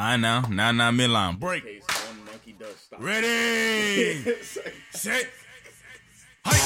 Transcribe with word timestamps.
I 0.00 0.16
know. 0.16 0.42
Now, 0.48 0.70
now, 0.70 0.92
midline. 0.92 1.40
Break. 1.40 1.64
case 1.64 1.82
one 2.06 2.24
monkey 2.24 2.52
does 2.56 2.76
stop. 2.76 3.02
Ready. 3.02 4.22
Set. 4.92 5.28
Hike. 6.44 6.62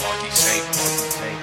Marky 0.00 0.30
safe, 0.30 0.64
Marky 0.78 1.10
safe. 1.20 1.40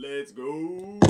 Let's 0.00 0.30
go. 0.30 1.00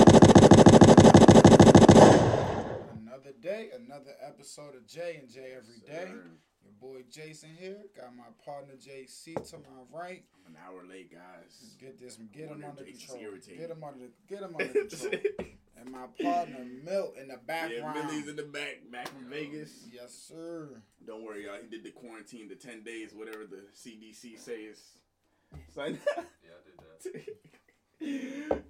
Another 2.97 3.33
day, 3.39 3.69
another 3.75 4.15
episode 4.25 4.73
of 4.73 4.87
J 4.87 5.17
and 5.19 5.29
J 5.29 5.53
every 5.55 5.81
day. 5.85 6.09
Sir. 6.09 6.31
Your 6.63 6.73
boy 6.79 7.03
Jason 7.09 7.49
here. 7.59 7.77
Got 7.95 8.15
my 8.15 8.23
partner 8.45 8.73
JC 8.75 9.35
to 9.49 9.57
my 9.57 9.97
right. 9.99 10.23
I'm 10.45 10.53
an 10.55 10.59
hour 10.65 10.83
late, 10.87 11.11
guys. 11.11 11.75
Get 11.79 11.99
this, 11.99 12.17
get 12.33 12.43
him 12.43 12.49
Wonder 12.61 12.65
if 12.65 12.69
under 12.71 12.83
Jason's 12.85 13.05
control. 13.11 13.23
irritated. 13.31 13.59
Get 13.59 13.69
him 13.71 13.83
under, 13.83 14.05
get 14.27 14.41
him 14.43 14.55
under 14.59 14.87
control. 14.87 15.21
And 15.83 15.89
my 15.91 16.05
partner 16.21 16.63
Milt 16.85 17.15
in 17.19 17.27
the 17.29 17.37
background. 17.47 17.95
yeah. 17.97 18.05
Millie's 18.05 18.27
in 18.27 18.35
the 18.35 18.43
back, 18.43 18.81
back 18.91 19.07
from 19.07 19.23
um, 19.25 19.29
Vegas. 19.31 19.71
Yes, 19.91 20.13
sir. 20.13 20.79
Don't 21.07 21.23
worry, 21.23 21.45
y'all. 21.45 21.55
He 21.59 21.67
did 21.75 21.83
the 21.83 21.89
quarantine, 21.89 22.47
the 22.47 22.53
ten 22.55 22.83
days, 22.83 23.13
whatever 23.15 23.45
the 23.47 23.63
CDC 23.75 24.37
says. 24.37 24.77
So, 25.73 25.85
Yeah, 25.85 25.95
I 25.95 27.09
did 27.11 27.33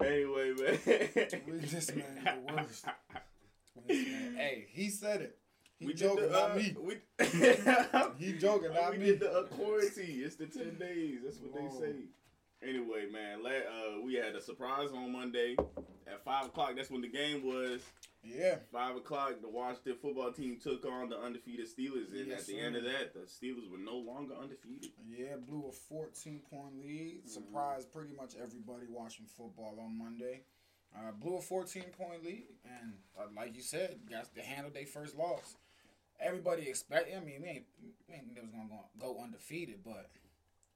anyway, 0.06 0.52
man. 0.58 1.42
We 1.46 1.58
this 1.58 1.94
man 1.94 2.24
the 2.46 2.54
worst. 2.54 2.86
Man- 2.86 4.34
Hey, 4.36 4.66
he 4.70 4.88
said 4.88 5.20
it. 5.20 5.38
He 5.82 5.86
We 5.88 5.94
joking, 5.94 6.24
the, 6.24 6.30
not 6.30 6.50
uh, 6.52 6.54
me. 6.54 6.76
We, 6.80 6.94
He 8.26 8.32
joking, 8.38 8.72
not 8.72 8.92
we 8.92 8.98
me. 8.98 9.06
did 9.06 9.20
the 9.20 9.32
uh, 9.32 9.42
quarantine. 9.44 10.22
It's 10.24 10.36
the 10.36 10.46
ten 10.46 10.76
days. 10.78 11.18
That's 11.24 11.38
what 11.38 11.60
Whoa. 11.60 11.80
they 11.80 11.86
say. 11.86 11.94
Anyway, 12.62 13.06
man, 13.12 13.42
la- 13.42 13.50
uh, 13.50 14.00
we 14.04 14.14
had 14.14 14.36
a 14.36 14.40
surprise 14.40 14.90
on 14.94 15.10
Monday 15.12 15.56
at 16.06 16.24
five 16.24 16.46
o'clock. 16.46 16.74
That's 16.76 16.90
when 16.90 17.00
the 17.00 17.08
game 17.08 17.44
was. 17.44 17.80
Yeah. 18.24 18.58
Five 18.70 18.94
o'clock, 18.94 19.40
the 19.42 19.48
Washington 19.48 19.96
football 20.00 20.30
team 20.30 20.56
took 20.62 20.84
on 20.86 21.08
the 21.08 21.18
undefeated 21.18 21.66
Steelers, 21.66 22.12
and 22.12 22.28
Yes, 22.28 22.42
at 22.42 22.46
the 22.46 22.52
sir. 22.52 22.58
end 22.66 22.76
of 22.76 22.84
that, 22.84 23.12
the 23.14 23.20
Steelers 23.26 23.68
were 23.68 23.78
no 23.78 23.96
longer 23.96 24.34
undefeated. 24.40 24.92
Yeah, 25.10 25.34
blew 25.44 25.66
a 25.68 25.72
14 25.72 26.40
point 26.48 26.78
lead. 26.80 27.18
Mm-hmm. 27.18 27.28
Surprised 27.28 27.92
pretty 27.92 28.14
much 28.14 28.34
everybody 28.40 28.86
watching 28.88 29.26
football 29.26 29.76
on 29.84 29.98
Monday. 29.98 30.42
Uh, 30.96 31.10
blew 31.10 31.38
a 31.38 31.40
14 31.40 31.82
point 31.98 32.22
lead, 32.24 32.44
and 32.64 32.92
uh, 33.18 33.24
like 33.36 33.56
you 33.56 33.62
said, 33.62 33.98
got 34.08 34.32
to 34.36 34.40
handle 34.42 34.70
their 34.72 34.86
first 34.86 35.16
loss. 35.18 35.56
Everybody 36.22 36.68
expect. 36.68 37.10
I 37.14 37.20
mean, 37.20 37.42
we 37.42 37.48
ain't, 37.48 37.64
we 38.08 38.14
ain't 38.14 38.24
think 38.24 38.34
they 38.36 38.40
was 38.42 38.50
gonna 38.50 38.68
go, 38.68 38.84
go 38.98 39.22
undefeated, 39.22 39.80
but 39.84 40.10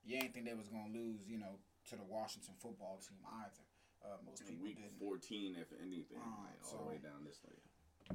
you 0.05 0.17
ain't 0.17 0.35
think 0.35 0.47
they 0.47 0.55
was 0.55 0.69
gonna 0.69 0.93
lose, 0.93 1.23
you 1.29 1.39
know, 1.39 1.59
to 1.91 1.97
the 1.97 2.05
Washington 2.09 2.55
football 2.59 2.99
team 3.07 3.19
either. 3.43 3.65
Uh, 4.05 4.17
most 4.27 4.41
In 4.43 4.47
people 4.55 4.65
week 4.67 4.77
didn't. 4.77 4.99
14, 5.01 5.57
if 5.59 5.69
anything, 5.81 6.19
like, 6.19 6.59
all 6.65 6.71
so- 6.71 6.77
the 6.79 6.89
way 6.91 6.99
down 6.99 7.25
this 7.25 7.41
way. 7.45 7.55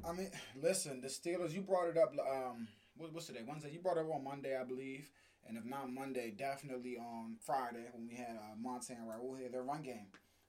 I 0.08 0.12
mean, 0.12 0.30
listen, 0.60 1.02
the 1.02 1.08
Steelers. 1.08 1.52
You 1.52 1.60
brought 1.60 1.88
it 1.88 1.98
up. 1.98 2.12
Um, 2.18 2.66
what, 2.96 3.12
what's 3.12 3.26
today? 3.26 3.42
Wednesday. 3.46 3.70
You 3.72 3.80
brought 3.80 3.98
it 3.98 4.06
up 4.06 4.14
on 4.14 4.24
Monday, 4.24 4.56
I 4.58 4.64
believe. 4.64 5.10
And 5.46 5.58
if 5.58 5.64
not 5.66 5.92
Monday, 5.92 6.30
definitely 6.30 6.96
on 6.96 7.36
Friday 7.44 7.84
when 7.92 8.06
we 8.08 8.14
had 8.14 8.36
uh, 8.40 8.56
Montana 8.58 9.00
Raul 9.04 9.36
here, 9.38 9.50
their 9.50 9.62
run 9.64 9.82
game. 9.82 10.06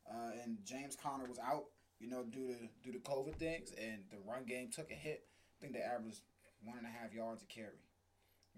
Uh, 0.09 0.31
and 0.41 0.59
James 0.63 0.95
Conner 0.95 1.27
was 1.27 1.39
out, 1.39 1.65
you 1.99 2.07
know, 2.09 2.23
due 2.23 2.47
to 2.47 2.55
due 2.83 2.93
to 2.93 2.99
COVID 2.99 3.35
things, 3.35 3.73
and 3.77 4.03
the 4.11 4.17
run 4.25 4.45
game 4.45 4.69
took 4.69 4.89
a 4.91 4.95
hit. 4.95 5.23
I 5.25 5.61
think 5.61 5.73
they 5.73 5.81
averaged 5.81 6.21
one 6.65 6.77
and 6.77 6.87
a 6.87 6.89
half 6.89 7.13
yards 7.13 7.43
a 7.43 7.45
carry. 7.45 7.83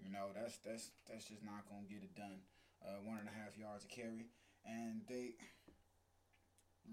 You 0.03 0.11
know, 0.11 0.28
that's 0.36 0.58
that's 0.66 0.92
that's 1.09 1.25
just 1.25 1.44
not 1.44 1.67
gonna 1.70 1.88
get 1.89 2.03
it 2.03 2.16
done. 2.16 2.39
Uh, 2.86 3.00
one 3.03 3.17
and 3.17 3.28
a 3.28 3.31
half 3.31 3.58
yards 3.58 3.86
a 3.86 3.88
carry, 3.88 4.28
and 4.66 5.02
they 5.09 5.31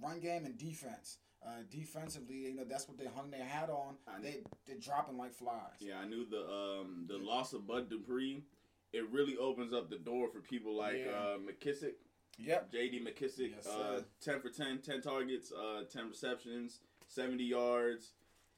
run 0.03 0.21
game 0.21 0.45
and 0.45 0.57
defense. 0.59 1.19
Uh, 1.45 1.63
defensively, 1.71 2.37
you 2.37 2.55
know, 2.55 2.63
that's 2.65 2.87
what 2.89 2.97
they 2.97 3.07
hung 3.17 3.31
their 3.31 3.45
hat 3.45 3.69
on. 3.69 3.97
They 4.23 4.43
they're 4.67 4.77
dropping 4.79 5.19
like 5.19 5.35
flies. 5.35 5.81
Yeah, 5.81 5.99
I 6.01 6.07
knew 6.07 6.25
the 6.25 6.41
um, 6.49 7.07
the 7.09 7.19
loss 7.19 7.53
of 7.53 7.67
Bud 7.67 7.91
Dupree. 7.91 8.45
It 8.93 9.11
really 9.11 9.37
opens 9.37 9.73
up 9.73 9.91
the 9.91 9.99
door 9.99 10.29
for 10.29 10.41
people 10.41 10.77
like 10.77 10.99
Yeah. 11.05 11.13
uh, 11.13 11.39
McKissick, 11.39 11.95
Yep. 12.39 12.71
J.D. 12.71 13.01
McKissick, 13.01 13.53
Yes, 13.57 13.67
uh, 13.67 14.03
10 14.21 14.41
for 14.43 14.51
10, 14.51 14.83
10 14.83 15.01
targets, 15.01 15.51
uh, 15.51 15.85
10 15.91 16.11
receptions, 16.11 16.81
70 17.09 17.43
yards. 17.43 18.13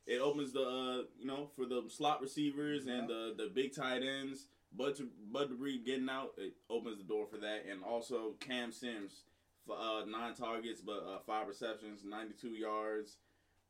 It 0.06 0.20
opens 0.20 0.52
the, 0.52 0.60
uh, 0.60 1.02
you 1.18 1.26
know, 1.26 1.48
for 1.56 1.64
the 1.64 1.84
slot 1.88 2.20
receivers 2.20 2.86
and 2.86 3.08
the, 3.08 3.34
the 3.36 3.50
big 3.54 3.74
tight 3.74 4.02
ends. 4.02 4.46
Bud, 4.76 4.98
Bud 5.32 5.48
Dupree 5.50 5.78
getting 5.78 6.08
out, 6.08 6.32
it 6.36 6.54
opens 6.68 6.98
the 6.98 7.04
door 7.04 7.26
for 7.26 7.38
that. 7.38 7.64
And 7.70 7.82
also 7.82 8.34
Cam 8.40 8.72
Sims, 8.72 9.22
uh, 9.70 10.02
nine 10.06 10.34
targets, 10.34 10.80
but 10.80 11.06
uh, 11.08 11.18
five 11.26 11.48
receptions, 11.48 12.04
92 12.04 12.48
yards. 12.48 13.16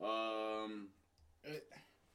Um, 0.02 0.88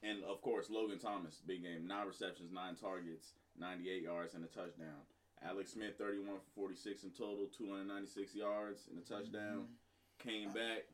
and 0.02 0.22
of 0.24 0.42
course, 0.42 0.68
Logan 0.70 0.98
Thomas, 0.98 1.40
big 1.46 1.62
game, 1.62 1.86
nine 1.86 2.06
receptions, 2.06 2.52
nine 2.52 2.74
targets, 2.74 3.32
98 3.58 4.02
yards, 4.02 4.34
and 4.34 4.44
a 4.44 4.48
touchdown. 4.48 5.00
Alex 5.42 5.72
Smith, 5.72 5.96
31 5.96 6.36
for 6.36 6.60
46 6.62 7.04
in 7.04 7.10
total, 7.10 7.46
296 7.56 8.34
yards 8.34 8.88
and 8.90 8.98
a 8.98 9.02
touchdown. 9.02 9.66
Came 10.18 10.50
back. 10.50 10.84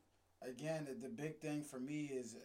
again, 0.43 0.87
the, 0.87 1.09
the 1.09 1.13
big 1.13 1.39
thing 1.41 1.63
for 1.63 1.81
me 1.81 2.11
is, 2.13 2.37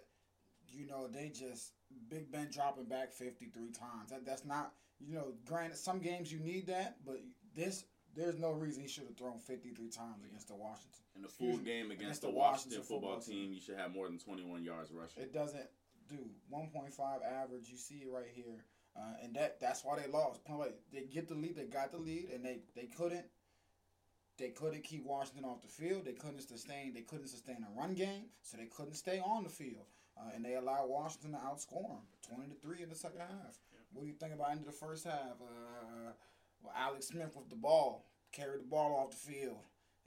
you 0.74 0.88
know, 0.88 1.08
they 1.08 1.30
just 1.30 1.74
Big 2.10 2.32
Ben 2.32 2.50
dropping 2.52 2.86
back 2.86 3.12
fifty 3.12 3.46
three 3.46 3.72
times. 3.72 4.12
That 4.12 4.26
that's 4.26 4.46
not, 4.46 4.74
you 5.00 5.16
know, 5.16 5.34
granted 5.46 5.78
some 5.78 6.00
games 6.00 6.32
you 6.32 6.40
need 6.40 6.68
that, 6.68 6.98
but 7.06 7.22
this 7.56 7.86
there's 8.16 8.38
no 8.38 8.52
reason 8.52 8.82
he 8.82 8.88
should 8.88 9.06
have 9.06 9.18
thrown 9.18 9.40
fifty 9.40 9.72
three 9.72 9.90
times 9.90 10.24
against 10.26 10.48
the 10.48 10.56
Washington. 10.56 11.00
In 11.18 11.26
a 11.26 11.28
full 11.28 11.58
game 11.58 11.86
against, 11.86 12.02
against 12.02 12.22
the 12.22 12.28
the 12.28 12.34
Washington, 12.34 12.80
Washington 12.80 12.82
football, 12.84 13.20
football 13.20 13.34
team, 13.34 13.44
team. 13.46 13.54
you 13.54 13.62
should 13.62 13.78
have 13.78 13.94
more 13.94 14.08
than 14.08 14.18
21 14.18 14.64
yards 14.64 14.92
rushing. 14.92 15.24
It 15.24 15.34
doesn't 15.34 15.68
do 16.10 16.18
one 16.50 16.68
point 16.68 16.94
five 16.94 17.22
average. 17.22 17.70
You 17.70 17.78
see 17.78 18.04
it 18.06 18.10
right 18.12 18.30
here, 18.34 18.66
uh, 18.96 19.24
and 19.24 19.36
that 19.36 19.60
that's 19.60 19.84
why 19.84 20.00
they 20.00 20.12
lost. 20.12 20.42
They 20.92 21.04
get 21.04 21.28
the 21.28 21.36
lead. 21.36 21.56
They 21.56 21.66
got 21.66 21.92
the 21.92 21.98
lead, 21.98 22.30
and 22.34 22.44
they 22.44 22.60
they 22.76 22.88
couldn't. 22.88 23.26
They 24.38 24.50
couldn't 24.50 24.84
keep 24.84 25.06
Washington 25.06 25.46
off 25.46 25.62
the 25.62 25.68
field. 25.68 26.06
They 26.06 26.14
couldn't 26.14 26.42
sustain. 26.42 26.94
They 26.94 27.02
couldn't 27.02 27.28
sustain 27.28 27.58
a 27.64 27.80
run 27.80 27.94
game, 27.94 28.26
so 28.42 28.58
they 28.58 28.66
couldn't 28.66 28.96
stay 28.96 29.20
on 29.20 29.44
the 29.44 29.50
field. 29.50 29.86
Uh, 30.22 30.30
and 30.36 30.46
they 30.46 30.54
allowed 30.56 30.88
Washington 30.88 31.32
to 31.32 31.38
outscore 31.38 31.88
them, 31.90 32.02
twenty 32.28 32.50
to 32.50 32.56
three 32.62 32.84
in 32.84 32.90
the 32.90 32.96
second 32.96 33.22
half. 33.22 33.58
What 33.94 34.04
do 34.04 34.08
you 34.08 34.14
think 34.14 34.34
about 34.34 34.52
end 34.52 34.60
of 34.60 34.66
the 34.68 34.72
first 34.72 35.04
half? 35.06 35.42
Uh, 35.42 36.12
well, 36.62 36.74
Alex 36.78 37.08
Smith 37.08 37.36
with 37.36 37.50
the 37.50 37.56
ball 37.56 38.06
carried 38.32 38.62
the 38.62 38.66
ball 38.68 38.96
off 39.04 39.12
the 39.12 39.18
field 39.34 39.58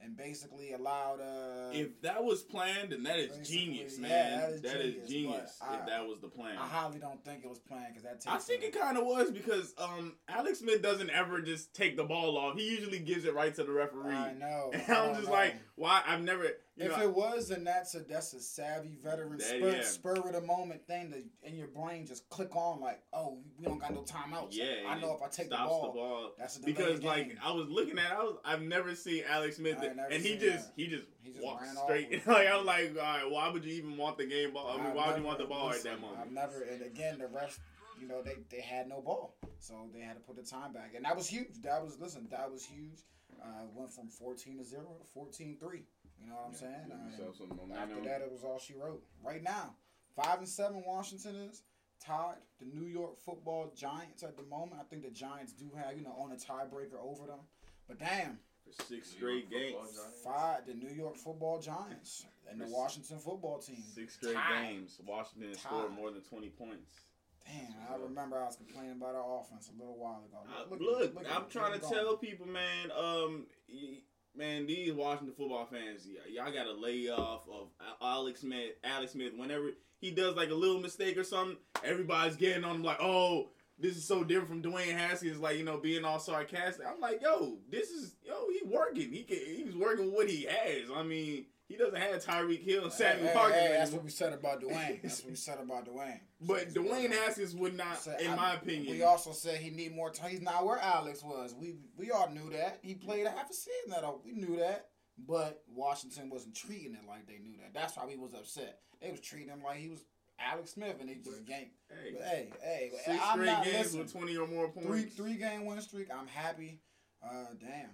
and 0.01 0.17
basically 0.17 0.73
allowed. 0.73 1.21
Uh, 1.21 1.71
if 1.73 2.01
that 2.03 2.23
was 2.25 2.43
planned, 2.43 2.93
then 2.93 3.03
that 3.03 3.19
is 3.19 3.49
genius, 3.49 3.97
yeah, 3.99 4.09
man. 4.09 4.41
that 4.41 4.51
is 4.51 4.63
that 4.63 4.73
genius, 4.83 5.03
is 5.05 5.09
genius. 5.11 5.59
I- 5.61 5.75
if 5.79 5.87
that 5.87 6.07
was 6.07 6.21
the 6.21 6.29
plan. 6.29 6.57
I 6.59 6.67
highly 6.67 6.99
don't 6.99 7.23
think 7.25 7.45
it 7.45 7.49
was 7.49 7.59
planned 7.59 7.89
because 7.89 8.05
that 8.05 8.21
takes. 8.21 8.27
I 8.35 8.39
think 8.39 8.63
it 8.63 8.79
kind 8.81 8.97
of 8.97 9.05
was 9.05 9.31
because 9.33 9.75
um, 9.79 10.15
Alex 10.29 10.61
Smith 10.61 10.81
doesn't 10.81 11.11
ever 11.11 11.41
just 11.43 11.75
take 11.75 11.97
the 11.97 12.05
ball 12.05 12.39
off. 12.39 12.57
He 12.57 12.69
usually 12.71 13.01
gives 13.01 13.25
it 13.25 13.35
right 13.35 13.55
to 13.55 13.65
the 13.65 13.73
referee. 13.73 14.15
I 14.15 14.33
know. 14.35 14.71
And 14.75 14.83
I 14.89 15.01
I'm 15.01 15.07
don't 15.07 15.15
just 15.17 15.27
know. 15.27 15.33
like, 15.33 15.57
why? 15.75 16.03
I've 16.07 16.23
never. 16.23 16.47
If 16.77 16.91
know, 16.97 17.03
it 17.05 17.15
was, 17.15 17.49
then 17.49 17.63
that's 17.63 17.95
a 17.95 18.01
that's 18.01 18.33
a 18.35 18.41
savvy 18.41 18.97
veteran 19.01 19.39
That- 19.39 19.43
spur, 19.47 19.71
yeah. 19.77 19.83
spur 19.83 20.15
of 20.15 20.33
the 20.33 20.41
moment 20.41 20.85
thing 20.89 21.11
that 21.11 21.25
in 21.49 21.57
your 21.57 21.69
brain 21.69 22.05
just 22.05 22.29
click 22.31 22.57
on 22.57 22.81
like, 22.81 23.01
oh, 23.13 23.39
we 23.57 23.65
don't 23.65 23.79
got 23.79 23.95
no 23.95 24.03
timeouts. 24.03 24.49
yeah, 24.51 24.89
I 24.89 24.99
know 24.99 25.15
if 25.15 25.23
I 25.23 25.29
take 25.29 25.51
the 25.51 25.55
stops 25.57 25.71
ball, 25.71 26.33
that's 26.37 26.57
a 26.57 26.63
because 26.63 27.03
like 27.05 27.37
I 27.45 27.53
was 27.53 27.69
looking 27.69 27.99
at, 27.99 28.11
I 28.11 28.23
was 28.25 28.37
I've 28.45 28.63
never 28.63 28.95
seen 28.97 29.23
Alex 29.29 29.57
Smith, 29.57 29.79
never 29.81 30.09
and 30.11 30.23
he 30.23 30.37
just 30.37 30.67
that. 30.67 30.73
he 30.77 30.89
just 30.89 31.05
He 31.23 31.31
just 31.31 31.45
walks 31.45 31.63
ran 31.65 31.77
straight. 31.77 32.27
like 32.27 32.49
I 32.49 32.57
was 32.57 32.67
like, 32.67 32.91
all 32.91 33.03
right, 33.03 33.31
why 33.31 33.49
would 33.51 33.65
you 33.65 33.75
even 33.75 33.97
want 33.97 34.19
the 34.19 34.27
game 34.27 34.53
ball? 34.53 34.69
I 34.69 34.77
mean, 34.79 34.87
I've 34.87 34.95
why 34.95 35.09
would 35.09 35.19
you 35.19 35.25
want 35.25 35.39
the 35.39 35.45
ball 35.45 35.69
listen, 35.69 35.87
at 35.93 35.95
that 35.95 36.01
moment? 36.01 36.21
I've 36.23 36.33
never, 36.33 36.63
and 36.63 36.83
again, 36.83 37.19
the 37.19 37.29
rest 37.29 37.61
you 38.01 38.09
know, 38.09 38.21
they 38.23 38.35
they 38.51 38.61
had 38.61 38.89
no 38.89 39.01
ball, 39.01 39.37
so 39.61 39.89
they 39.95 40.01
had 40.01 40.15
to 40.15 40.21
put 40.21 40.35
the 40.35 40.43
time 40.43 40.73
back, 40.73 40.95
and 40.97 41.05
that 41.05 41.17
was 41.17 41.29
huge. 41.29 41.63
That 41.63 41.85
was 41.85 42.01
listen, 42.01 42.27
that 42.33 42.51
was 42.51 42.65
huge. 42.65 42.99
Uh, 43.43 43.67
went 43.75 43.93
from 43.93 44.09
fourteen 44.09 44.59
to 44.59 44.65
zero 44.65 44.97
to 44.99 45.19
14-3. 45.21 45.83
You 46.25 46.31
know 46.31 46.37
what 46.37 46.47
I'm 46.49 46.55
saying? 46.55 46.87
Give 46.89 46.97
Uh, 46.97 47.05
yourself 47.11 47.37
some 47.37 47.73
After 47.77 48.01
that, 48.03 48.23
it 48.23 48.33
was 48.33 48.45
all 48.45 48.59
she 48.59 48.75
wrote. 48.75 49.03
Right 49.23 49.43
now, 49.43 49.77
five 50.17 50.39
and 50.39 50.49
seven 50.49 50.83
Washington 50.87 51.37
is 51.37 51.63
tied 52.01 52.37
the 52.59 52.65
New 52.67 52.87
York 52.87 53.19
Football 53.19 53.73
Giants 53.77 54.23
at 54.23 54.37
the 54.37 54.43
moment. 54.45 54.81
I 54.81 54.85
think 54.85 55.03
the 55.03 55.11
Giants 55.11 55.53
do 55.53 55.71
have 55.77 55.97
you 55.97 56.03
know 56.03 56.13
on 56.19 56.33
a 56.33 56.37
tiebreaker 56.37 56.99
over 57.03 57.27
them, 57.27 57.41
but 57.87 57.99
damn, 57.99 58.39
for 58.65 58.73
six 58.85 59.11
straight 59.11 59.51
York 59.51 59.63
games. 59.85 59.99
Five 60.25 60.67
the 60.67 60.75
New 60.75 60.89
York 60.95 61.17
Football 61.17 61.61
Giants 61.61 62.25
and 62.51 62.59
the 62.61 62.67
Washington 62.69 63.19
Football 63.19 63.59
Team. 63.59 63.83
Six 63.95 64.15
straight 64.15 64.35
tied. 64.35 64.67
games. 64.71 64.99
Washington 65.07 65.51
Tied. 65.53 65.59
scored 65.61 65.93
more 65.93 66.11
than 66.11 66.23
twenty 66.23 66.49
points. 66.49 67.01
Damn, 67.47 67.75
I 67.93 67.97
remember 68.03 68.41
I 68.41 68.47
was 68.47 68.57
complaining 68.57 68.93
about 68.93 69.15
our 69.15 69.41
offense 69.41 69.69
a 69.69 69.79
little 69.79 69.99
while 69.99 70.25
ago. 70.25 70.39
Uh, 70.49 70.65
Look- 70.71 70.81
look, 70.81 71.15
look 71.15 71.27
I'm 71.31 71.47
trying 71.51 71.79
to 71.79 71.85
Look 71.85 71.93
at 71.93 71.99
it 71.99 72.03
tell 72.03 72.17
people, 72.17 72.47
man. 72.47 72.91
Um, 72.91 73.47
y- 73.69 74.01
man, 74.37 74.67
these 74.67 74.93
Washington 74.93 75.35
football 75.37 75.67
fans, 75.67 76.07
y'all 76.31 76.53
got 76.53 76.65
to 76.65 76.73
lay 76.73 77.09
off 77.09 77.43
of 77.49 77.69
Alex 78.03 78.41
Smith. 78.41 78.73
Alex 78.83 79.13
Smith, 79.13 79.33
whenever 79.37 79.71
he 79.99 80.11
does 80.11 80.37
like 80.37 80.51
a 80.51 80.55
little 80.55 80.81
mistake 80.81 81.17
or 81.17 81.25
something, 81.25 81.57
everybody's 81.83 82.37
getting 82.37 82.65
on 82.65 82.77
him 82.77 82.83
like, 82.83 82.99
oh. 83.01 83.49
this 83.79 83.97
is 83.97 84.05
so 84.05 84.23
different 84.23 84.49
from 84.49 84.63
Dwayne 84.63 84.97
Haskins, 84.97 85.41
like 85.41 85.59
you 85.59 85.65
know, 85.65 85.79
being 85.79 86.05
all 86.05 86.19
sarcastic. 86.19 86.87
I'm 86.87 87.01
like, 87.01 87.21
yo, 87.23 87.59
this 87.71 87.91
is 87.91 88.15
yo, 88.25 88.49
he 88.51 88.61
working. 88.67 89.11
He 89.11 89.23
can, 89.23 89.39
he's 89.39 89.75
working 89.75 90.07
with 90.07 90.15
what 90.15 90.29
he 90.29 90.45
has. 90.45 90.89
I 90.95 91.03
mean, 91.03 91.47
he 91.69 91.77
doesn't 91.77 91.97
have 91.97 92.23
Tyreek 92.25 92.63
Hill 92.63 92.85
and 92.85 92.93
Sammy 92.93 93.21
Hey, 93.23 93.27
hey, 93.29 93.33
Parker 93.35 93.53
hey, 93.55 93.61
anymore. 93.61 93.79
that's 93.79 93.91
what 93.93 94.05
we 94.05 94.11
said 94.11 94.33
about 94.33 94.61
Dwayne. 94.63 95.03
That's 95.03 95.23
what 95.23 95.31
we 95.31 95.37
said 95.37 95.59
about 95.63 95.87
Dwayne. 95.93 96.21
But 96.41 96.73
So, 96.73 96.81
Dwayne 96.83 97.11
Haskins 97.11 97.55
would 97.55 97.77
not, 97.77 97.99
So, 97.99 98.15
in 98.19 98.31
I- 98.33 98.37
my 98.37 98.55
opinion. 98.55 98.93
We 98.95 99.03
also 99.03 99.33
said 99.33 99.59
he 99.59 99.71
need 99.71 99.95
more 99.95 100.11
time. 100.11 100.31
He's 100.31 100.43
not 100.43 100.65
where 100.67 100.79
Alex 100.79 101.23
was. 101.23 101.55
We 101.55 101.77
we 101.97 102.11
all 102.11 102.31
knew 102.31 102.51
that. 102.51 102.81
He 102.83 102.95
played 102.95 103.27
a 103.27 103.31
half 103.31 103.49
a 103.51 103.55
season 103.55 103.91
that 103.91 104.05
we 104.25 104.33
knew 104.33 104.57
that. 104.59 104.89
But 105.17 105.63
Washington 105.73 106.29
wasn't 106.29 106.57
treating 106.57 106.95
it 106.95 107.07
like 107.09 107.27
they 107.29 107.39
knew 107.39 107.57
that. 107.59 107.73
That's 107.73 107.97
why 107.97 108.05
we 108.07 108.17
was 108.17 108.35
upset. 108.35 108.81
They 109.01 109.11
was 109.13 109.21
treating 109.21 109.49
him 109.49 109.63
like 109.65 109.77
he 109.79 109.89
was 109.89 110.05
Alex 110.41 110.73
Smith, 110.73 110.97
and 111.01 111.09
they 111.09 111.15
just 111.15 111.45
ganked. 111.45 111.71
hey, 111.89 112.13
But 112.19 112.23
hey, 112.27 112.49
hey, 112.61 112.91
six 113.05 113.23
I'm 113.23 113.35
straight 113.39 113.47
not 113.47 113.65
games 113.65 113.77
listening. 113.79 114.03
with 114.03 114.13
twenty 114.13 114.37
or 114.37 114.49
more 114.49 114.69
points. 114.69 114.89
Three 114.89 115.03
three 115.05 115.37
game 115.37 115.65
win 115.67 115.81
streak. 115.81 116.09
I'm 116.13 116.27
happy. 116.27 116.81
Uh, 117.23 117.45
damn. 117.61 117.91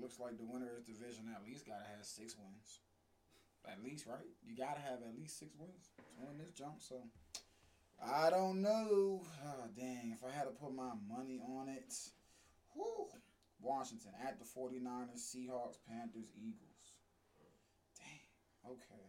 Looks 0.00 0.18
like 0.18 0.38
the 0.38 0.44
winner 0.44 0.70
of 0.70 0.86
this 0.86 0.96
division 0.96 1.24
at 1.34 1.44
least 1.46 1.66
gotta 1.66 1.84
have 1.96 2.04
six 2.04 2.34
wins. 2.38 2.80
At 3.68 3.84
least, 3.84 4.06
right? 4.06 4.24
You 4.42 4.56
gotta 4.56 4.80
have 4.80 5.02
at 5.06 5.14
least 5.16 5.38
six 5.38 5.52
wins 5.58 5.90
to 5.98 6.02
win 6.18 6.38
this 6.38 6.50
jump. 6.52 6.80
So 6.80 7.02
I 8.02 8.30
don't 8.30 8.62
know. 8.62 9.22
Ah, 9.44 9.66
dang, 9.76 10.16
if 10.16 10.24
I 10.24 10.32
had 10.34 10.44
to 10.44 10.50
put 10.50 10.74
my 10.74 10.92
money 11.08 11.38
on 11.46 11.68
it. 11.68 11.92
Whew. 12.74 13.08
Washington 13.60 14.12
at 14.26 14.38
the 14.38 14.44
49ers, 14.46 15.20
Seahawks, 15.20 15.76
Panthers, 15.86 16.32
Eagles. 16.34 16.94
Dang. 17.98 18.72
Okay. 18.72 19.04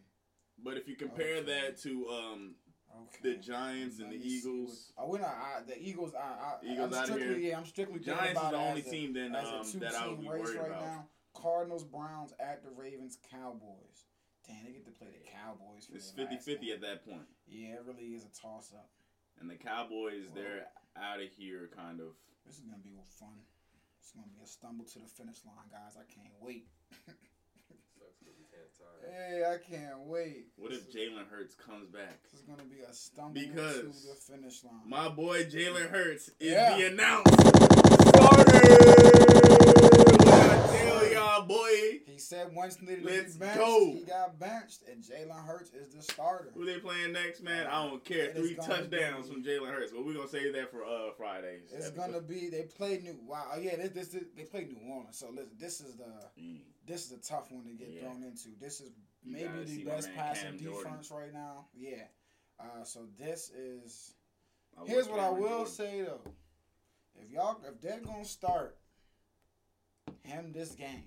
But 0.62 0.76
if 0.76 0.90
you 0.90 0.96
compare 0.98 1.38
Okay. 1.38 1.42
that 1.44 1.78
to 1.84 2.10
um, 2.10 2.56
Okay. 3.04 3.36
the 3.36 3.36
Giants 3.42 4.00
and 4.00 4.12
the 4.12 4.16
Eagles, 4.18 4.92
I 4.98 5.06
went. 5.06 5.24
I, 5.24 5.62
the 5.68 5.78
Eagles. 5.82 6.14
I, 6.16 6.20
I, 6.20 6.56
Eagles 6.64 6.94
I'm 6.96 7.06
strictly, 7.06 7.28
here. 7.28 7.38
yeah, 7.52 7.58
I'm 7.58 7.66
strictly 7.66 8.00
Giants 8.00 8.42
is 8.42 8.50
the 8.50 8.58
only 8.58 8.82
a- 8.82 8.84
team 8.84 9.14
then 9.14 9.36
um, 9.36 9.64
that 9.80 9.96
I 9.96 10.08
would 10.08 10.22
be 10.22 10.28
race 10.30 10.42
worried 10.46 10.58
right 10.60 10.68
about. 10.70 10.82
now. 10.82 11.06
Cardinals, 11.34 11.84
Browns 11.84 12.34
at 12.40 12.64
the 12.64 12.70
Ravens, 12.70 13.18
Cowboys. 13.32 14.06
Damn, 14.48 14.66
they 14.66 14.72
get 14.72 14.86
to 14.86 14.92
play 14.92 15.08
the 15.08 15.24
Cowboys. 15.32 15.86
For 15.88 15.96
It's 15.96 16.12
their 16.12 16.26
50 16.28 16.36
last 16.36 16.46
50 16.46 16.66
game. 16.66 16.76
at 16.76 16.82
that 16.82 17.06
point. 17.06 17.24
Yeah, 17.48 17.76
it 17.76 17.84
really 17.88 18.12
is 18.14 18.26
a 18.26 18.32
toss 18.42 18.74
up. 18.74 18.90
And 19.40 19.50
the 19.50 19.56
Cowboys, 19.56 20.26
Well- 20.28 20.36
they're 20.44 20.68
out 20.98 21.22
of 21.22 21.30
here 21.38 21.70
kind 21.76 22.00
of. 22.02 22.08
This 22.46 22.56
is 22.56 22.62
gonna 22.62 22.84
be 22.84 22.98
fun. 23.20 23.40
It's 24.02 24.12
gonna 24.12 24.28
be 24.28 24.42
a 24.44 24.48
stumble 24.48 24.84
to 24.86 25.00
the 25.00 25.08
finish 25.08 25.46
line, 25.46 25.70
guys. 25.72 25.96
I 25.96 26.04
can't 26.12 26.34
wait. 26.42 26.68
Sucks 28.82 29.02
'cause 29.02 29.02
we 29.02 29.08
can't 29.08 29.14
tie. 29.14 29.30
Hey, 29.30 29.44
I 29.46 29.58
can't 29.58 30.00
wait. 30.08 30.46
What 30.58 30.72
if 30.72 30.92
Jalen 30.92 31.28
Hurts 31.30 31.56
comes 31.56 31.88
back? 31.90 32.24
This 32.32 32.42
is 32.42 32.46
gonna 32.48 32.64
be 32.64 32.82
a 32.82 32.94
stumble 32.94 33.34
Because 33.34 34.02
to 34.02 34.08
the 34.10 34.16
finish 34.16 34.64
line. 34.64 34.82
My 34.86 35.10
boy 35.10 35.44
Jalen 35.46 35.90
Hurts 35.90 36.30
is 36.40 36.52
Yeah. 36.52 36.78
the 36.78 36.88
announced 36.88 37.40
starter. 38.10 38.81
Y'all, 40.56 41.44
boy? 41.46 42.00
he 42.06 42.18
said 42.18 42.54
once 42.54 42.82
needed 42.82 43.04
to 43.06 43.14
Let's 43.14 43.34
be 43.36 43.40
benched. 43.46 43.58
go. 43.58 43.94
He 43.94 44.02
got 44.04 44.38
benched, 44.40 44.84
and 44.90 45.04
Jalen 45.04 45.46
Hurts 45.46 45.72
is 45.72 45.94
the 45.94 46.02
starter. 46.02 46.52
Who 46.54 46.66
they 46.66 46.80
playing 46.80 47.14
next, 47.14 47.42
man? 47.42 47.68
I 47.68 47.86
don't 47.88 48.04
care. 48.04 48.26
It 48.30 48.36
Three 48.36 48.56
touchdowns 48.56 49.28
be- 49.28 49.34
from 49.34 49.44
Jalen 49.44 49.70
Hurts. 49.74 49.92
But 49.92 50.06
we're 50.06 50.14
gonna 50.16 50.28
save 50.28 50.54
that 50.54 50.72
for 50.72 50.84
uh 50.84 51.12
Fridays. 51.18 51.72
It's 51.74 51.88
episode. 51.88 51.96
gonna 52.12 52.22
be 52.22 52.50
they 52.50 52.64
play 52.64 53.00
New 53.04 53.18
Wow 53.26 53.46
yeah 53.60 53.76
this, 53.78 53.90
this 53.92 54.08
this 54.10 54.24
they 54.36 54.44
play 54.44 54.66
New 54.70 54.80
Orleans 54.92 55.18
so 55.18 55.30
listen 55.30 55.50
this 55.58 55.80
is 55.82 55.96
the 55.96 56.42
Mm. 56.42 56.60
this 56.86 57.06
is 57.06 57.12
a 57.12 57.22
tough 57.22 57.52
one 57.52 57.64
to 57.66 57.72
get 57.74 57.90
Yeah. 57.90 58.02
thrown 58.02 58.24
into 58.24 58.50
this 58.60 58.82
is 58.82 58.92
maybe 59.24 59.64
the 59.66 59.84
best 59.84 60.10
passing 60.16 60.58
Cam 60.58 60.58
defense 60.58 61.08
Jordan. 61.10 61.28
right 61.28 61.34
now 61.34 61.66
yeah 61.78 62.04
uh, 62.60 62.84
so 62.84 63.06
this 63.20 63.50
is 63.52 64.14
I 64.78 64.86
here's 64.86 65.08
what 65.08 65.20
I 65.20 65.30
will 65.30 65.48
Jordan. 65.66 65.68
say 65.68 66.02
though 66.02 66.22
if 67.22 67.30
y'all 67.32 67.60
if 67.68 67.80
they're 67.82 68.00
gonna 68.00 68.26
start 68.26 68.78
him 70.24 70.52
this 70.54 70.72
game 70.72 71.04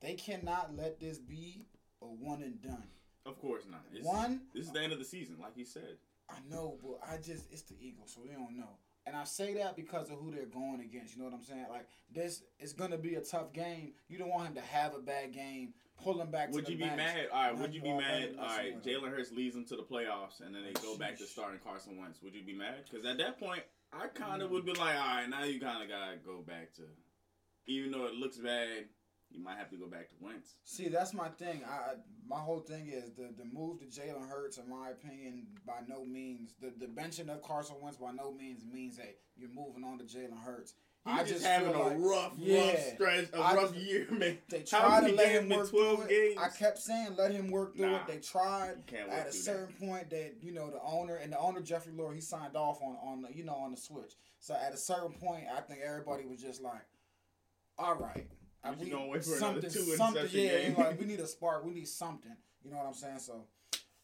they 0.00 0.14
cannot 0.14 0.76
let 0.76 0.98
this 1.00 1.18
be 1.18 1.64
a 2.00 2.06
one 2.06 2.42
and 2.42 2.60
done 2.60 2.88
Of 3.24 3.40
course 3.40 3.62
not. 3.70 3.84
It's, 3.92 4.04
one 4.04 4.40
This 4.54 4.66
is 4.66 4.72
the 4.72 4.80
end 4.80 4.92
of 4.92 4.98
the 4.98 5.04
season, 5.04 5.36
like 5.40 5.54
he 5.54 5.64
said. 5.64 5.96
I 6.28 6.36
know, 6.50 6.78
but 6.82 7.00
I 7.08 7.16
just 7.18 7.52
it's 7.52 7.62
the 7.62 7.74
Eagles, 7.80 8.12
so 8.14 8.22
we 8.22 8.30
don't 8.30 8.56
know. 8.56 8.78
And 9.04 9.16
I 9.16 9.24
say 9.24 9.54
that 9.54 9.76
because 9.76 10.10
of 10.10 10.18
who 10.18 10.30
they're 10.30 10.46
going 10.46 10.80
against. 10.80 11.14
You 11.14 11.22
know 11.22 11.28
what 11.28 11.34
I'm 11.34 11.42
saying? 11.42 11.66
Like 11.68 11.86
this, 12.12 12.42
it's 12.58 12.72
gonna 12.72 12.98
be 12.98 13.16
a 13.16 13.20
tough 13.20 13.52
game. 13.52 13.92
You 14.08 14.18
don't 14.18 14.30
want 14.30 14.48
him 14.48 14.54
to 14.54 14.60
have 14.60 14.94
a 14.94 15.00
bad 15.00 15.32
game. 15.32 15.74
Pull 16.02 16.20
him 16.20 16.30
back. 16.30 16.52
Would 16.52 16.66
to 16.66 16.72
you 16.72 16.78
the 16.78 16.84
be 16.84 16.88
bench. 16.88 16.98
mad? 16.98 17.26
All 17.32 17.42
right. 17.42 17.58
Would 17.58 17.74
you 17.74 17.82
be 17.82 17.92
mad? 17.92 18.34
All 18.40 18.46
right. 18.46 18.82
Jalen 18.82 19.10
Hurts 19.10 19.30
leads 19.32 19.54
them 19.54 19.64
to 19.66 19.76
the 19.76 19.82
playoffs, 19.82 20.40
and 20.44 20.54
then 20.54 20.62
they 20.64 20.72
go 20.72 20.96
back 20.96 21.18
to 21.18 21.24
starting 21.24 21.60
Carson 21.62 21.96
Wentz. 21.96 22.22
Would 22.22 22.34
you 22.34 22.42
be 22.42 22.54
mad? 22.54 22.84
Because 22.90 23.06
at 23.06 23.18
that 23.18 23.38
point, 23.38 23.62
I 23.92 24.06
kind 24.08 24.40
of 24.42 24.50
would 24.50 24.64
be 24.64 24.72
like, 24.72 24.96
all 24.96 25.16
right, 25.16 25.28
now 25.28 25.44
you 25.44 25.60
kind 25.60 25.82
of 25.82 25.88
gotta 25.88 26.16
go 26.24 26.40
back 26.40 26.72
to, 26.74 26.82
even 27.66 27.90
though 27.92 28.06
it 28.06 28.14
looks 28.14 28.38
bad, 28.38 28.86
you 29.30 29.42
might 29.42 29.56
have 29.56 29.70
to 29.70 29.76
go 29.76 29.86
back 29.86 30.08
to 30.10 30.14
Wentz. 30.20 30.56
See, 30.64 30.88
that's 30.88 31.14
my 31.14 31.28
thing. 31.28 31.62
I 31.66 31.94
my 32.28 32.38
whole 32.38 32.60
thing 32.60 32.88
is 32.88 33.12
the 33.12 33.30
the 33.36 33.44
move 33.50 33.78
to 33.80 33.86
Jalen 33.86 34.28
Hurts, 34.28 34.58
in 34.58 34.68
my 34.68 34.90
opinion, 34.90 35.46
by 35.66 35.80
no 35.88 36.04
means 36.04 36.54
the 36.60 36.72
the 36.78 36.86
benching 36.86 37.28
of 37.30 37.42
Carson 37.42 37.76
Wentz 37.80 37.96
by 37.98 38.12
no 38.12 38.32
means 38.32 38.62
means 38.70 38.96
that 38.98 39.16
you're 39.36 39.48
moving 39.50 39.84
on 39.84 39.98
to 39.98 40.04
Jalen 40.04 40.42
Hurts. 40.42 40.74
He's 41.04 41.14
I 41.14 41.18
just, 41.22 41.32
just 41.32 41.46
having 41.46 41.74
a 41.74 41.82
like- 41.82 41.96
rough, 41.98 42.32
Yeah. 42.36 42.70
rough 42.70 42.94
stretch, 42.94 43.28
a 43.32 43.38
I 43.38 43.54
rough 43.56 43.72
just- 43.74 43.84
year, 43.86 44.06
man. 44.12 44.38
They 44.50 44.62
tried 44.62 45.08
to 45.08 45.12
let 45.16 45.32
him 45.32 45.48
work 45.48 45.68
12 45.70 45.96
through 45.96 46.04
it. 46.04 46.08
games? 46.08 46.38
I 46.40 46.48
kept 46.48 46.78
saying 46.78 47.16
let 47.16 47.32
him 47.32 47.50
work 47.50 47.74
through 47.76 47.90
Nah. 47.90 48.02
it. 48.02 48.06
They 48.06 48.18
tried. 48.18 48.84
At 49.10 49.26
a 49.26 49.32
certain 49.32 49.74
point 49.84 50.10
that 50.10 50.34
you 50.42 50.52
know 50.52 50.70
the 50.70 50.80
owner 50.82 51.16
and 51.16 51.32
the 51.32 51.38
owner 51.40 51.60
Jeffrey 51.60 51.92
Lurie 51.92 52.16
he 52.16 52.20
signed 52.20 52.54
off 52.54 52.80
on 52.82 52.96
on 53.02 53.22
the, 53.22 53.34
you 53.34 53.42
know 53.44 53.54
on 53.54 53.72
the 53.72 53.76
switch. 53.78 54.14
So 54.38 54.54
at 54.54 54.72
a 54.74 54.76
certain 54.76 55.12
point, 55.14 55.46
I 55.52 55.60
think 55.62 55.80
everybody 55.80 56.24
was 56.24 56.40
just 56.40 56.60
like, 56.62 56.82
"All 57.78 57.94
right, 57.96 58.26
We 58.64 58.70
uh, 58.70 58.74
just 58.74 58.90
gonna 58.92 59.06
wait 59.06 59.24
for 59.24 59.30
something, 59.36 59.70
two 59.70 59.80
something, 59.96 60.28
yeah, 60.32 60.48
game." 60.68 60.74
like 60.76 60.98
we 61.00 61.06
need 61.06 61.20
a 61.20 61.26
spark, 61.26 61.64
we 61.64 61.72
need 61.72 61.88
something." 61.88 62.36
You 62.64 62.70
know 62.70 62.76
what 62.78 62.86
I'm 62.86 62.94
saying? 62.94 63.18
So, 63.18 63.44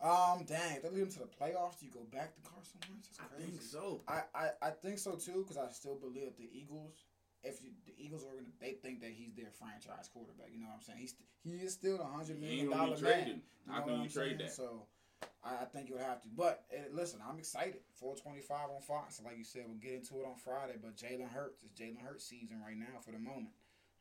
um, 0.00 0.44
dang, 0.46 0.76
if 0.76 0.82
they 0.82 0.90
lead 0.90 1.02
them 1.02 1.10
to 1.12 1.18
the 1.20 1.26
playoffs. 1.26 1.78
Do 1.80 1.86
you 1.86 1.92
go 1.92 2.06
back 2.12 2.34
to 2.34 2.40
Carson 2.42 2.80
Wentz? 2.88 3.08
It's 3.08 3.20
I 3.20 3.24
crazy. 3.34 3.50
think 3.50 3.62
so. 3.62 4.00
I, 4.08 4.22
I, 4.34 4.50
I 4.62 4.70
think 4.70 4.98
so 4.98 5.12
too 5.12 5.44
because 5.46 5.56
I 5.58 5.70
still 5.72 5.94
believe 5.96 6.36
the 6.36 6.48
Eagles. 6.52 7.04
If 7.44 7.62
you, 7.62 7.70
the 7.86 7.94
Eagles 7.96 8.24
are 8.24 8.34
gonna, 8.34 8.50
they 8.60 8.72
think 8.72 9.00
that 9.02 9.10
he's 9.14 9.32
their 9.36 9.50
franchise 9.58 10.10
quarterback. 10.12 10.48
You 10.52 10.58
know 10.58 10.66
what 10.66 10.74
I'm 10.76 10.82
saying? 10.82 10.98
He's 10.98 11.14
he 11.44 11.50
is 11.64 11.72
still 11.74 11.98
the 11.98 12.04
hundred 12.04 12.36
He 12.38 12.42
million 12.42 12.60
ain't 12.66 12.70
gonna 12.70 12.82
dollar 12.90 12.96
be 12.96 13.02
man. 13.02 13.12
traded. 13.14 13.40
You 13.66 13.72
How 13.72 13.80
can 13.80 13.92
what 13.92 13.96
you 13.98 14.02
I'm 14.02 14.08
trade 14.10 14.26
saying? 14.26 14.38
that? 14.38 14.52
So 14.52 14.82
I, 15.44 15.62
I 15.62 15.64
think 15.70 15.88
you 15.88 15.94
would 15.94 16.02
have 16.02 16.20
to. 16.22 16.28
But 16.36 16.64
eh, 16.74 16.90
listen, 16.92 17.20
I'm 17.22 17.38
excited. 17.38 17.78
425 17.94 18.74
on 18.74 18.82
Fox. 18.82 19.22
Like 19.24 19.38
you 19.38 19.44
said, 19.44 19.62
we'll 19.70 19.78
get 19.78 19.94
into 19.94 20.18
it 20.18 20.26
on 20.26 20.34
Friday. 20.34 20.74
But 20.82 20.96
Jalen 20.98 21.30
Hurts 21.30 21.62
is 21.62 21.70
Jalen 21.70 22.02
Hurts 22.02 22.26
season 22.26 22.58
right 22.58 22.76
now 22.76 22.98
for 23.06 23.12
the 23.12 23.18
moment. 23.22 23.54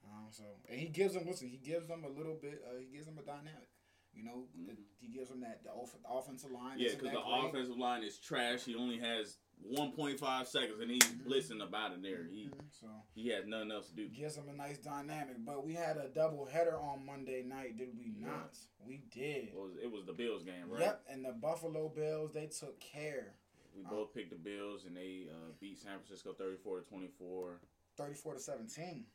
Um, 0.10 0.28
so 0.32 0.44
and 0.70 0.80
he 0.80 0.88
gives 0.88 1.14
them 1.14 1.26
listen. 1.26 1.48
He 1.50 1.58
gives 1.58 1.88
them 1.88 2.04
a 2.04 2.10
little 2.10 2.36
bit. 2.42 2.62
Uh, 2.68 2.78
he 2.80 2.86
gives 2.96 3.06
them 3.06 3.18
a 3.18 3.24
dynamic. 3.26 3.70
You 4.14 4.24
know, 4.24 4.46
the, 4.66 4.74
he 5.00 5.10
gives 5.10 5.30
them 5.30 5.42
that 5.42 5.64
the 5.64 5.70
off, 5.70 5.94
offensive 6.10 6.50
line. 6.52 6.72
Mm-hmm. 6.78 6.80
Yeah, 6.82 6.90
because 6.92 7.12
the 7.12 7.22
great. 7.22 7.50
offensive 7.50 7.78
line 7.78 8.04
is 8.04 8.18
trash. 8.18 8.64
He 8.64 8.74
only 8.76 8.98
has 8.98 9.38
1.5 9.72 10.48
seconds, 10.48 10.80
and 10.82 10.90
he's 10.90 11.04
Mhm. 11.04 11.24
blitzing 11.26 11.62
about 11.64 11.92
it 11.94 12.02
there. 12.02 12.24
He 12.24 12.46
Mhm. 12.48 12.72
So 12.72 12.88
he 13.14 13.28
has 13.30 13.46
nothing 13.46 13.72
else 13.72 13.90
to 13.90 13.96
do. 13.96 14.08
gives 14.10 14.36
them 14.36 14.50
a 14.50 14.54
nice 14.54 14.80
dynamic. 14.80 15.36
But 15.46 15.64
we 15.66 15.74
had 15.74 15.98
a 15.98 16.10
double 16.10 16.46
header 16.46 16.78
on 16.80 17.06
Monday 17.06 17.44
night, 17.44 17.78
did 17.78 17.96
we 17.98 18.06
Yeah. 18.18 18.28
not? 18.28 18.58
We 18.80 18.98
did. 19.12 19.50
It 19.50 19.56
was, 19.56 19.76
it 19.78 19.92
was 19.92 20.06
the 20.06 20.14
Bills 20.14 20.44
game, 20.44 20.70
right? 20.70 20.82
Yep, 20.82 21.06
and 21.10 21.24
the 21.26 21.34
Buffalo 21.34 21.90
Bills 21.90 22.32
they 22.34 22.48
took 22.48 22.80
care. 22.80 23.36
We 23.76 23.84
Oh. 23.86 23.90
both 23.90 24.14
picked 24.14 24.32
the 24.32 24.38
Bills, 24.38 24.86
and 24.86 24.96
they 24.98 25.28
uh, 25.30 25.52
beat 25.60 25.78
San 25.78 25.98
Francisco 26.00 26.34
34 26.34 26.80
to 26.80 26.86
24. 26.88 27.62
34 27.98 28.34
to 28.36 28.40
17. 28.40 29.06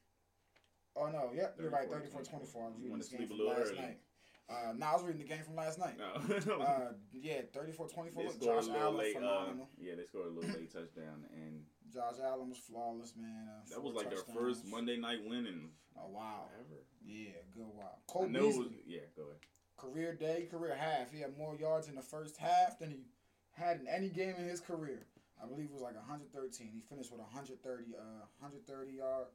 Oh 0.97 1.07
no, 1.07 1.31
yep, 1.35 1.57
you're 1.61 1.71
right, 1.71 1.89
34 1.89 2.21
34 2.21 2.21
to 2.23 2.31
24. 2.31 2.63
I 2.63 2.67
was 2.69 2.77
You 2.79 2.85
reading 2.85 2.99
this 2.99 3.09
game 3.09 3.29
from 3.29 3.39
last 3.47 3.71
early. 3.71 3.79
night. 3.81 3.99
Uh, 4.51 4.73
no, 4.77 4.87
I 4.87 4.93
was 4.93 5.03
reading 5.05 5.23
the 5.23 5.29
game 5.29 5.43
from 5.45 5.57
last 5.57 5.79
night. 5.79 5.97
No. 5.97 6.61
Uh, 6.61 6.93
yeah, 7.13 7.41
34 7.55 7.89
24. 7.89 8.23
they 8.23 8.29
Look, 8.29 8.43
scored 8.43 8.59
Josh 8.61 8.69
a 8.69 8.73
little 8.73 8.83
Allen, 8.83 8.99
late. 8.99 9.17
Uh, 9.17 9.21
phenomenal. 9.21 9.69
yeah, 9.81 9.95
they 9.97 10.05
scored 10.05 10.27
a 10.27 10.31
little 10.31 10.51
late 10.51 10.73
touchdown, 10.73 11.25
and 11.33 11.63
Josh 11.93 12.21
Allen 12.23 12.49
was 12.51 12.59
flawless, 12.59 13.15
man. 13.17 13.49
Uh, 13.49 13.61
that 13.71 13.83
was 13.83 13.95
like 13.95 14.11
their 14.11 14.19
first 14.35 14.67
Monday 14.67 14.99
night 14.99 15.19
win 15.27 15.47
in 15.47 15.71
Oh, 15.97 16.09
wow. 16.11 16.49
Ever. 16.59 16.81
Yeah, 17.05 17.31
good 17.55 17.67
wow. 17.75 17.93
I 18.09 18.13
Cole 18.13 18.27
Beasley, 18.27 18.59
was. 18.59 18.69
Yeah, 18.87 19.01
go 19.17 19.23
ahead. 19.23 19.41
career 19.77 20.15
day, 20.15 20.49
career 20.51 20.75
half. 20.75 21.13
He 21.13 21.21
had 21.21 21.37
more 21.39 21.55
yards 21.57 21.89
in 21.89 21.95
the 21.95 22.03
first 22.03 22.37
half 22.37 22.79
than 22.79 22.91
he 22.91 23.05
had 23.53 23.81
in 23.81 23.89
any 23.89 24.09
game 24.09 24.35
in 24.39 24.45
his 24.49 24.61
career. 24.61 25.07
I 25.43 25.47
believe 25.47 25.67
it 25.67 25.73
was 25.73 25.83
like 25.83 25.95
113. 25.97 26.71
He 26.75 26.81
finished 26.81 27.11
with 27.11 27.21
130, 27.21 27.95
uh, 27.95 28.01
130 28.41 28.93
yards 28.93 29.31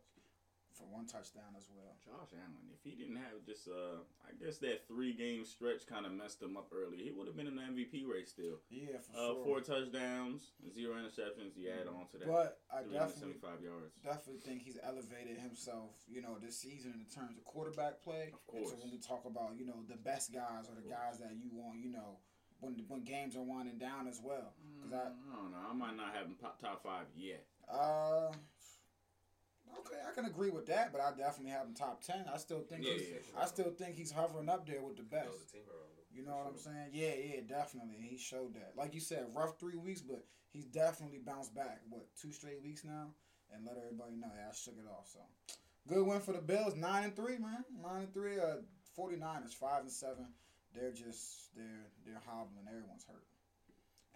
for 0.77 0.86
one 0.86 1.05
touchdown 1.10 1.57
as 1.57 1.65
well. 1.74 1.98
Josh 2.05 2.31
Allen, 2.38 2.69
if 2.72 2.79
he 2.86 2.93
didn't 2.96 3.17
have 3.17 3.41
just, 3.46 3.67
uh, 3.67 4.05
I 4.24 4.31
guess 4.38 4.57
that 4.60 4.88
three 4.88 5.13
game 5.13 5.43
stretch 5.43 5.86
kind 5.89 6.05
of 6.05 6.13
messed 6.13 6.41
him 6.41 6.55
up 6.55 6.69
earlier. 6.72 7.01
He 7.03 7.12
would 7.12 7.25
have 7.27 7.36
been 7.36 7.48
in 7.48 7.55
the 7.57 7.63
MVP 7.65 8.05
race 8.05 8.29
still. 8.29 8.62
Yeah, 8.69 8.98
for 9.01 9.12
Uh, 9.17 9.34
sure. 9.34 9.43
four 9.43 9.60
touchdowns, 9.62 10.53
zero 10.74 10.96
interceptions. 10.96 11.57
You 11.57 11.69
add 11.74 11.88
on 11.88 12.07
to 12.13 12.17
that. 12.22 12.27
But 12.27 12.62
I 12.69 12.84
definitely 12.86 13.41
375 13.41 13.62
yards. 13.65 13.93
definitely 14.03 14.41
think 14.46 14.62
he's 14.62 14.77
elevated 14.84 15.38
himself, 15.41 15.98
you 16.07 16.22
know, 16.22 16.38
this 16.38 16.57
season 16.57 16.93
in 16.93 17.05
terms 17.10 17.38
of 17.38 17.43
quarterback 17.46 18.01
play. 18.01 18.29
Of 18.34 18.46
course. 18.46 18.69
And 18.72 18.79
so 18.79 18.84
when 18.86 18.91
we 18.93 19.00
talk 19.00 19.25
about, 19.25 19.57
you 19.57 19.65
know, 19.65 19.81
the 19.89 19.98
best 19.98 20.31
guys 20.34 20.69
or 20.69 20.75
the 20.75 20.88
guys 20.88 21.17
that 21.19 21.34
you 21.36 21.50
want, 21.51 21.79
you 21.79 21.89
know, 21.91 22.19
when 22.60 22.74
when 22.88 23.03
games 23.03 23.36
are 23.36 23.43
winding 23.43 23.77
down 23.77 24.07
as 24.07 24.19
well. 24.24 24.53
Cause 24.81 24.93
I 24.93 25.10
I 25.13 25.36
don't 25.36 25.51
know. 25.51 25.57
I 25.69 25.74
might 25.74 25.96
not 25.96 26.13
have 26.15 26.25
him 26.25 26.36
top, 26.41 26.60
top 26.60 26.81
five 26.84 27.05
yet. 27.15 27.46
uh. 27.69 28.31
Okay, 29.79 30.00
I 30.07 30.13
can 30.13 30.25
agree 30.25 30.50
with 30.50 30.65
that, 30.67 30.91
but 30.91 31.01
I 31.01 31.12
definitely 31.12 31.51
have 31.51 31.65
him 31.67 31.74
top 31.74 32.01
ten. 32.01 32.25
I 32.33 32.38
still 32.38 32.62
think 32.62 32.86
Yeah, 32.86 32.93
he's, 32.93 33.09
yeah, 33.09 33.41
I 33.41 33.45
still 33.45 33.71
think 33.71 33.95
he's 33.95 34.12
hovering 34.12 34.50
up 34.50 34.67
there 34.67 34.81
with 34.81 34.97
the 34.97 35.03
best. 35.03 35.25
Knows 35.27 35.45
the 35.45 35.51
team 35.57 35.62
around 35.67 35.91
him. 35.97 36.05
You 36.13 36.25
know 36.25 36.38
what 36.38 36.47
I'm 36.47 36.57
saying? 36.57 36.89
Yeah, 36.93 37.13
yeah, 37.13 37.41
definitely. 37.47 37.97
He 38.01 38.17
showed 38.17 38.53
that. 38.55 38.74
Like 38.75 38.93
you 38.93 39.00
said, 39.00 39.27
rough 39.36 39.59
three 39.59 39.75
weeks, 39.77 40.01
but 40.01 40.25
he's 40.51 40.65
definitely 40.65 41.19
bounced 41.19 41.53
back. 41.53 41.81
What, 41.89 42.07
two 42.19 42.31
straight 42.31 42.63
weeks 42.63 42.83
now? 42.83 43.12
And 43.53 43.65
let 43.65 43.77
everybody 43.77 44.15
know, 44.15 44.27
yeah, 44.36 44.50
I 44.50 44.53
shook 44.55 44.75
it 44.77 44.89
off. 44.89 45.07
So 45.13 45.19
good 45.88 46.05
win 46.05 46.19
for 46.19 46.33
the 46.33 46.41
Bills. 46.41 46.75
Nine 46.75 47.05
and 47.05 47.15
three, 47.15 47.38
man. 47.38 47.63
Nine 47.81 48.03
and 48.03 48.13
three. 48.13 48.39
Uh 48.39 48.57
49ers, 48.97 49.53
five 49.53 49.81
and 49.81 49.91
seven. 49.91 50.25
They're 50.74 50.91
just 50.91 51.55
they're 51.55 51.88
they're 52.05 52.21
hobbling. 52.25 52.65
Everyone's 52.67 53.05
hurt. 53.05 53.24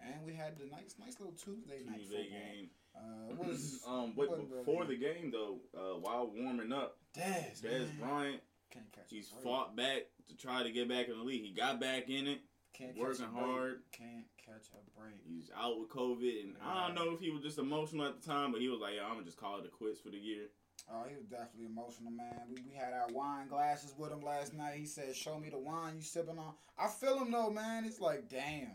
And 0.00 0.26
we 0.26 0.34
had 0.34 0.58
the 0.58 0.66
nice 0.66 0.96
nice 0.98 1.20
little 1.20 1.34
Tuesday 1.34 1.82
night 1.86 2.02
football. 2.02 2.18
game. 2.18 2.70
Uh 2.94 3.34
was 3.36 3.80
um, 3.88 4.12
but 4.16 4.28
before 4.48 4.82
really- 4.82 4.96
the 4.96 5.00
game 5.00 5.30
though, 5.30 5.58
uh, 5.76 5.98
while 5.98 6.30
warming 6.34 6.72
up, 6.72 6.96
Dez, 7.16 7.62
man. 7.62 7.88
Bryant, 8.00 8.40
Can't 8.72 8.92
catch 8.92 9.04
he's 9.10 9.30
fought 9.42 9.76
back 9.76 10.02
to 10.28 10.36
try 10.36 10.62
to 10.62 10.70
get 10.70 10.88
back 10.88 11.08
in 11.08 11.18
the 11.18 11.24
league. 11.24 11.42
He 11.42 11.52
got 11.52 11.80
back 11.80 12.08
in 12.08 12.26
it. 12.26 12.40
Can't 12.74 12.96
working 12.96 13.26
catch 13.26 13.28
a 13.28 13.32
break. 13.32 13.44
hard. 13.44 13.82
Can't 13.92 14.24
catch 14.38 14.68
a 14.72 14.98
break. 14.98 15.14
He's 15.28 15.50
out 15.54 15.78
with 15.78 15.90
COVID, 15.90 16.42
and 16.42 16.54
I 16.64 16.86
don't 16.86 16.94
know 16.94 17.12
if 17.12 17.20
he 17.20 17.30
was 17.30 17.42
just 17.42 17.58
emotional 17.58 18.06
at 18.06 18.20
the 18.20 18.26
time, 18.26 18.50
but 18.50 18.62
he 18.62 18.68
was 18.68 18.80
like, 18.80 18.94
"Yeah, 18.96 19.04
I'm 19.04 19.14
gonna 19.14 19.26
just 19.26 19.36
call 19.36 19.58
it 19.58 19.66
a 19.66 19.68
quits 19.68 20.00
for 20.00 20.08
the 20.08 20.16
year." 20.16 20.48
Oh, 20.90 21.04
he 21.08 21.14
was 21.14 21.26
definitely 21.26 21.66
emotional, 21.66 22.10
man. 22.10 22.40
We, 22.48 22.62
we 22.62 22.74
had 22.74 22.92
our 22.92 23.08
wine 23.12 23.46
glasses 23.48 23.94
with 23.96 24.10
him 24.10 24.22
last 24.22 24.54
night. 24.54 24.78
He 24.78 24.86
said, 24.86 25.14
"Show 25.14 25.38
me 25.38 25.50
the 25.50 25.58
wine 25.58 25.96
you 25.96 26.02
sipping 26.02 26.38
on." 26.38 26.54
I 26.78 26.88
feel 26.88 27.18
him 27.18 27.30
though, 27.30 27.50
man. 27.50 27.84
It's 27.84 28.00
like, 28.00 28.28
damn, 28.28 28.72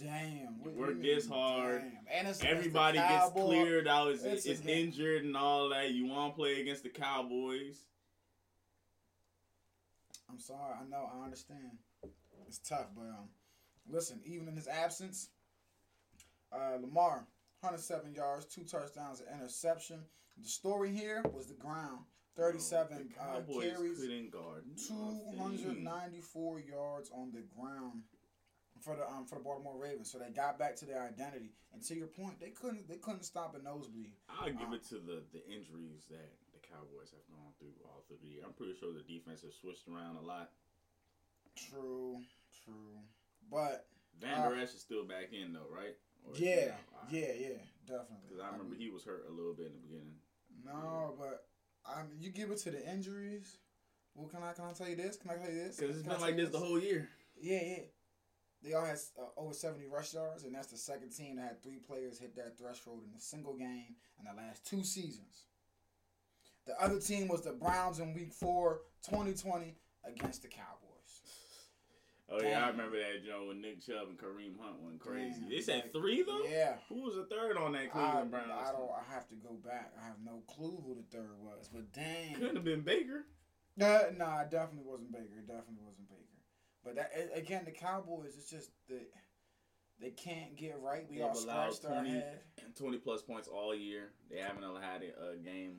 damn. 0.00 0.62
What 0.62 0.74
work 0.74 1.02
this 1.02 1.28
hard. 1.28 1.82
damn? 1.82 2.18
and 2.18 2.28
it's, 2.28 2.42
Everybody 2.44 2.98
it's 2.98 3.08
gets 3.08 3.32
cleared 3.32 3.88
out, 3.88 4.12
is, 4.12 4.24
It's 4.24 4.46
is 4.46 4.64
injured 4.66 5.24
and 5.24 5.36
all 5.36 5.68
that. 5.70 5.90
You 5.90 6.06
want 6.06 6.32
to 6.32 6.36
play 6.36 6.60
against 6.60 6.82
the 6.82 6.88
Cowboys? 6.88 7.86
I'm 10.30 10.38
sorry. 10.38 10.74
I 10.80 10.88
know. 10.88 11.08
I 11.14 11.24
understand. 11.24 11.78
It's 12.46 12.58
tough, 12.58 12.86
but 12.94 13.02
um, 13.02 13.28
listen. 13.88 14.20
Even 14.24 14.48
in 14.48 14.56
his 14.56 14.68
absence, 14.68 15.28
uh, 16.52 16.76
Lamar, 16.80 17.26
107 17.60 18.14
yards, 18.14 18.46
two 18.46 18.64
touchdowns, 18.64 19.20
an 19.20 19.26
interception. 19.38 20.00
The 20.40 20.48
story 20.48 20.90
here 20.90 21.22
was 21.34 21.46
the 21.46 21.54
ground. 21.54 22.00
37 22.36 23.10
The 23.14 23.22
uh, 23.22 23.60
carries, 23.60 24.00
couldn't 24.00 24.30
guard 24.30 24.64
294 24.88 26.60
yards 26.60 27.10
on 27.14 27.30
the 27.30 27.42
ground 27.54 28.02
for 28.82 28.96
the 28.96 29.06
um 29.08 29.24
for 29.24 29.36
the 29.36 29.44
Baltimore 29.44 29.78
Ravens. 29.78 30.10
So 30.10 30.18
they 30.18 30.30
got 30.30 30.58
back 30.58 30.76
to 30.76 30.84
their 30.84 31.02
identity. 31.02 31.52
And 31.72 31.82
to 31.84 31.94
your 31.94 32.08
point, 32.08 32.40
they 32.40 32.50
couldn't 32.50 32.88
they 32.88 32.96
couldn't 32.96 33.24
stop 33.24 33.54
a 33.54 33.62
nosebleed. 33.62 34.12
I'll 34.28 34.50
give 34.50 34.68
Uh, 34.70 34.74
it 34.76 34.84
to 34.90 34.94
the, 34.96 35.22
the 35.32 35.42
injuries 35.46 36.04
that 36.10 36.30
the 36.52 36.60
Cowboys 36.60 37.10
have 37.14 37.24
gone 37.30 37.52
through 37.58 37.72
all 37.86 38.02
through 38.08 38.18
the 38.22 38.28
year. 38.28 38.42
I'm 38.44 38.52
pretty 38.52 38.74
sure 38.74 38.92
the 38.92 39.00
defense 39.06 39.42
has 39.42 39.54
switched 39.54 39.88
around 39.88 40.16
a 40.16 40.22
lot. 40.26 40.50
True, 41.56 42.20
true. 42.64 42.98
But 43.50 43.86
Van 44.20 44.40
Uh, 44.40 44.48
Der 44.50 44.56
Esch 44.56 44.74
is 44.74 44.80
still 44.80 45.04
back 45.04 45.32
in 45.32 45.52
though, 45.52 45.68
right? 45.70 45.96
Or 46.24 46.36
yeah? 46.36 46.72
Yeah, 47.10 47.32
yeah, 47.38 47.58
definitely. 47.86 48.28
Because 48.28 48.40
I 48.42 48.50
remember 48.52 48.76
he 48.76 48.88
was 48.90 49.04
hurt 49.04 49.26
a 49.28 49.32
little 49.32 49.54
bit 49.54 49.66
in 49.66 49.72
the 49.72 49.78
beginning. 49.88 50.16
No, 50.64 51.14
but 51.18 51.46
I 51.84 52.02
mean, 52.04 52.16
you 52.20 52.30
give 52.30 52.50
it 52.50 52.58
to 52.58 52.70
the 52.70 52.88
injuries. 52.90 53.58
Well, 54.14 54.28
can 54.28 54.42
I 54.42 54.52
can 54.52 54.64
I 54.66 54.72
tell 54.72 54.88
you 54.88 54.96
this? 54.96 55.16
Can 55.16 55.30
I 55.30 55.36
tell 55.36 55.50
you 55.50 55.64
this? 55.64 55.76
Because 55.76 55.96
it's 55.96 56.06
Can 56.06 56.12
been 56.12 56.20
like 56.20 56.36
this 56.36 56.50
the 56.50 56.58
whole 56.58 56.78
year. 56.78 57.08
Yeah, 57.40 57.60
yeah. 57.64 57.82
They 58.62 58.74
all 58.74 58.84
had 58.84 58.98
uh, 59.18 59.40
over 59.40 59.52
70 59.52 59.86
rush 59.86 60.14
yards, 60.14 60.44
and 60.44 60.54
that's 60.54 60.68
the 60.68 60.76
second 60.76 61.10
team 61.10 61.36
that 61.36 61.42
had 61.42 61.62
three 61.62 61.78
players 61.78 62.18
hit 62.18 62.36
that 62.36 62.56
threshold 62.58 63.02
in 63.08 63.16
a 63.16 63.20
single 63.20 63.54
game 63.54 63.96
in 64.18 64.24
the 64.24 64.40
last 64.40 64.64
two 64.66 64.84
seasons. 64.84 65.46
The 66.66 66.80
other 66.80 67.00
team 67.00 67.26
was 67.26 67.42
the 67.42 67.52
Browns 67.52 67.98
in 67.98 68.14
week 68.14 68.32
four, 68.32 68.82
2020, 69.08 69.74
against 70.04 70.42
the 70.42 70.48
Cowboys. 70.48 70.82
Oh 72.30 72.40
yeah, 72.40 72.64
I 72.64 72.68
remember 72.68 72.96
that 72.96 73.26
Joe 73.26 73.48
when 73.48 73.60
Nick 73.60 73.84
Chubb 73.84 74.08
and 74.08 74.16
Kareem 74.16 74.56
Hunt 74.58 74.80
went 74.80 75.00
crazy. 75.00 75.40
Damn, 75.40 75.50
they 75.50 75.60
said 75.60 75.82
like, 75.82 75.92
three 75.92 76.22
though. 76.22 76.44
Yeah. 76.48 76.76
Who 76.88 77.02
was 77.02 77.16
the 77.16 77.26
third 77.26 77.58
on 77.58 77.72
that 77.72 77.82
I, 77.82 77.86
Cleveland 77.88 78.30
Browns? 78.30 78.48
I 78.48 78.72
don't. 78.72 78.88
I 78.88 79.12
have 79.12 79.28
to 79.28 79.34
go 79.34 79.52
back. 79.62 79.92
I 80.00 80.06
have 80.06 80.16
no 80.24 80.40
clue 80.46 80.82
who 80.86 80.94
the 80.94 81.04
third 81.14 81.36
was, 81.40 81.68
but 81.68 81.92
dang. 81.92 82.34
Couldn't 82.34 82.56
have 82.56 82.64
been 82.64 82.80
Baker. 82.80 83.26
Uh, 83.80 84.16
nah, 84.16 84.40
it 84.40 84.50
definitely 84.50 84.88
wasn't 84.88 85.12
Baker. 85.12 85.40
It 85.40 85.46
definitely 85.46 85.84
wasn't 85.84 86.08
Baker. 86.08 86.31
But 86.84 86.96
that 86.96 87.12
again, 87.34 87.62
the 87.64 87.70
Cowboys. 87.70 88.34
It's 88.36 88.50
just 88.50 88.70
that 88.88 89.06
they 90.00 90.10
can't 90.10 90.56
get 90.56 90.78
right. 90.80 91.06
We 91.08 91.16
They've 91.16 91.26
all 91.26 91.34
scratched 91.34 91.84
our 91.84 92.02
20 92.02 92.10
head. 92.10 92.40
20 92.76 92.98
plus 92.98 93.22
points 93.22 93.48
all 93.48 93.74
year. 93.74 94.10
They 94.30 94.38
haven't 94.38 94.62
had 94.82 95.02
a, 95.02 95.36
game 95.36 95.76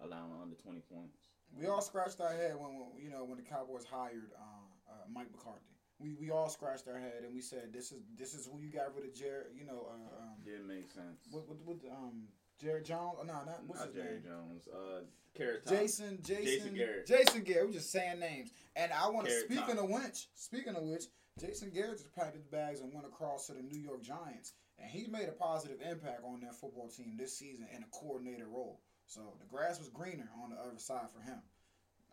allowing 0.00 0.38
under 0.40 0.54
20 0.54 0.80
points. 0.92 1.18
We 1.58 1.66
all 1.66 1.80
scratched 1.80 2.20
our 2.20 2.32
head 2.32 2.54
when, 2.56 2.74
when 2.78 3.02
you 3.02 3.10
know 3.10 3.24
when 3.24 3.38
the 3.38 3.42
Cowboys 3.42 3.84
hired 3.84 4.30
uh, 4.38 4.92
uh, 4.92 5.04
Mike 5.12 5.30
McCarthy. 5.32 5.74
We 5.98 6.14
we 6.14 6.30
all 6.30 6.48
scratched 6.48 6.86
our 6.88 6.98
head 6.98 7.24
and 7.24 7.34
we 7.34 7.40
said 7.40 7.72
this 7.72 7.90
is 7.90 8.02
this 8.18 8.34
is 8.34 8.46
who 8.46 8.60
you 8.60 8.70
got 8.70 8.94
rid 8.94 9.04
of 9.04 9.14
Jared. 9.14 9.56
You 9.58 9.64
know, 9.64 9.88
uh, 9.88 10.22
um, 10.22 10.36
Didn't 10.44 10.68
make 10.68 10.90
sense. 10.90 11.26
what 11.30 11.48
what, 11.48 11.58
what 11.64 11.78
um 11.90 12.28
Jared 12.60 12.84
Jones? 12.84 13.16
No, 13.26 13.32
not 13.32 13.60
what's 13.66 13.80
Not 13.80 13.88
his 13.88 13.96
Jerry 13.96 14.14
name? 14.14 14.22
Jones. 14.24 14.68
Uh, 14.68 15.00
Carrot 15.34 15.64
Top. 15.64 15.74
Jason, 15.74 16.18
Jason, 16.22 16.44
Jason 16.44 16.74
Garrett. 16.74 17.06
Jason 17.06 17.42
Garrett. 17.42 17.66
We're 17.66 17.72
just 17.74 17.92
saying 17.92 18.18
names. 18.20 18.50
And 18.74 18.92
I 18.92 19.08
want 19.10 19.26
to. 19.26 19.40
Speaking 19.40 19.76
Top. 19.76 19.84
of 19.84 19.90
which, 19.90 20.28
speaking 20.34 20.74
of 20.74 20.82
which, 20.84 21.04
Jason 21.38 21.70
Garrett 21.70 21.98
just 21.98 22.14
packed 22.14 22.34
his 22.34 22.46
bags 22.46 22.80
and 22.80 22.92
went 22.94 23.06
across 23.06 23.46
to 23.48 23.52
the 23.52 23.62
New 23.62 23.78
York 23.78 24.02
Giants, 24.02 24.54
and 24.78 24.88
he 24.90 25.06
made 25.06 25.28
a 25.28 25.32
positive 25.32 25.78
impact 25.84 26.22
on 26.24 26.40
their 26.40 26.52
football 26.52 26.88
team 26.88 27.16
this 27.18 27.36
season 27.36 27.66
in 27.76 27.82
a 27.82 27.86
coordinator 27.92 28.46
role. 28.48 28.80
So 29.06 29.20
the 29.38 29.46
grass 29.46 29.78
was 29.78 29.88
greener 29.90 30.28
on 30.42 30.50
the 30.50 30.56
other 30.56 30.78
side 30.78 31.10
for 31.14 31.20
him. 31.20 31.38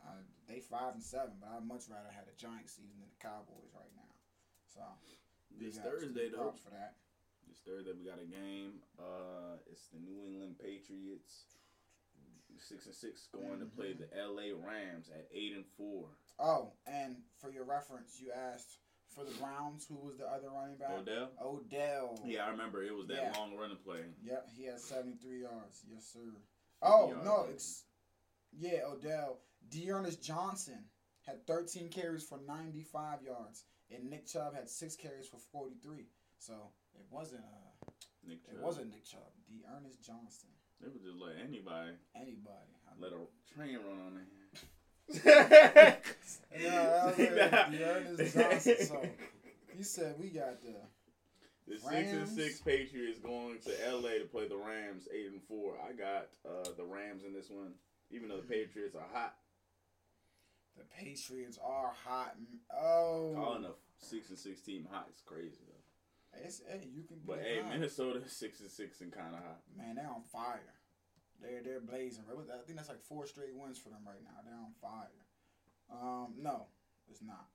Uh, 0.06 0.20
they 0.50 0.60
five 0.60 0.94
and 0.96 1.02
seven, 1.04 1.32
but 1.40 1.48
I'd 1.56 1.66
much 1.66 1.84
rather 1.90 2.12
have 2.12 2.26
the 2.28 2.36
Giants 2.36 2.74
season 2.76 2.92
than 3.00 3.08
the 3.08 3.24
Cowboys 3.24 3.72
right 3.74 3.88
now. 3.96 4.12
So 4.68 4.82
This 5.58 5.78
Thursday, 5.80 6.28
though. 6.30 6.54
for 6.62 6.72
that. 6.72 6.96
This 7.54 7.62
Thursday, 7.70 7.92
we 7.94 8.10
got 8.10 8.18
a 8.18 8.26
game. 8.26 8.82
Uh, 8.98 9.62
it's 9.70 9.86
the 9.94 10.00
New 10.00 10.26
England 10.26 10.56
Patriots. 10.58 11.46
Six 12.58 12.86
and 12.88 12.96
six 12.96 13.28
going 13.32 13.60
to 13.60 13.66
play 13.66 13.94
the 13.94 14.08
L.A. 14.20 14.54
Rams 14.54 15.10
at 15.14 15.28
eight 15.32 15.54
and 15.54 15.66
four. 15.78 16.06
Oh, 16.40 16.72
and 16.88 17.18
for 17.40 17.52
your 17.52 17.64
reference, 17.66 18.20
you 18.20 18.32
asked 18.32 18.78
for 19.14 19.24
the 19.24 19.32
Browns 19.38 19.86
who 19.88 19.98
was 19.98 20.18
the 20.18 20.26
other 20.26 20.50
running 20.50 20.78
back. 20.78 20.92
Odell. 20.98 21.30
Odell. 21.44 22.20
Yeah, 22.26 22.46
I 22.46 22.50
remember 22.50 22.82
it 22.84 22.96
was 22.96 23.06
that 23.08 23.18
Yeah. 23.18 23.38
long 23.38 23.56
running 23.56 23.78
play. 23.78 24.02
Yep, 24.24 24.50
he 24.56 24.64
had 24.64 24.80
73 24.80 25.42
yards. 25.42 25.84
Yes, 25.88 26.08
sir. 26.12 26.34
Oh, 26.82 27.10
yards, 27.10 27.26
no, 27.26 27.44
yeah. 27.46 27.52
it's 27.54 27.84
yeah, 28.58 28.80
Odell. 28.88 29.42
D'Ernest 29.70 30.24
Johnson 30.24 30.86
had 31.22 31.46
13 31.46 31.90
carries 31.90 32.24
for 32.24 32.40
95 32.48 33.22
yards, 33.22 33.66
and 33.92 34.10
Nick 34.10 34.26
Chubb 34.26 34.56
had 34.56 34.70
six 34.70 34.96
carries 34.96 35.28
for 35.28 35.38
43. 35.52 36.08
So 36.40 36.72
it 36.96 37.06
wasn't 37.12 37.42
uh, 37.42 37.92
Nick 38.28 38.40
it 38.48 38.54
Chubb. 38.56 38.62
wasn't 38.64 38.90
Nick 38.92 39.06
Chubb. 39.06 39.32
D'Ernest 39.50 40.02
Johnson. 40.06 40.50
They 40.82 40.88
would 40.90 41.04
just 41.04 41.18
let 41.18 41.36
anybody 41.42 41.92
Anybody. 42.16 42.72
I- 42.88 43.00
let 43.02 43.12
a 43.14 43.22
train 43.56 43.78
run 43.78 44.00
on 44.08 44.14
there. 44.16 44.28
Yeah, 46.58 46.70
that 46.72 47.06
was 47.06 47.20
it. 47.20 47.78
D'Ernest 47.78 48.36
Johnson. 48.36 48.76
So 48.88 49.02
he 49.76 49.84
said 49.84 50.16
we 50.20 50.30
got 50.30 50.62
the 50.62 50.76
The 51.68 51.80
six 51.80 52.12
and 52.12 52.28
six 52.28 52.62
Patriots 52.62 53.20
going 53.20 53.58
to 53.66 53.72
LA 53.92 54.20
to 54.20 54.26
play 54.32 54.48
the 54.48 54.56
Rams 54.58 55.08
eight 55.14 55.32
and 55.32 55.42
four. 55.48 55.76
I 55.88 55.94
got 55.94 56.28
uh, 56.48 56.70
the 56.78 56.84
Rams 56.86 57.24
in 57.26 57.34
this 57.34 57.50
one, 57.50 57.74
even 58.12 58.30
though 58.30 58.38
the 58.38 58.44
Patriots 58.48 58.96
are 58.96 59.08
hot. 59.14 59.36
the 60.78 60.84
Patriots 60.84 61.58
are 61.64 61.92
hot. 62.06 62.36
Oh, 62.74 63.34
Calling 63.36 63.66
a 63.66 63.72
six 63.98 64.30
and 64.30 64.38
six 64.38 64.62
team 64.62 64.88
hot 64.92 65.08
is 65.14 65.22
crazy. 65.26 65.66
It's, 66.44 66.62
hey, 66.68 66.88
you 66.94 67.04
can. 67.04 67.18
But 67.26 67.40
hey, 67.40 67.62
hot. 67.62 67.74
Minnesota 67.74 68.22
six 68.28 68.60
and 68.62 68.70
six 68.72 69.02
and 69.02 69.12
kind 69.12 69.34
of 69.34 69.42
hot. 69.42 69.62
Man, 69.78 69.96
they're 69.96 70.10
on 70.10 70.24
fire. 70.32 70.74
They're 71.42 71.62
they're 71.64 71.82
blazing. 71.82 72.24
I 72.30 72.66
think 72.66 72.78
that's 72.78 72.90
like 72.90 73.02
four 73.02 73.26
straight 73.28 73.56
wins 73.56 73.78
for 73.78 73.90
them 73.90 74.02
right 74.06 74.24
now. 74.24 74.42
They're 74.46 74.56
on 74.56 74.74
fire. 74.82 75.22
Um, 75.92 76.34
no, 76.40 76.68
it's 77.10 77.22
not 77.22 77.48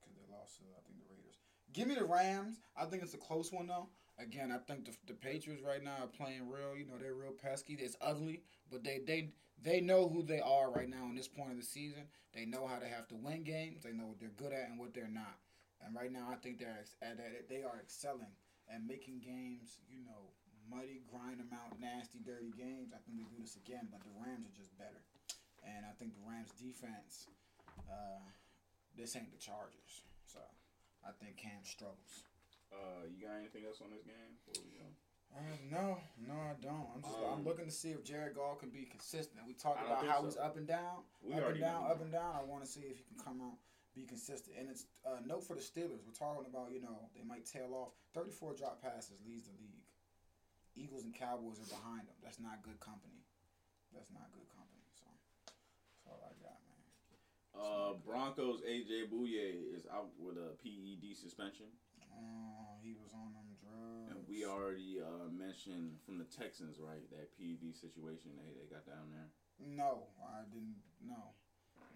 because 0.00 0.14
they 0.14 0.24
lost 0.32 0.58
to 0.58 0.64
I 0.64 0.80
think 0.86 0.98
the 0.98 1.08
Raiders. 1.10 1.36
Give 1.72 1.88
me 1.88 1.94
the 1.94 2.04
Rams. 2.04 2.60
I 2.76 2.84
think 2.86 3.02
it's 3.02 3.14
a 3.14 3.18
close 3.18 3.52
one 3.52 3.66
though. 3.66 3.88
Again, 4.18 4.50
I 4.50 4.58
think 4.58 4.84
the, 4.84 4.92
the 5.06 5.14
Patriots 5.14 5.62
right 5.62 5.82
now 5.82 5.96
are 6.02 6.06
playing 6.06 6.48
real. 6.48 6.76
You 6.76 6.86
know, 6.86 6.98
they're 7.00 7.14
real 7.14 7.32
pesky. 7.32 7.74
It's 7.74 7.96
ugly, 8.00 8.42
but 8.70 8.84
they 8.84 9.00
they 9.06 9.30
they 9.62 9.80
know 9.80 10.08
who 10.08 10.22
they 10.22 10.40
are 10.40 10.70
right 10.70 10.88
now 10.88 11.04
in 11.08 11.14
this 11.14 11.28
point 11.28 11.50
of 11.50 11.56
the 11.56 11.64
season. 11.64 12.04
They 12.34 12.44
know 12.44 12.66
how 12.66 12.78
to 12.78 12.86
have 12.86 13.08
to 13.08 13.16
win 13.16 13.42
games. 13.42 13.82
They 13.82 13.92
know 13.92 14.06
what 14.06 14.20
they're 14.20 14.28
good 14.28 14.52
at 14.52 14.68
and 14.68 14.78
what 14.78 14.94
they're 14.94 15.08
not. 15.08 15.36
And 15.84 15.94
right 15.94 16.10
now, 16.12 16.28
I 16.30 16.36
think 16.36 16.58
they're 16.58 16.84
at 17.02 17.18
it. 17.18 17.48
They 17.48 17.62
are 17.62 17.78
excelling 17.80 18.34
and 18.68 18.86
making 18.86 19.20
games. 19.24 19.80
You 19.88 20.02
know, 20.04 20.34
muddy, 20.68 21.02
grind 21.08 21.38
them 21.40 21.50
out, 21.54 21.78
nasty, 21.80 22.18
dirty 22.20 22.52
games. 22.56 22.92
I 22.92 23.00
think 23.06 23.18
they 23.18 23.28
do 23.30 23.40
this 23.40 23.56
again, 23.56 23.88
but 23.90 24.02
the 24.02 24.12
Rams 24.20 24.44
are 24.46 24.56
just 24.58 24.76
better. 24.76 25.00
And 25.64 25.86
I 25.86 25.92
think 25.98 26.14
the 26.14 26.24
Rams 26.26 26.50
defense, 26.58 27.26
uh, 27.88 28.22
this 28.96 29.16
ain't 29.16 29.30
the 29.30 29.38
Chargers. 29.40 30.02
So 30.26 30.40
I 31.06 31.10
think 31.22 31.36
Cam 31.38 31.62
struggles. 31.64 32.26
Uh, 32.68 33.08
you 33.08 33.24
got 33.24 33.38
anything 33.40 33.64
else 33.64 33.80
on 33.80 33.88
this 33.90 34.04
game? 34.04 34.36
We? 34.52 34.60
Uh, 35.32 35.40
no, 35.70 35.98
no, 36.26 36.34
I 36.36 36.54
don't. 36.60 36.88
I'm 36.94 37.02
just 37.02 37.16
I'm 37.16 37.40
Um, 37.40 37.44
looking 37.44 37.64
to 37.66 37.70
see 37.70 37.90
if 37.90 38.02
Jared 38.04 38.34
Goff 38.34 38.60
can 38.60 38.70
be 38.70 38.84
consistent. 38.84 39.40
We 39.46 39.52
talked 39.54 39.84
about 39.84 40.04
how 40.06 40.20
so. 40.20 40.24
he's 40.24 40.36
up 40.36 40.56
and 40.56 40.66
down, 40.66 41.04
We 41.22 41.34
up 41.34 41.48
and 41.50 41.60
down, 41.60 41.84
up 41.84 42.00
and 42.00 42.12
down. 42.12 42.34
I 42.36 42.42
want 42.44 42.64
to 42.64 42.68
see 42.70 42.80
if 42.88 42.96
he 42.96 43.04
can 43.04 43.20
come 43.24 43.40
out, 43.44 43.56
be 43.94 44.04
consistent. 44.04 44.56
And 44.58 44.68
it's 44.70 44.86
uh, 45.06 45.20
note 45.26 45.44
for 45.46 45.54
the 45.54 45.64
Steelers. 45.64 46.04
We're 46.06 46.16
talking 46.16 46.46
about 46.48 46.72
you 46.72 46.80
know 46.80 47.08
they 47.16 47.24
might 47.26 47.46
tail 47.46 47.72
off. 47.74 47.92
34 48.14 48.54
drop 48.54 48.82
passes 48.82 49.18
leads 49.26 49.44
the 49.46 49.54
league. 49.60 49.84
Eagles 50.76 51.04
and 51.04 51.14
Cowboys 51.14 51.58
are 51.58 51.70
behind 51.70 52.06
them. 52.06 52.14
That's 52.22 52.38
not 52.38 52.62
good 52.62 52.78
company. 52.78 53.18
That's 53.90 54.10
not 54.14 54.30
good 54.30 54.46
company. 54.54 54.86
So 54.94 55.06
that's 55.10 56.06
all 56.06 56.22
I 56.22 56.34
got, 56.38 56.58
man. 56.70 56.82
Uh, 57.58 57.90
Broncos 58.06 58.62
AJ 58.62 59.10
Bouye 59.10 59.74
is 59.74 59.88
out 59.90 60.14
with 60.20 60.38
a 60.38 60.54
PED 60.62 61.16
suspension, 61.18 61.66
Oh, 62.14 62.78
he 62.82 62.94
was 62.94 63.10
on 63.14 63.34
them 63.34 63.50
drugs. 63.58 64.14
and 64.14 64.22
we 64.30 64.46
already 64.46 65.02
uh, 65.02 65.26
mentioned 65.34 65.98
from 66.06 66.18
the 66.18 66.28
Texans, 66.30 66.78
right? 66.78 67.02
That 67.10 67.34
PED 67.34 67.74
situation 67.74 68.38
they, 68.38 68.54
they 68.54 68.66
got 68.70 68.86
down 68.86 69.10
there. 69.10 69.26
No, 69.58 70.06
I 70.22 70.46
didn't. 70.46 70.78
No, 71.02 71.34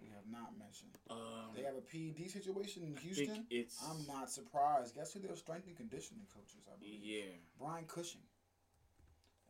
we 0.03 0.09
have 0.11 0.27
not 0.29 0.51
mentioned. 0.59 0.99
Um, 1.09 1.55
They 1.55 1.63
have 1.63 1.75
a 1.79 1.81
PED 1.81 2.29
situation 2.29 2.83
in 2.83 2.95
Houston. 2.97 3.47
it's 3.49 3.79
I'm 3.87 4.05
not 4.05 4.29
surprised. 4.29 4.95
Guess 4.95 5.13
who 5.13 5.19
their 5.23 5.35
strength 5.35 5.67
and 5.67 5.77
conditioning 5.77 6.27
coaches? 6.35 6.67
I 6.67 6.75
believe. 6.77 6.99
Yeah, 7.03 7.31
Brian 7.57 7.85
Cushing. 7.87 8.21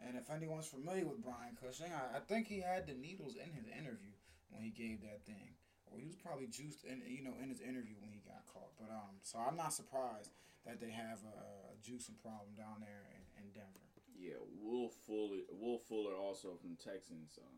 And 0.05 0.17
if 0.17 0.29
anyone's 0.29 0.67
familiar 0.67 1.05
with 1.05 1.24
Brian 1.24 1.55
Cushing, 1.55 1.89
I, 1.93 2.17
I 2.17 2.19
think 2.19 2.48
he 2.48 2.60
had 2.60 2.86
the 2.88 2.93
needles 2.93 3.36
in 3.36 3.50
his 3.53 3.65
interview 3.67 4.12
when 4.50 4.62
he 4.62 4.69
gave 4.69 5.01
that 5.01 5.24
thing, 5.25 5.55
or 5.89 5.98
he 5.98 6.05
was 6.05 6.15
probably 6.17 6.48
juiced 6.48 6.83
in, 6.83 7.01
you 7.07 7.24
know, 7.24 7.33
in 7.41 7.50
his 7.50 7.62
interview 7.62 7.95
when 8.01 8.12
he 8.12 8.19
got 8.27 8.45
caught. 8.51 8.74
But 8.77 8.91
um, 8.91 9.17
so 9.22 9.39
I'm 9.39 9.55
not 9.55 9.74
surprised 9.74 10.31
that 10.65 10.79
they 10.81 10.91
have 10.91 11.24
a, 11.24 11.38
a 11.72 11.75
juicing 11.81 12.19
problem 12.22 12.51
down 12.57 12.81
there 12.83 13.07
in, 13.15 13.22
in 13.41 13.45
Denver. 13.55 13.88
yeah. 14.19 14.38
Wolf 14.62 14.93
Fuller, 15.05 15.43
Wolf 15.51 15.83
Fuller 15.88 16.15
also 16.15 16.55
from 16.60 16.75
Texans. 16.75 17.39
Um, 17.39 17.53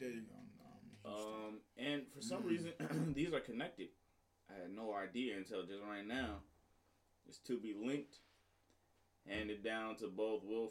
there 0.00 0.10
you 0.10 0.24
go. 0.24 0.36
Um, 1.06 1.60
and 1.76 2.02
for 2.12 2.20
some 2.20 2.42
Mm. 2.42 2.46
reason, 2.48 2.72
these 3.14 3.32
are 3.32 3.40
connected. 3.40 3.88
I 4.50 4.54
had 4.62 4.70
no 4.70 4.92
idea 4.94 5.36
until 5.36 5.64
just 5.64 5.82
right 5.82 6.06
now. 6.06 6.40
It's 7.28 7.38
to 7.38 7.58
be 7.58 7.74
linked. 7.74 8.18
Handed 9.26 9.64
down 9.64 9.96
to 9.96 10.06
both 10.06 10.44
Will 10.44 10.68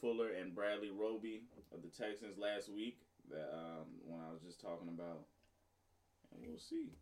Fuller 0.00 0.30
and 0.32 0.54
Bradley 0.54 0.90
Roby 0.90 1.42
of 1.70 1.82
the 1.82 1.88
Texans 1.88 2.38
last 2.38 2.70
week. 2.70 3.02
That 3.28 3.52
um, 3.52 3.86
when 4.06 4.18
I 4.20 4.32
was 4.32 4.40
just 4.40 4.58
talking 4.60 4.88
about, 4.88 5.26
and 6.32 6.42
we'll 6.48 6.58
see. 6.58 6.92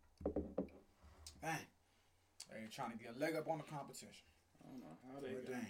Dang. 1.41 1.59
They 2.51 2.67
trying 2.73 2.91
to 2.93 2.99
get 2.99 3.15
a 3.17 3.19
leg 3.21 3.37
up 3.37 3.49
on 3.49 3.59
the 3.59 3.65
competition. 3.65 4.27
I 4.65 4.71
don't 4.71 4.81
know 4.81 4.97
how 5.15 5.21
they. 5.21 5.35
Damn. 5.51 5.67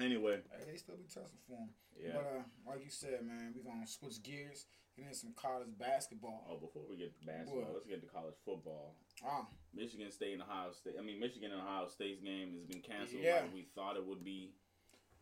Anyway, 0.00 0.40
Hey, 0.50 0.64
they 0.72 0.76
still 0.78 0.96
be 0.96 1.04
testing 1.04 1.38
for 1.46 1.56
him. 1.56 1.68
yeah. 1.98 2.12
But 2.14 2.24
uh, 2.24 2.42
like 2.72 2.84
you 2.84 2.90
said, 2.90 3.22
man, 3.24 3.52
we 3.54 3.62
gonna 3.62 3.86
switch 3.86 4.22
gears. 4.22 4.66
Get 4.96 5.06
into 5.06 5.16
some 5.18 5.32
college 5.36 5.68
basketball. 5.78 6.44
oh, 6.50 6.56
before 6.58 6.82
we 6.90 6.96
get 6.96 7.16
to 7.20 7.24
basketball, 7.26 7.62
What? 7.62 7.74
let's 7.74 7.86
get 7.86 8.00
to 8.02 8.08
college 8.08 8.34
football. 8.44 8.96
Ah, 9.24 9.46
Michigan 9.72 10.10
State 10.10 10.32
and 10.34 10.42
Ohio 10.42 10.72
State. 10.72 10.94
I 10.98 11.02
mean, 11.02 11.20
Michigan 11.20 11.52
and 11.52 11.60
Ohio 11.60 11.86
State's 11.88 12.20
game 12.20 12.52
has 12.54 12.64
been 12.64 12.82
canceled 12.82 13.22
Yeah. 13.22 13.42
like 13.42 13.54
we 13.54 13.68
thought 13.74 13.96
it 13.96 14.04
would 14.04 14.24
be. 14.24 14.52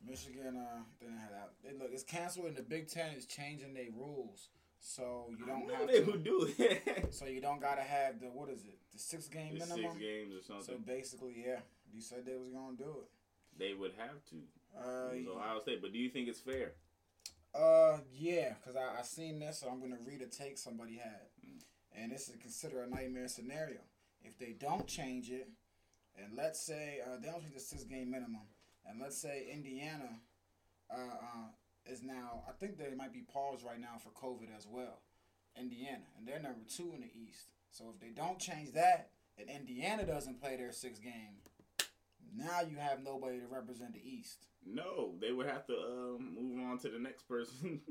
Michigan, 0.04 0.56
uh, 0.56 0.82
they 1.00 1.06
didn't 1.06 1.20
have 1.20 1.30
that. 1.30 1.50
They, 1.62 1.72
look, 1.76 1.90
it's 1.92 2.04
canceled, 2.04 2.46
and 2.46 2.56
the 2.56 2.62
Big 2.62 2.88
Ten 2.88 3.12
is 3.14 3.26
changing 3.26 3.74
their 3.74 3.90
rules, 3.92 4.48
so 4.78 5.26
you 5.36 5.44
don't 5.44 5.68
have 5.70 5.88
they 5.88 6.00
to. 6.04 6.10
would 6.12 6.24
do 6.24 6.48
it. 6.58 7.08
So 7.12 7.26
you 7.26 7.40
don't 7.40 7.60
gotta 7.60 7.82
have 7.82 8.20
the 8.20 8.26
what 8.26 8.48
is 8.48 8.62
it? 8.64 8.78
The 8.92 8.98
six 8.98 9.26
game 9.28 9.56
It's 9.56 9.68
minimum. 9.68 9.92
six 9.92 10.02
games 10.02 10.34
or 10.34 10.42
something. 10.42 10.64
So 10.76 10.78
basically, 10.78 11.42
yeah, 11.46 11.60
you 11.92 12.00
said 12.00 12.24
they 12.24 12.36
was 12.36 12.48
gonna 12.50 12.76
do 12.76 13.02
it. 13.02 13.08
they 13.58 13.74
would 13.74 13.92
have 13.98 14.24
to. 14.30 14.36
Uh, 14.76 15.10
It 15.12 15.26
was 15.26 15.36
Ohio 15.36 15.60
State, 15.60 15.82
but 15.82 15.92
do 15.92 15.98
you 15.98 16.10
think 16.10 16.28
it's 16.28 16.40
fair? 16.40 16.72
Uh, 17.54 17.98
yeah, 18.12 18.54
cause 18.64 18.76
I 18.76 18.98
I 19.00 19.02
seen 19.02 19.38
this, 19.38 19.60
so 19.60 19.68
I'm 19.68 19.80
gonna 19.80 19.98
read 20.04 20.22
a 20.22 20.26
take 20.26 20.58
somebody 20.58 20.96
had, 20.96 21.28
Mm. 21.44 21.62
and 21.92 22.12
this 22.12 22.28
is 22.28 22.36
considered 22.36 22.82
a 22.84 22.90
nightmare 22.90 23.28
scenario. 23.28 23.80
If 24.22 24.38
they 24.38 24.52
don't 24.52 24.86
change 24.86 25.30
it, 25.30 25.48
and 26.16 26.36
let's 26.36 26.60
say 26.60 27.00
uh, 27.00 27.16
they 27.16 27.28
don't 27.28 27.40
change 27.40 27.54
the 27.54 27.60
six 27.60 27.84
game 27.84 28.10
minimum, 28.10 28.46
and 28.84 29.00
let's 29.00 29.16
say 29.18 29.48
Indiana, 29.50 30.20
uh, 30.90 30.94
uh, 30.96 31.48
is 31.86 32.02
now 32.02 32.44
I 32.48 32.52
think 32.52 32.76
they 32.76 32.94
might 32.94 33.12
be 33.12 33.22
paused 33.22 33.64
right 33.64 33.80
now 33.80 33.96
for 33.98 34.10
COVID 34.10 34.54
as 34.56 34.66
well, 34.66 35.02
Indiana, 35.56 36.06
and 36.16 36.28
they're 36.28 36.40
number 36.40 36.64
two 36.68 36.92
in 36.94 37.00
the 37.00 37.10
East. 37.18 37.50
So 37.70 37.88
if 37.90 37.98
they 37.98 38.10
don't 38.10 38.38
change 38.38 38.72
that, 38.72 39.10
and 39.38 39.48
Indiana 39.48 40.04
doesn't 40.04 40.40
play 40.40 40.56
their 40.56 40.72
six 40.72 40.98
game, 40.98 41.40
now 42.34 42.60
you 42.68 42.76
have 42.76 43.02
nobody 43.02 43.38
to 43.40 43.46
represent 43.46 43.94
the 43.94 44.00
East. 44.00 44.46
No, 44.66 45.14
they 45.20 45.32
would 45.32 45.46
have 45.46 45.66
to 45.66 45.74
um, 45.74 46.34
move 46.34 46.64
on 46.66 46.78
to 46.80 46.88
the 46.88 46.98
next 46.98 47.22
person 47.28 47.80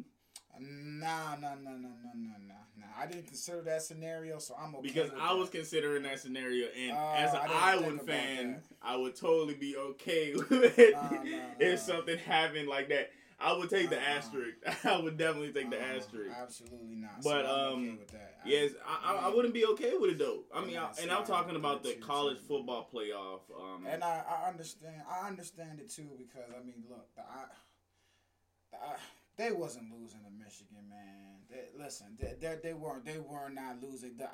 Nah, 0.60 1.36
nah, 1.36 1.54
nah, 1.56 1.71
nah, 1.71 1.78
nah, 1.78 2.13
nah, 2.15 2.38
nah, 2.47 2.54
nah. 2.78 2.86
I 3.00 3.06
didn't 3.06 3.28
consider 3.28 3.62
that 3.63 3.84
scenario, 3.84 4.39
so 4.39 4.56
I'm 4.60 4.73
okay. 4.76 4.88
because 4.88 5.12
I 5.12 5.28
that. 5.28 5.38
was 5.38 5.50
considering 5.50 6.04
that 6.04 6.19
scenario, 6.19 6.67
and 6.76 6.97
Oh, 6.97 7.13
as 7.15 7.34
an 7.34 7.41
I 7.43 7.73
Iowa 7.73 7.97
fan, 8.00 8.54
that. 8.54 8.63
I 8.82 8.95
would 8.95 9.15
totally 9.15 9.54
be 9.54 9.76
okay 9.78 10.34
with 10.50 10.80
it 10.80 10.95
Nah, 10.95 11.10
nah, 11.10 11.38
if 11.60 11.80
something 11.80 12.17
happened 12.17 12.67
like 12.67 12.89
that. 12.89 13.12
I 13.39 13.54
would 13.56 13.69
take 13.69 13.89
the 13.89 14.02
asterisk. 14.02 14.58
I 14.86 15.00
would 15.00 15.17
definitely 15.17 15.52
take 15.54 15.69
the 15.69 15.78
Uh, 15.80 15.95
asterisk. 15.97 16.36
Absolutely 16.36 16.95
not. 16.95 17.21
But, 17.23 17.45
so 17.45 17.52
okay 17.52 17.73
um, 17.73 17.97
with 18.00 18.08
that. 18.12 18.36
I- 18.43 18.50
Yes, 18.50 18.71
I, 18.86 19.13
I, 19.13 19.26
I 19.30 19.36
wouldn't 19.36 19.54
be 19.54 19.65
okay 19.65 19.93
with 20.00 20.12
it 20.12 20.17
though. 20.19 20.43
I 20.56 20.63
mean, 20.63 20.78
I, 20.78 20.89
and 21.02 21.12
I'm 21.12 21.26
talking 21.26 21.56
about 21.58 21.84
the 21.84 21.95
college 21.95 22.38
too. 22.38 22.43
football 22.47 22.88
playoff. 22.91 23.41
Um, 23.56 23.86
And 23.86 24.04
I, 24.04 24.23
I 24.28 24.47
understand. 24.47 25.02
I 25.10 25.28
understand 25.28 25.80
it 25.80 25.89
too 25.89 26.10
because 26.17 26.50
I 26.50 26.63
mean, 26.65 26.84
look, 26.89 27.13
the, 27.15 27.21
I, 27.21 27.43
the, 28.71 28.78
I, 28.78 28.95
they 29.38 29.52
wasn't 29.52 29.91
losing 29.91 30.21
to 30.21 30.32
Michigan, 30.32 30.88
man. 30.89 31.41
They, 31.50 31.84
listen, 31.84 32.17
they, 32.19 32.36
they, 32.39 32.56
they 32.63 32.73
weren't. 32.73 33.06
They 33.06 33.19
were 33.19 33.50
not 33.50 33.82
losing. 33.82 34.15
The, 34.17 34.30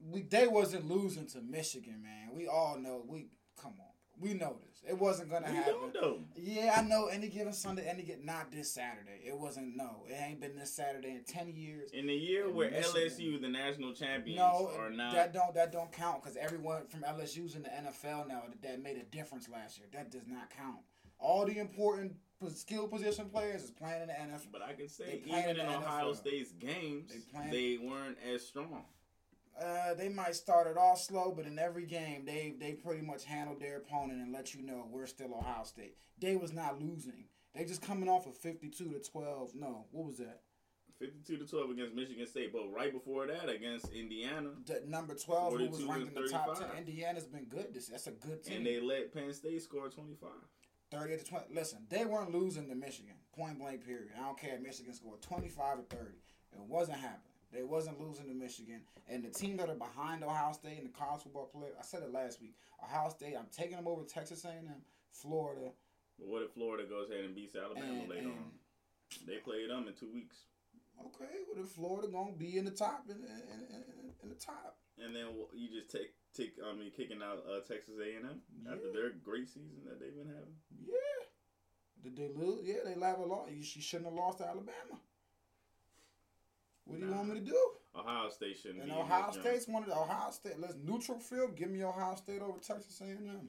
we 0.00 0.22
they 0.22 0.46
wasn't 0.48 0.88
losing 0.88 1.26
to 1.28 1.40
Michigan, 1.40 2.02
man. 2.02 2.30
We 2.34 2.48
all 2.48 2.78
know. 2.78 3.02
We 3.06 3.28
come 3.60 3.74
on. 3.80 3.87
We 4.20 4.34
know 4.34 4.56
this. 4.66 4.82
It 4.88 4.98
wasn't 4.98 5.30
gonna 5.30 5.48
we 5.50 5.56
happen. 5.56 5.92
though. 5.92 6.18
Yeah, 6.36 6.74
I 6.78 6.82
know. 6.82 7.06
Any 7.06 7.28
given 7.28 7.52
Sunday, 7.52 7.86
any 7.88 8.02
get 8.02 8.24
not 8.24 8.50
this 8.50 8.70
Saturday. 8.72 9.20
It 9.26 9.36
wasn't. 9.38 9.76
No, 9.76 10.04
it 10.08 10.14
ain't 10.14 10.40
been 10.40 10.56
this 10.56 10.72
Saturday 10.72 11.10
in 11.10 11.24
ten 11.24 11.52
years. 11.54 11.90
In 11.92 12.06
the 12.06 12.14
year 12.14 12.48
In 12.48 12.54
where 12.54 12.70
Michigan. 12.70 13.02
LSU, 13.08 13.40
the 13.40 13.48
national 13.48 13.92
champions, 13.92 14.38
No, 14.38 14.70
are 14.78 14.90
not. 14.90 15.14
that 15.14 15.32
don't 15.32 15.54
that 15.54 15.72
don't 15.72 15.92
count 15.92 16.22
because 16.22 16.36
everyone 16.36 16.86
from 16.86 17.00
LSU's 17.02 17.54
in 17.54 17.62
the 17.62 17.68
NFL 17.68 18.28
now 18.28 18.42
that, 18.48 18.62
that 18.62 18.82
made 18.82 18.96
a 18.96 19.04
difference 19.04 19.48
last 19.48 19.78
year. 19.78 19.88
That 19.92 20.10
does 20.10 20.26
not 20.26 20.50
count. 20.50 20.78
All 21.18 21.44
the 21.44 21.58
important 21.58 22.14
skill 22.54 22.86
position 22.88 23.28
players 23.28 23.64
is 23.64 23.70
playing 23.70 24.02
in 24.02 24.08
the 24.08 24.14
NFL. 24.14 24.46
But 24.52 24.62
I 24.62 24.72
can 24.72 24.88
say, 24.88 25.20
even 25.26 25.38
in 25.50 25.60
in 25.60 25.66
Ohio 25.66 26.12
NFL. 26.12 26.16
State's 26.16 26.52
games, 26.52 27.12
They 27.50 27.50
they, 27.50 27.78
weren't 27.84 28.16
as 28.32 28.46
strong. 28.46 28.84
Uh, 29.60 29.94
they 29.94 30.08
might 30.08 30.34
start 30.34 30.66
it 30.68 30.76
off 30.76 31.00
slow, 31.00 31.32
but 31.36 31.46
in 31.46 31.58
every 31.58 31.84
game 31.86 32.24
they 32.24 32.54
they 32.58 32.72
pretty 32.72 33.02
much 33.02 33.24
handled 33.24 33.60
their 33.60 33.78
opponent 33.78 34.20
and 34.22 34.32
let 34.32 34.54
you 34.54 34.62
know 34.62 34.86
we're 34.90 35.06
still 35.06 35.34
Ohio 35.34 35.64
State. 35.64 35.96
They 36.20 36.36
was 36.36 36.52
not 36.52 36.80
losing. 36.80 37.24
They 37.54 37.64
just 37.64 37.82
coming 37.82 38.08
off 38.08 38.26
of 38.26 38.36
fifty 38.36 38.68
two 38.68 38.90
to 38.92 39.00
twelve. 39.00 39.54
No, 39.54 39.86
what 39.90 40.06
was 40.06 40.18
that? 40.18 40.40
52 40.98 41.36
to 41.36 41.46
12 41.46 41.70
against 41.70 41.94
Michigan 41.94 42.26
State, 42.26 42.52
but 42.52 42.72
right 42.74 42.92
before 42.92 43.24
that 43.28 43.48
against 43.48 43.92
Indiana, 43.92 44.50
The 44.66 44.82
number 44.84 45.14
twelve, 45.14 45.56
who 45.56 45.68
was 45.68 45.84
ranked 45.84 46.16
in 46.16 46.22
the 46.24 46.28
top 46.28 46.58
ten. 46.58 46.76
Indiana's 46.76 47.24
been 47.24 47.44
good. 47.44 47.72
This 47.72 47.86
that's 47.86 48.08
a 48.08 48.10
good 48.10 48.42
team. 48.42 48.56
and 48.56 48.66
they 48.66 48.80
let 48.80 49.14
Penn 49.14 49.32
State 49.32 49.62
score 49.62 49.88
25. 49.88 50.28
30 50.90 51.18
to 51.18 51.24
20. 51.24 51.54
Listen, 51.54 51.78
they 51.88 52.04
weren't 52.04 52.32
losing 52.32 52.68
to 52.68 52.74
Michigan. 52.74 53.14
Point 53.36 53.58
blank, 53.60 53.84
period. 53.84 54.08
I 54.18 54.22
don't 54.24 54.40
care 54.40 54.54
if 54.56 54.60
Michigan 54.62 54.92
scored 54.94 55.20
25 55.22 55.78
or 55.78 55.82
30. 55.82 56.04
It 56.54 56.60
wasn't 56.66 56.98
happening. 56.98 57.27
They 57.52 57.62
wasn't 57.62 58.00
losing 58.00 58.26
to 58.28 58.34
Michigan. 58.34 58.82
And 59.08 59.24
the 59.24 59.30
teams 59.30 59.58
that 59.58 59.70
are 59.70 59.74
behind 59.74 60.22
Ohio 60.22 60.52
State 60.52 60.78
in 60.78 60.84
the 60.84 60.90
college 60.90 61.22
football 61.22 61.46
play, 61.46 61.68
I 61.78 61.82
said 61.82 62.02
it 62.02 62.12
last 62.12 62.40
week. 62.40 62.54
Ohio 62.82 63.08
State, 63.08 63.34
I'm 63.38 63.48
taking 63.50 63.76
them 63.76 63.88
over 63.88 64.04
Texas 64.04 64.44
A&M, 64.44 64.68
Florida, 65.12 65.72
But 66.18 66.28
what 66.28 66.42
if 66.42 66.50
Florida 66.52 66.84
goes 66.88 67.10
ahead 67.10 67.24
and 67.24 67.34
beats 67.34 67.56
Alabama 67.56 68.00
and, 68.00 68.08
later 68.08 68.28
and 68.28 68.32
on? 68.32 68.52
They 69.26 69.36
play 69.38 69.66
them 69.66 69.88
in 69.88 69.94
two 69.94 70.12
weeks. 70.12 70.36
okay, 71.00 71.40
well, 71.48 71.64
if 71.64 71.70
Florida 71.70 72.08
gonna 72.08 72.32
be 72.32 72.58
in 72.58 72.64
the 72.64 72.70
top 72.70 73.04
in, 73.08 73.16
in, 73.16 73.60
in, 73.72 74.12
in 74.22 74.28
the 74.28 74.34
top. 74.34 74.76
And 75.02 75.14
then 75.14 75.26
you 75.54 75.68
just 75.70 75.90
take, 75.90 76.12
take 76.36 76.52
I 76.60 76.74
mean, 76.76 76.90
kicking 76.90 77.22
out 77.22 77.44
uh, 77.48 77.60
Texas 77.60 77.94
A&M 77.96 78.42
after 78.70 78.92
their 78.92 79.10
great 79.24 79.48
season 79.48 79.86
that 79.86 79.98
they've 79.98 80.14
been 80.14 80.28
having. 80.28 80.58
Yeah. 80.84 81.24
Did 82.02 82.16
they 82.16 82.28
lose? 82.34 82.60
Yeah, 82.64 82.84
they 82.84 82.94
have 83.00 83.18
a 83.18 83.24
loss. 83.24 83.48
You 83.50 83.62
she 83.62 83.80
shouldn't 83.80 84.10
have 84.10 84.18
lost 84.18 84.38
to 84.38 84.44
Alabama. 84.44 85.00
What 86.88 87.00
do 87.00 87.06
you 87.06 87.12
want 87.12 87.28
me 87.28 87.34
to 87.40 87.44
do? 87.44 87.70
Ohio 87.94 88.28
State 88.30 88.56
shouldn't 88.58 88.82
And 88.82 88.92
Ohio. 88.92 89.30
State's 89.32 89.68
one 89.68 89.82
of 89.82 89.88
the 89.88 89.96
Ohio 89.96 90.30
State. 90.30 90.58
Let's 90.58 90.74
neutral 90.82 91.18
field. 91.18 91.54
Give 91.56 91.70
me 91.70 91.82
Ohio 91.84 92.14
State 92.16 92.40
over 92.40 92.58
Texas 92.58 93.00
A&M. 93.00 93.48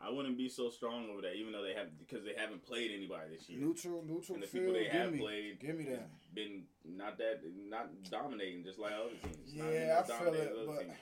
I 0.00 0.10
wouldn't 0.10 0.38
be 0.38 0.48
so 0.48 0.70
strong 0.70 1.10
over 1.10 1.20
that, 1.22 1.34
even 1.34 1.52
though 1.52 1.62
they 1.62 1.74
have 1.74 1.98
because 1.98 2.24
they 2.24 2.32
haven't 2.36 2.62
played 2.64 2.92
anybody 2.92 3.34
this 3.36 3.48
year. 3.48 3.58
Neutral, 3.58 4.04
neutral 4.06 4.34
And 4.36 4.42
the 4.44 4.46
field. 4.46 4.66
people 4.66 4.72
they 4.74 4.84
give 4.84 4.92
have 4.92 5.12
me, 5.12 5.18
played 5.18 5.60
give 5.60 5.76
me 5.76 5.84
that. 5.86 6.08
Been 6.34 6.62
not 6.84 7.18
that 7.18 7.40
not 7.68 7.88
dominating, 8.08 8.62
just 8.62 8.78
like 8.78 8.92
other 8.92 9.10
teams. 9.22 9.52
Yeah, 9.52 10.00
I 10.00 10.02
feel 10.06 10.34
it, 10.34 10.52
but 10.66 10.80
teams. 10.82 10.92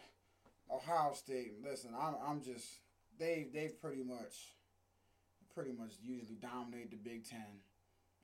Ohio 0.70 1.12
State. 1.12 1.52
Listen, 1.62 1.90
I'm 1.98 2.14
I'm 2.26 2.40
just 2.42 2.64
they 3.18 3.48
they've 3.52 3.78
pretty 3.78 4.02
much 4.02 4.54
pretty 5.54 5.72
much 5.72 5.92
usually 6.02 6.36
dominate 6.36 6.90
the 6.90 6.96
Big 6.96 7.28
Ten. 7.28 7.60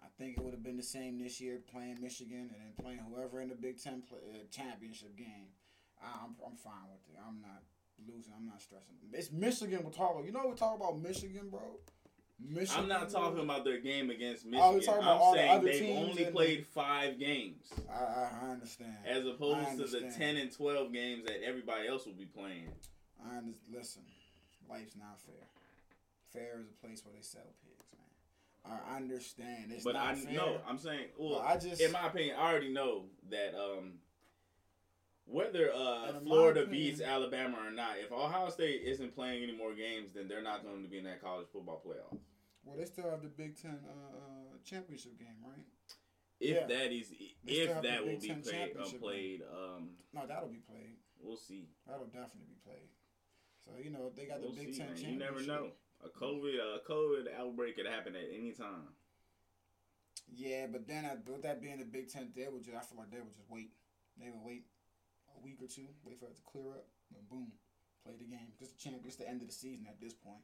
I 0.03 0.09
think 0.19 0.37
it 0.37 0.45
would 0.45 0.53
have 0.55 0.63
been 0.63 0.77
the 0.77 0.83
same 0.83 1.19
this 1.19 1.41
year 1.41 1.61
playing 1.71 1.99
Michigan 2.01 2.51
and 2.53 2.61
then 2.61 2.73
playing 2.81 3.01
whoever 3.09 3.41
in 3.41 3.49
the 3.49 3.55
Big 3.55 3.81
Ten 3.83 4.03
play, 4.03 4.19
uh, 4.33 4.39
championship 4.51 5.17
game. 5.17 5.49
I, 6.03 6.07
I'm 6.25 6.35
I'm 6.45 6.57
fine 6.57 6.89
with 6.91 7.01
it. 7.09 7.19
I'm 7.27 7.41
not 7.41 7.63
losing. 8.07 8.33
I'm 8.37 8.47
not 8.47 8.61
stressing. 8.61 8.95
It's 9.13 9.31
Michigan. 9.33 9.81
We're 9.85 9.91
talking. 9.91 10.25
You 10.27 10.33
know 10.33 10.47
we 10.49 10.55
talk 10.57 10.77
about 10.77 11.01
Michigan, 11.01 11.49
bro. 11.51 11.79
Michigan. 12.45 12.83
I'm 12.83 12.89
not 12.89 13.09
talking 13.09 13.39
about 13.45 13.65
their 13.65 13.79
game 13.79 14.11
against 14.11 14.45
Oh, 14.47 14.51
Michigan. 14.51 14.73
you're 14.73 14.83
talking 14.83 15.03
about 15.03 15.17
I'm 15.17 15.23
all 15.23 15.33
the 15.33 15.39
saying 15.39 15.51
other 15.53 15.69
they've 15.69 15.97
only 15.97 16.25
played 16.27 16.67
five 16.67 17.19
games, 17.21 17.73
I, 17.89 17.93
I, 18.03 18.31
I 18.43 18.51
understand. 18.51 18.97
as 19.07 19.25
opposed 19.27 19.69
I 19.69 19.77
to 19.77 19.85
the 19.87 20.13
ten 20.19 20.37
and 20.37 20.51
twelve 20.51 20.93
games 20.93 21.25
that 21.27 21.43
everybody 21.47 21.87
else 21.87 22.05
will 22.05 22.15
be 22.15 22.25
playing. 22.27 22.69
I 23.25 23.37
understand. 23.39 23.77
listen. 23.77 24.03
Life's 24.69 24.97
not 24.97 25.21
fair. 25.21 25.47
Fair 26.33 26.59
is 26.61 26.67
a 26.67 26.85
place 26.85 27.05
where 27.05 27.15
they 27.15 27.23
sell 27.23 27.43
pigs, 27.63 27.72
man. 28.69 28.79
I 28.91 28.97
understand. 28.97 29.73
It's 29.73 29.85
but 29.85 29.95
not 29.95 30.07
I 30.09 30.15
fair. 30.15 30.33
no, 30.35 30.61
I'm 30.67 30.79
saying, 30.79 31.07
well, 31.19 31.41
But 31.41 31.47
I 31.47 31.59
just 31.59 31.81
in 31.81 31.93
my 31.93 32.07
opinion, 32.07 32.37
I 32.39 32.51
already 32.51 32.69
know 32.73 33.05
that 33.31 33.55
um, 33.55 33.95
whether 35.25 35.73
uh, 35.73 36.07
And 36.09 36.17
in 36.19 36.25
my 36.25 36.29
Florida 36.31 36.63
opinion- 36.63 36.85
beats 36.91 37.01
Alabama 37.01 37.59
or 37.67 37.71
not, 37.71 37.99
if 37.99 38.13
Ohio 38.13 38.51
State 38.51 38.83
isn't 38.85 39.15
playing 39.15 39.43
any 39.43 39.53
more 39.57 39.73
games, 39.75 40.13
then 40.15 40.29
they're 40.29 40.43
not 40.43 40.65
going 40.65 40.83
to 40.83 40.89
be 40.89 40.99
in 40.99 41.05
that 41.05 41.23
college 41.23 41.47
football 41.53 41.83
playoff. 41.87 42.19
well, 42.65 42.77
they 42.77 42.85
still 42.85 43.09
have 43.11 43.23
the 43.23 43.29
Big 43.29 43.61
Ten 43.61 43.79
uh, 43.87 44.17
uh, 44.17 44.57
championship 44.65 45.19
game, 45.19 45.37
right? 45.45 45.65
If 46.41 46.57
Yeah. 46.57 46.67
that 46.67 46.93
is, 46.93 47.11
They 47.45 47.53
if 47.53 47.63
still 47.65 47.75
have 47.75 47.83
the 47.83 47.89
that 47.89 48.01
will 48.05 48.09
Big 48.13 48.21
be 48.21 48.29
Ten 48.29 48.43
played, 48.43 48.77
uh, 48.77 48.99
played, 48.99 49.43
um, 49.43 49.91
No, 50.13 50.27
that'll 50.27 50.49
be 50.49 50.59
played. 50.59 50.97
we'll 51.21 51.37
see. 51.37 51.69
That'll 51.87 52.07
definitely 52.07 52.47
be 52.49 52.59
played. 52.65 52.89
So 53.65 53.71
you 53.83 53.91
know 53.91 54.11
they 54.17 54.27
got 54.27 54.41
We'll 54.41 54.51
the 54.51 54.65
Big 54.65 54.75
see, 54.75 54.79
Ten 54.81 54.89
man. 54.89 54.97
You 54.97 55.03
championship. 55.05 55.47
never 55.47 55.47
know. 55.47 55.71
A 56.03 56.09
COVID, 56.09 56.59
a 56.59 56.81
COVID 56.91 57.31
outbreak 57.39 57.77
could 57.77 57.87
happen 57.87 58.17
at 58.17 58.27
any 58.35 58.53
time. 58.53 58.91
Yeah, 60.35 60.67
but 60.67 60.89
then 60.89 61.05
uh, 61.05 61.17
with 61.31 61.43
that 61.43 61.61
being 61.61 61.79
the 61.79 61.85
Big 61.85 62.11
Ten, 62.11 62.33
they 62.35 62.49
would 62.49 62.65
just 62.65 62.77
I 62.77 62.81
feel 62.81 62.99
like 62.99 63.11
they 63.11 63.21
would 63.21 63.35
just 63.37 63.51
wait. 63.51 63.71
They 64.19 64.31
would 64.31 64.43
wait 64.45 64.67
a 65.37 65.41
week 65.45 65.59
or 65.63 65.69
two, 65.69 65.89
wait 66.05 66.19
for 66.19 66.27
it 66.27 66.37
to 66.37 66.43
clear 66.43 66.73
up, 66.73 66.89
and 67.15 67.23
boom, 67.29 67.53
play 68.05 68.17
the 68.19 68.29
game. 68.29 68.51
Because 68.53 68.73
the 68.73 68.81
champ, 68.81 69.05
it's 69.05 69.17
the 69.17 69.29
end 69.29 69.43
of 69.43 69.49
the 69.49 69.55
season 69.55 69.87
at 69.89 70.01
this 70.01 70.15
point. 70.15 70.43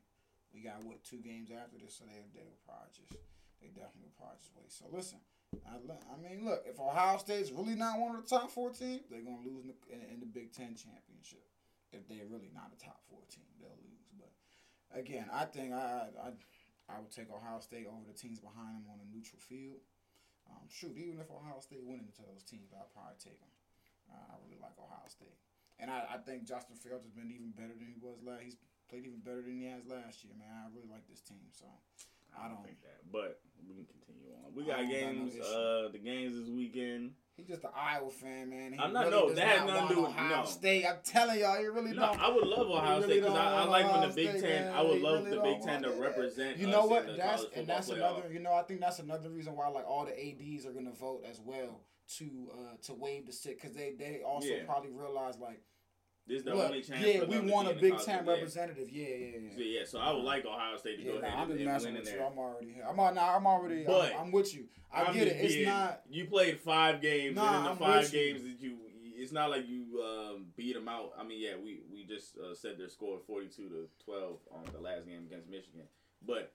We 0.53 0.61
got 0.61 0.85
what 0.85 1.05
two 1.05 1.21
games 1.21 1.51
after 1.51 1.77
this, 1.81 1.97
so 1.99 2.05
they 2.05 2.21
they 2.33 2.45
would 2.45 2.63
probably 2.65 2.93
just 2.93 3.13
they 3.61 3.69
definitely 3.75 4.13
would 4.13 4.19
probably 4.21 4.41
just 4.41 4.55
wait. 4.55 4.71
So 4.73 4.87
listen, 4.93 5.21
I, 5.65 5.81
I 5.81 6.17
mean, 6.21 6.45
look, 6.45 6.65
if 6.69 6.81
Ohio 6.81 7.19
State's 7.19 7.53
really 7.53 7.75
not 7.75 7.99
one 7.99 8.17
of 8.17 8.25
the 8.25 8.29
top 8.29 8.51
four 8.51 8.71
teams, 8.71 9.09
they're 9.09 9.25
gonna 9.25 9.45
lose 9.45 9.65
in 9.65 9.73
the, 9.73 9.79
in, 9.89 10.01
in 10.17 10.19
the 10.21 10.29
Big 10.29 10.53
Ten 10.53 10.77
championship. 10.77 11.45
If 11.93 12.05
they're 12.09 12.29
really 12.29 12.53
not 12.53 12.73
a 12.73 12.79
top 12.79 13.01
four 13.09 13.25
team, 13.33 13.49
they'll 13.61 13.81
lose. 13.81 14.09
But 14.17 14.33
again, 14.95 15.27
I 15.33 15.45
think 15.45 15.73
I 15.73 16.09
I 16.17 16.29
I 16.89 16.97
would 17.01 17.13
take 17.13 17.29
Ohio 17.29 17.61
State 17.61 17.87
over 17.87 18.05
the 18.07 18.17
teams 18.17 18.41
behind 18.41 18.81
them 18.81 18.89
on 18.89 19.01
a 19.01 19.09
neutral 19.13 19.41
field. 19.41 19.85
Um, 20.49 20.65
shoot, 20.73 20.97
even 20.97 21.21
if 21.21 21.29
Ohio 21.29 21.61
State 21.61 21.85
went 21.85 22.01
into 22.01 22.25
those 22.25 22.41
teams, 22.41 22.73
I'd 22.73 22.89
probably 22.97 23.21
take 23.21 23.37
them. 23.37 23.53
Uh, 24.09 24.33
I 24.33 24.35
really 24.41 24.57
like 24.57 24.73
Ohio 24.81 25.05
State, 25.13 25.37
and 25.77 25.93
I, 25.93 26.17
I 26.17 26.19
think 26.25 26.49
Justin 26.49 26.81
Fields 26.81 27.05
has 27.05 27.13
been 27.13 27.29
even 27.29 27.53
better 27.53 27.77
than 27.77 27.85
he 27.85 28.01
was 28.01 28.25
last. 28.25 28.41
He's 28.41 28.57
played 28.89 29.05
even 29.05 29.21
better 29.21 29.45
than 29.45 29.61
he 29.61 29.69
has 29.69 29.85
last 29.85 30.25
year, 30.25 30.33
man. 30.33 30.49
I 30.49 30.73
really 30.73 30.89
like 30.89 31.05
this 31.05 31.21
team. 31.21 31.45
So 31.53 31.69
I 32.33 32.49
don't. 32.49 32.65
think 32.65 32.81
that, 32.81 33.05
but 33.13 33.45
we 33.67 33.75
can 33.75 33.87
continue 33.87 34.31
on. 34.45 34.55
We 34.55 34.65
got 34.65 34.77
got 34.79 34.87
no 34.87 34.91
games. 34.91 35.39
uh, 35.41 35.89
the 35.93 35.99
games 35.99 36.39
this 36.39 36.49
weekend. 36.49 37.13
He's 37.37 37.47
just 37.47 37.63
an 37.63 37.71
Iowa 37.77 38.11
fan, 38.11 38.51
man. 38.51 38.73
He 38.73 38.81
I'm 38.81 38.93
not- 38.93 39.07
Really 39.07 39.29
no, 39.29 39.35
that 39.35 39.47
has 39.47 39.65
nothing 39.71 39.89
to 39.89 39.95
do 39.95 40.01
with- 40.01 40.11
Ohio 40.11 40.37
no. 40.41 40.45
State. 40.45 40.85
I'm 40.85 40.97
telling 41.05 41.39
y'all, 41.39 41.57
he 41.57 41.67
really 41.67 41.93
No, 41.93 42.07
don't. 42.07 42.21
I 42.21 42.29
would 42.31 42.45
love 42.45 42.69
Ohio 42.69 42.97
He 42.97 43.03
State 43.05 43.21
because 43.23 43.37
I, 43.37 43.53
I 43.55 43.65
like 43.65 43.93
when 43.93 44.09
the 44.09 44.15
Big 44.17 44.29
State, 44.31 44.41
Ten. 44.41 44.65
man. 44.65 44.75
I 44.75 44.83
would 44.83 44.97
He 44.97 45.03
love 45.05 45.25
really 45.25 45.37
the 45.37 45.43
Big 45.45 45.63
Ten 45.63 45.83
to 45.85 45.89
that. 45.91 46.01
represent. 46.01 46.57
You 46.59 46.67
know 46.67 46.87
what? 46.87 47.07
the 47.07 47.13
That's 47.13 47.45
and 47.55 47.67
that's 47.69 47.91
playoff. 47.91 48.17
another. 48.17 48.33
You 48.33 48.41
know, 48.41 48.53
I 48.53 48.63
think 48.63 48.81
that's 48.81 48.99
another 48.99 49.31
reason 49.31 49.55
why 49.55 49.69
like 49.69 49.87
all 49.87 50.05
the 50.05 50.19
ads 50.19 50.67
are 50.67 50.73
gonna 50.73 50.91
vote 50.91 51.25
as 51.31 51.41
well 51.41 51.81
to 52.17 52.51
uh 52.53 52.77
to 52.87 52.95
waive 52.95 53.27
the 53.27 53.33
sit 53.33 53.55
because 53.61 53.77
they 53.77 53.93
they 53.97 54.23
also 54.27 54.49
Yeah. 54.49 54.65
probably 54.67 54.91
realize 54.91 55.39
like 55.39 55.63
This 56.29 56.39
is 56.41 56.45
the 56.45 56.55
look, 56.55 56.67
only 56.67 56.83
chance. 56.83 57.05
yeah 57.07 57.25
we 57.25 57.41
want 57.41 57.69
a 57.69 57.75
Big 57.75 57.99
Ten 57.99 58.27
representative. 58.27 58.91
Yeah, 58.91 59.07
yeah, 59.09 59.27
yeah. 59.27 59.49
So, 59.57 59.61
yeah, 59.63 59.81
so 59.87 59.99
I 59.99 60.13
would 60.13 60.25
like 60.25 60.45
Ohio 60.45 60.77
State 60.77 60.99
to 60.99 61.03
Yeah, 61.05 61.13
go 61.15 61.19
nah, 61.21 61.27
ahead 61.27 61.39
I'm 61.39 61.51
and, 61.53 61.65
messing 61.65 61.87
win 61.87 61.97
in 61.97 62.01
with 62.03 62.13
you. 62.13 62.19
there. 62.19 62.27
I'm 62.27 62.39
already, 62.39 62.73
here. 62.73 62.85
I'm, 62.89 62.97
nah, 62.97 63.37
I'm 63.37 63.47
already, 63.47 63.85
But 63.85 64.13
I'm, 64.15 64.21
I'm 64.27 64.33
with 64.33 64.55
you. 64.55 64.65
I 64.93 65.03
I'm 65.05 65.15
get 65.15 65.27
it. 65.29 65.37
It's 65.41 65.55
being- 65.55 65.69
not. 65.69 66.03
You 66.11 66.25
played 66.27 66.61
five 66.61 67.01
games, 67.01 67.35
Nah, 67.37 67.47
and 67.49 67.57
in 67.57 67.65
the 67.65 67.71
I'm 67.71 67.77
five 67.79 68.03
with 68.03 68.13
you. 68.15 68.21
games 68.33 68.43
that 68.43 68.61
you, 68.61 68.77
it's 69.17 69.33
not 69.33 69.51
like 69.51 69.67
you 69.69 70.03
um, 70.05 70.47
beat 70.57 70.75
them 70.75 70.87
out. 70.89 71.13
I 71.19 71.25
mean, 71.25 71.41
yeah, 71.41 71.55
we 71.63 71.81
we 71.93 72.05
just 72.05 72.37
uh, 72.39 72.55
said 72.55 72.79
their 72.79 72.89
score 72.89 73.19
forty 73.27 73.47
two 73.49 73.69
to 73.71 73.89
twelve 74.05 74.39
on 74.53 74.65
the 74.73 74.81
last 74.81 75.07
game 75.07 75.25
against 75.27 75.49
Michigan, 75.49 75.83
but 76.27 76.53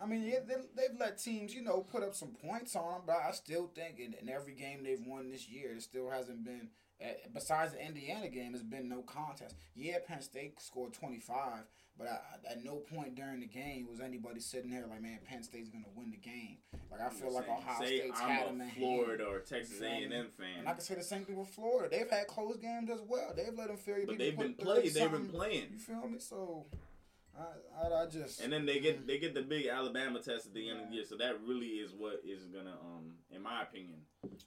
I 0.00 0.06
mean, 0.06 0.22
yeah, 0.24 0.40
they, 0.46 0.54
they've 0.76 0.98
let 0.98 1.18
teams, 1.18 1.54
you 1.54 1.62
know, 1.62 1.80
put 1.80 2.02
up 2.02 2.14
some 2.14 2.30
points 2.44 2.74
on 2.74 2.92
them, 2.92 3.02
but 3.06 3.16
I 3.26 3.30
still 3.32 3.70
think 3.74 3.98
in, 4.00 4.14
in 4.20 4.28
every 4.28 4.54
game 4.54 4.82
they've 4.82 5.04
won 5.06 5.30
this 5.30 5.48
year, 5.48 5.72
it 5.76 5.82
still 5.82 6.10
hasn't 6.10 6.44
been. 6.44 6.68
Uh, 7.00 7.08
besides 7.34 7.72
the 7.72 7.84
Indiana 7.84 8.28
game, 8.28 8.54
it's 8.54 8.62
been 8.62 8.88
no 8.88 9.02
contest. 9.02 9.56
Yeah, 9.74 9.96
Penn 10.06 10.22
State 10.22 10.60
scored 10.60 10.92
twenty 10.92 11.18
five, 11.18 11.64
but 11.98 12.06
I, 12.06 12.52
at 12.52 12.64
no 12.64 12.76
point 12.76 13.16
during 13.16 13.40
the 13.40 13.46
game 13.46 13.88
was 13.90 14.00
anybody 14.00 14.38
sitting 14.38 14.70
there 14.70 14.86
like, 14.86 15.02
man, 15.02 15.18
Penn 15.24 15.42
State's 15.42 15.68
gonna 15.68 15.84
win 15.96 16.12
the 16.12 16.16
game. 16.16 16.58
Like 16.92 17.00
I 17.00 17.08
feel 17.08 17.32
like 17.32 17.46
saying, 17.46 17.58
Ohio 17.58 17.80
say 17.80 17.98
State's 17.98 18.20
had 18.20 18.46
them 18.46 18.54
I'm 18.54 18.60
in 18.60 18.68
hand. 18.68 18.78
Florida 18.78 19.24
or 19.24 19.38
Texas 19.40 19.80
A&M 19.80 20.10
fan. 20.10 20.28
And 20.60 20.68
I 20.68 20.72
can 20.72 20.80
say 20.80 20.94
the 20.94 21.02
same 21.02 21.24
thing 21.24 21.36
with 21.36 21.48
Florida. 21.48 21.88
They've 21.90 22.08
had 22.08 22.28
close 22.28 22.56
games 22.58 22.88
as 22.88 23.00
well. 23.08 23.32
They've 23.36 23.56
let 23.56 23.68
them 23.68 23.76
feel 23.78 23.96
but 24.06 24.16
people 24.18 24.18
they've 24.18 24.38
been 24.38 24.54
30 24.54 24.62
played. 24.64 24.94
They've 24.94 25.10
been 25.10 25.28
playing. 25.28 25.66
You 25.72 25.78
feel 25.78 26.08
me? 26.08 26.18
So, 26.20 26.66
I, 27.38 27.86
I, 27.86 28.02
I 28.02 28.06
just 28.06 28.40
And 28.40 28.52
then 28.52 28.66
they 28.66 28.78
get 28.78 29.06
they 29.06 29.18
get 29.18 29.34
the 29.34 29.42
big 29.42 29.66
Alabama 29.66 30.20
test 30.20 30.46
at 30.46 30.54
the 30.54 30.68
end 30.68 30.80
of 30.80 30.88
the 30.88 30.94
year, 30.96 31.04
so 31.08 31.16
that 31.16 31.40
really 31.46 31.66
is 31.66 31.92
what 31.92 32.20
is 32.24 32.44
gonna, 32.46 32.76
um, 32.84 33.14
in 33.30 33.42
my 33.42 33.62
opinion, 33.62 34.00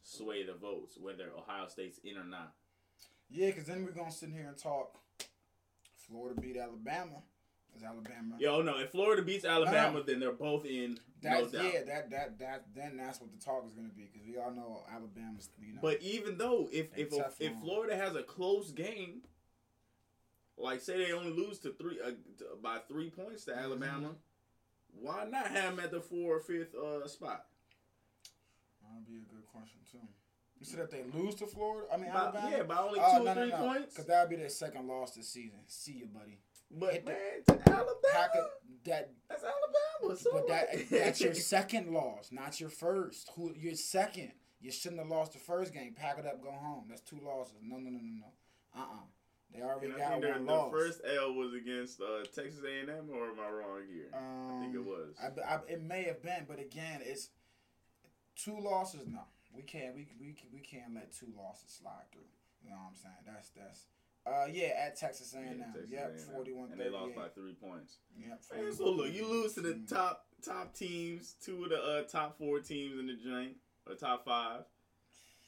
sway 0.04 0.46
the 0.46 0.54
votes 0.54 0.98
whether 1.00 1.32
Ohio 1.38 1.68
State's 1.68 2.00
in 2.04 2.18
or 2.18 2.24
not. 2.24 2.54
Yeah, 3.30 3.48
because 3.48 3.66
then 3.66 3.84
we're 3.84 3.92
gonna 3.92 4.12
sit 4.12 4.30
here 4.30 4.46
and 4.48 4.58
talk. 4.58 5.00
Florida 6.08 6.40
beat 6.40 6.58
Alabama. 6.58 7.24
Is 7.76 7.84
Alabama? 7.84 8.36
Yo, 8.40 8.62
no, 8.62 8.78
if 8.80 8.92
Florida 8.92 9.22
beats 9.22 9.44
Alabama, 9.44 10.02
then 10.06 10.22
they're 10.22 10.32
both 10.32 10.66
in, 10.66 10.98
That's 11.22 11.52
no 11.52 11.60
doubt. 11.60 11.74
yeah. 11.74 11.84
That 11.84 12.10
that 12.12 12.40
that 12.40 12.66
then 12.74 12.96
that's 12.96 13.20
what 13.20 13.32
the 13.32 13.44
talk 13.44 13.66
is 13.68 13.74
gonna 13.74 13.90
be 13.90 14.08
because 14.14 14.26
we 14.26 14.38
all 14.38 14.52
know 14.52 14.84
Alabama's. 14.90 15.50
You 15.60 15.74
know. 15.74 15.80
But 15.82 16.02
even 16.02 16.38
though 16.38 16.70
if 16.72 16.88
if 16.96 17.10
tough 17.10 17.36
if. 17.40 17.52
Florida 17.62 17.98
has 17.98 18.16
a 18.16 18.24
close 18.24 18.72
game, 18.72 19.24
like 20.58 20.82
say 20.82 20.98
they 21.06 21.12
only 21.12 21.32
lose 21.32 21.60
to 21.60 21.74
three 21.74 22.00
uh, 22.04 22.12
to, 22.38 22.46
by 22.62 22.80
three 22.88 23.10
points 23.10 23.46
to 23.46 23.52
Mm-hmm. 23.52 23.60
Alabama, 23.64 24.12
why 25.00 25.26
not 25.30 25.48
have 25.48 25.76
them 25.76 25.80
at 25.84 25.92
the 25.92 26.00
four 26.02 26.38
or 26.38 26.40
fifth 26.40 26.74
uh, 26.76 27.08
spot? 27.08 27.46
that'd 28.82 29.06
be 29.08 29.16
a 29.18 29.34
good 29.34 29.46
question 29.52 29.80
too. 29.92 29.98
You 30.60 30.66
said 30.66 30.80
if 30.80 30.90
they 30.92 31.04
lose 31.14 31.36
to 31.36 31.48
Florida, 31.48 31.88
I 31.94 31.98
mean 31.98 32.12
By- 32.12 32.20
Alabama. 32.20 32.50
yeah, 32.52 32.64
by 32.64 32.78
only 32.78 33.00
Oh, 33.02 33.18
two 33.20 33.24
no, 33.26 33.32
or 33.32 33.36
no, 33.36 33.42
three 33.42 33.50
no. 33.52 33.58
points. 33.58 33.94
Because 33.94 34.06
that'd 34.06 34.30
be 34.30 34.36
their 34.38 34.50
second 34.50 34.88
loss 34.88 35.12
this 35.16 35.28
season. 35.30 35.60
See 35.68 35.94
you, 35.94 36.06
buddy. 36.08 36.40
But 36.72 36.94
Hit 36.94 37.06
the- 37.06 37.12
man, 37.12 37.44
to 37.48 37.70
Alabama, 37.72 38.48
that 38.86 39.12
that's 39.30 39.44
Alabama. 39.44 40.18
So 40.18 40.30
But 40.32 40.48
that 40.48 40.68
that's 40.90 41.20
your 41.22 41.34
second 41.34 41.92
loss, 41.94 42.30
not 42.32 42.60
your 42.62 42.70
first. 42.70 43.30
Who 43.36 43.54
your 43.56 43.76
second? 43.76 44.32
You 44.62 44.72
shouldn't 44.72 45.02
have 45.02 45.10
lost 45.10 45.34
the 45.34 45.40
first 45.40 45.74
game. 45.74 45.94
Pack 45.94 46.18
it 46.20 46.26
up, 46.26 46.42
go 46.42 46.52
home. 46.52 46.86
That's 46.90 47.02
two 47.02 47.20
losses. 47.24 47.58
No, 47.62 47.78
no, 47.78 47.90
no, 47.90 48.00
no, 48.02 48.22
no. 48.22 48.34
Uh, 48.76 48.82
uh 48.84 49.06
They 49.54 49.62
already 49.62 49.88
And 49.88 49.96
I 49.96 50.00
got 50.00 50.10
think 50.10 50.22
their- 50.24 50.32
one 50.34 50.46
the 50.46 50.52
loss. 50.54 50.72
first 50.72 51.02
L 51.06 51.34
was 51.34 51.54
against 51.54 52.02
uh, 52.02 52.24
Texas 52.34 52.62
A 52.64 52.80
and 52.82 52.90
M, 52.90 53.10
or 53.12 53.30
am 53.32 53.40
I 53.40 53.50
wrong 53.50 53.82
here? 53.92 54.10
I 54.14 54.60
think 54.62 54.76
it 54.76 54.80
Um, 54.80 54.86
was. 54.86 55.16
I, 55.22 55.28
I, 55.56 55.60
it 55.68 55.82
may 55.84 56.04
have 56.04 56.22
been, 56.22 56.46
but 56.48 56.60
again, 56.60 57.02
it's 57.04 57.30
two 58.36 58.60
losses. 58.60 59.08
No, 59.08 59.22
we 59.56 59.62
can't. 59.62 59.96
We 59.96 60.08
we 60.20 60.36
we 60.54 60.60
can't 60.60 60.94
let 60.94 61.12
two 61.14 61.32
losses 61.38 61.72
slide 61.72 62.12
through. 62.12 62.22
You 62.64 62.72
know 62.72 62.78
what 62.78 62.90
I'm 62.90 62.96
saying? 62.96 63.16
That's 63.26 63.50
that's. 63.50 63.86
Uh, 64.28 64.48
yeah, 64.52 64.70
at 64.88 64.98
Texas 64.98 65.36
A&M. 65.36 65.60
Yeah, 65.60 65.66
Texas 65.72 65.92
yep, 65.92 66.16
A&M. 66.18 66.34
41 66.34 66.72
and 66.72 66.82
they 66.82 66.90
lost 66.90 67.14
by 67.16 67.28
three 67.28 67.54
points. 67.54 67.98
Yep, 68.20 68.42
Man, 68.56 68.74
so 68.74 68.90
look, 68.90 69.14
you 69.14 69.28
lose 69.28 69.54
to 69.54 69.62
the 69.62 69.80
top 69.88 70.26
top 70.44 70.74
teams, 70.74 71.36
two 71.40 71.64
of 71.66 71.70
the 71.70 71.78
uh, 71.80 72.02
top 72.04 72.36
four 72.40 72.60
teams 72.60 72.98
in 73.00 73.06
the 73.06 73.14
joint, 73.14 73.58
or 73.88 73.94
top 73.94 74.26
five. 74.26 74.62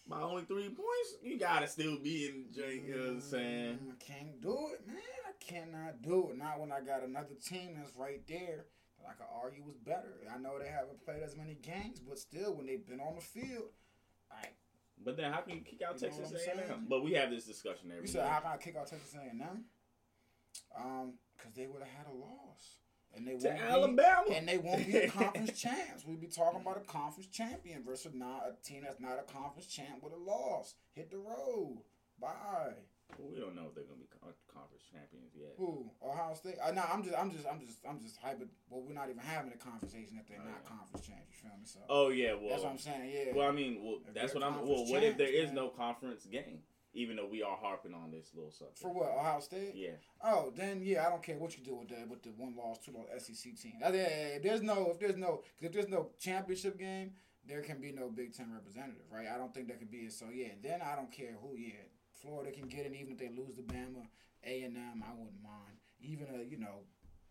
By 0.09 0.21
only 0.21 0.43
three 0.43 0.69
points, 0.69 1.15
you 1.21 1.37
gotta 1.37 1.67
still 1.67 1.97
be 1.99 2.27
in 2.27 2.45
the 2.47 2.61
joint. 2.61 2.85
You 2.85 2.95
know 2.95 3.01
what 3.01 3.09
I'm 3.09 3.21
saying? 3.21 3.79
Mm, 3.83 3.91
I 3.91 3.95
can't 4.03 4.41
do 4.41 4.57
it, 4.73 4.87
man. 4.87 4.97
I 5.27 5.33
cannot 5.43 6.01
do 6.01 6.29
it. 6.31 6.37
Not 6.37 6.59
when 6.59 6.71
I 6.71 6.79
got 6.79 7.03
another 7.03 7.35
team 7.45 7.75
that's 7.77 7.93
right 7.95 8.21
there 8.27 8.65
that 8.99 9.07
I 9.09 9.13
could 9.13 9.27
argue 9.33 9.63
was 9.63 9.75
better. 9.77 10.13
I 10.33 10.37
know 10.37 10.57
they 10.59 10.69
haven't 10.69 11.03
played 11.03 11.23
as 11.23 11.35
many 11.35 11.55
games, 11.55 11.99
but 11.99 12.17
still, 12.17 12.55
when 12.55 12.65
they've 12.67 12.85
been 12.87 13.01
on 13.01 13.15
the 13.15 13.21
field, 13.21 13.69
like 14.31 14.55
But 15.03 15.17
then 15.17 15.31
how 15.33 15.41
can 15.41 15.55
you 15.55 15.61
kick 15.61 15.81
out 15.87 16.01
You 16.01 16.07
Texas 16.07 16.31
A&M? 16.31 16.57
saying? 16.57 16.85
But 16.87 17.03
we 17.03 17.11
have 17.13 17.29
this 17.29 17.45
discussion 17.45 17.91
every 17.91 18.03
you 18.03 18.07
said, 18.07 18.27
how 18.27 18.39
can 18.39 18.51
I 18.51 18.57
kick 18.57 18.77
out 18.77 18.87
Texas 18.87 19.13
A&M? 19.13 19.65
Um, 20.77 21.13
because 21.35 21.53
they 21.53 21.67
would 21.67 21.81
have 21.83 21.91
had 21.91 22.07
a 22.07 22.15
loss, 22.15 22.77
and 23.17 23.27
they 23.27 23.37
to 23.37 23.47
won't 23.49 23.61
Alabama. 23.61 24.23
be, 24.29 24.35
and 24.35 24.47
they 24.47 24.57
won't 24.57 24.85
be 24.87 24.97
a 24.97 25.09
conference 25.21 25.59
champs. 25.59 26.05
We'd 26.05 26.21
be 26.21 26.27
talking 26.27 26.61
about 26.61 26.77
a 26.77 26.81
conference 26.91 27.27
champion 27.27 27.83
versus 27.83 28.13
not 28.13 28.43
a 28.47 28.67
team 28.67 28.83
that's 28.83 28.99
not 28.99 29.19
a 29.19 29.31
conference 29.31 29.67
champ 29.67 30.01
with 30.03 30.13
a 30.13 30.17
loss. 30.17 30.75
Hit 30.93 31.11
the 31.11 31.17
road. 31.17 31.79
Bye. 32.19 32.73
Well, 33.17 33.29
we 33.31 33.39
don't 33.39 33.55
know 33.55 33.67
if 33.69 33.75
they're 33.75 33.85
gonna 33.85 34.01
be 34.03 34.07
conference 34.51 34.83
champions 34.91 35.31
yet. 35.33 35.53
Who? 35.57 35.89
Ohio 36.03 36.33
State? 36.35 36.55
Uh, 36.61 36.71
no, 36.71 36.83
I'm 36.91 37.01
just, 37.03 37.15
I'm 37.17 37.31
just, 37.31 37.47
I'm 37.47 37.59
just, 37.61 37.79
I'm 37.87 37.99
just 38.01 38.17
hyper. 38.17 38.45
Well, 38.69 38.81
we're 38.85 38.93
not 38.93 39.07
even 39.09 39.21
having 39.23 39.53
a 39.53 39.57
conversation 39.57 40.19
if 40.19 40.27
they're 40.27 40.41
Oh, 40.41 40.49
not 40.49 40.59
yeah. 40.63 40.67
conference 40.69 41.07
champions. 41.07 41.31
You 41.31 41.49
feel 41.49 41.57
me? 41.57 41.65
So 41.65 41.79
Oh 41.87 42.09
yeah, 42.09 42.33
well, 42.33 42.49
that's 42.51 42.63
what 42.63 42.71
I'm 42.73 42.77
saying. 42.79 43.09
Yeah. 43.13 43.31
well, 43.33 43.47
I 43.47 43.51
mean, 43.53 43.79
well, 43.81 43.99
If 44.07 44.13
that's 44.13 44.33
what 44.33 44.43
I'm. 44.43 44.59
Well, 44.67 44.85
what 44.91 45.03
if 45.03 45.15
there 45.15 45.27
champs, 45.27 45.39
is 45.39 45.45
man. 45.47 45.55
no 45.55 45.69
conference 45.69 46.25
game? 46.25 46.59
Even 46.93 47.17
though 47.17 47.27
we 47.27 47.43
are 47.43 47.57
harping 47.57 47.93
on 47.93 48.09
this 48.11 48.31
little 48.33 48.51
subject. 48.51 48.79
For 48.79 48.91
what? 48.91 49.11
Ohio 49.11 49.39
State? 49.39 49.73
Yeah. 49.75 49.91
Oh, 50.23 50.51
then 50.55 50.81
yeah, 50.81 51.05
I 51.05 51.09
don't 51.09 51.21
care 51.21 51.37
what 51.37 51.57
you 51.57 51.63
do 51.63 51.75
with 51.75 51.89
the 51.89 52.07
with 52.09 52.23
the 52.23 52.29
one 52.29 52.55
loss, 52.55 52.79
two 52.79 52.91
loss 52.91 53.05
SEC 53.23 53.55
team. 53.55 53.73
If 53.81 54.41
there's 54.41 54.61
no, 54.63 54.89
if 54.91 54.99
there's 54.99 55.17
no, 55.17 55.41
if 55.61 55.71
there's 55.71 55.89
no 55.89 56.09
championship 56.19 56.79
game, 56.79 57.11
there 57.47 57.61
can 57.61 57.79
be 57.79 57.91
no 57.91 58.09
Big 58.09 58.33
Ten 58.33 58.51
representative, 58.53 59.05
right? 59.11 59.27
I 59.33 59.37
don't 59.37 59.53
think 59.53 59.67
that 59.67 59.79
could 59.79 59.91
be. 59.91 59.99
it. 59.99 60.13
So 60.13 60.25
yeah, 60.33 60.49
then 60.63 60.81
I 60.81 60.95
don't 60.95 61.11
care 61.11 61.35
who. 61.41 61.55
Yeah, 61.55 61.85
Florida 62.13 62.51
can 62.51 62.67
get 62.67 62.85
it, 62.85 62.93
even 62.93 63.13
if 63.13 63.19
they 63.19 63.29
lose 63.29 63.55
to 63.55 63.61
Bama, 63.61 64.07
A 64.45 64.63
and 64.63 64.75
M. 64.75 65.03
I 65.07 65.11
wouldn't 65.11 65.43
mind. 65.43 65.77
Even 66.01 66.27
a 66.33 66.43
you 66.43 66.57
know, 66.57 66.81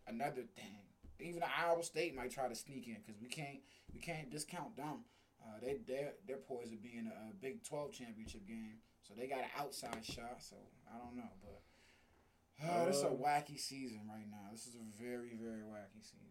another 0.06 0.42
thing. 0.54 0.78
Even 1.18 1.42
Iowa 1.42 1.82
State 1.82 2.14
might 2.14 2.30
try 2.30 2.46
to 2.46 2.54
sneak 2.54 2.86
in 2.88 2.96
because 3.04 3.20
we 3.20 3.28
can't 3.28 3.58
we 3.92 4.00
can't 4.00 4.30
discount 4.30 4.76
them. 4.76 5.04
Uh, 5.42 5.58
they 5.60 5.78
they're 5.86 6.12
they're 6.26 6.36
poised 6.36 6.72
to 6.72 6.76
be 6.76 6.96
in 6.98 7.06
a, 7.06 7.30
a 7.30 7.34
Big 7.40 7.62
Twelve 7.64 7.92
championship 7.92 8.46
game, 8.46 8.78
so 9.06 9.14
they 9.14 9.26
got 9.26 9.38
an 9.38 9.54
outside 9.58 10.04
shot. 10.04 10.42
So 10.42 10.56
I 10.92 10.98
don't 10.98 11.16
know, 11.16 11.30
but 11.42 11.62
uh, 12.66 12.86
this 12.86 12.96
is 12.96 13.02
a 13.02 13.06
wacky 13.06 13.58
season 13.58 14.00
right 14.08 14.26
now. 14.30 14.50
This 14.50 14.66
is 14.66 14.74
a 14.74 15.02
very 15.02 15.38
very 15.40 15.62
wacky 15.62 16.02
season. 16.02 16.26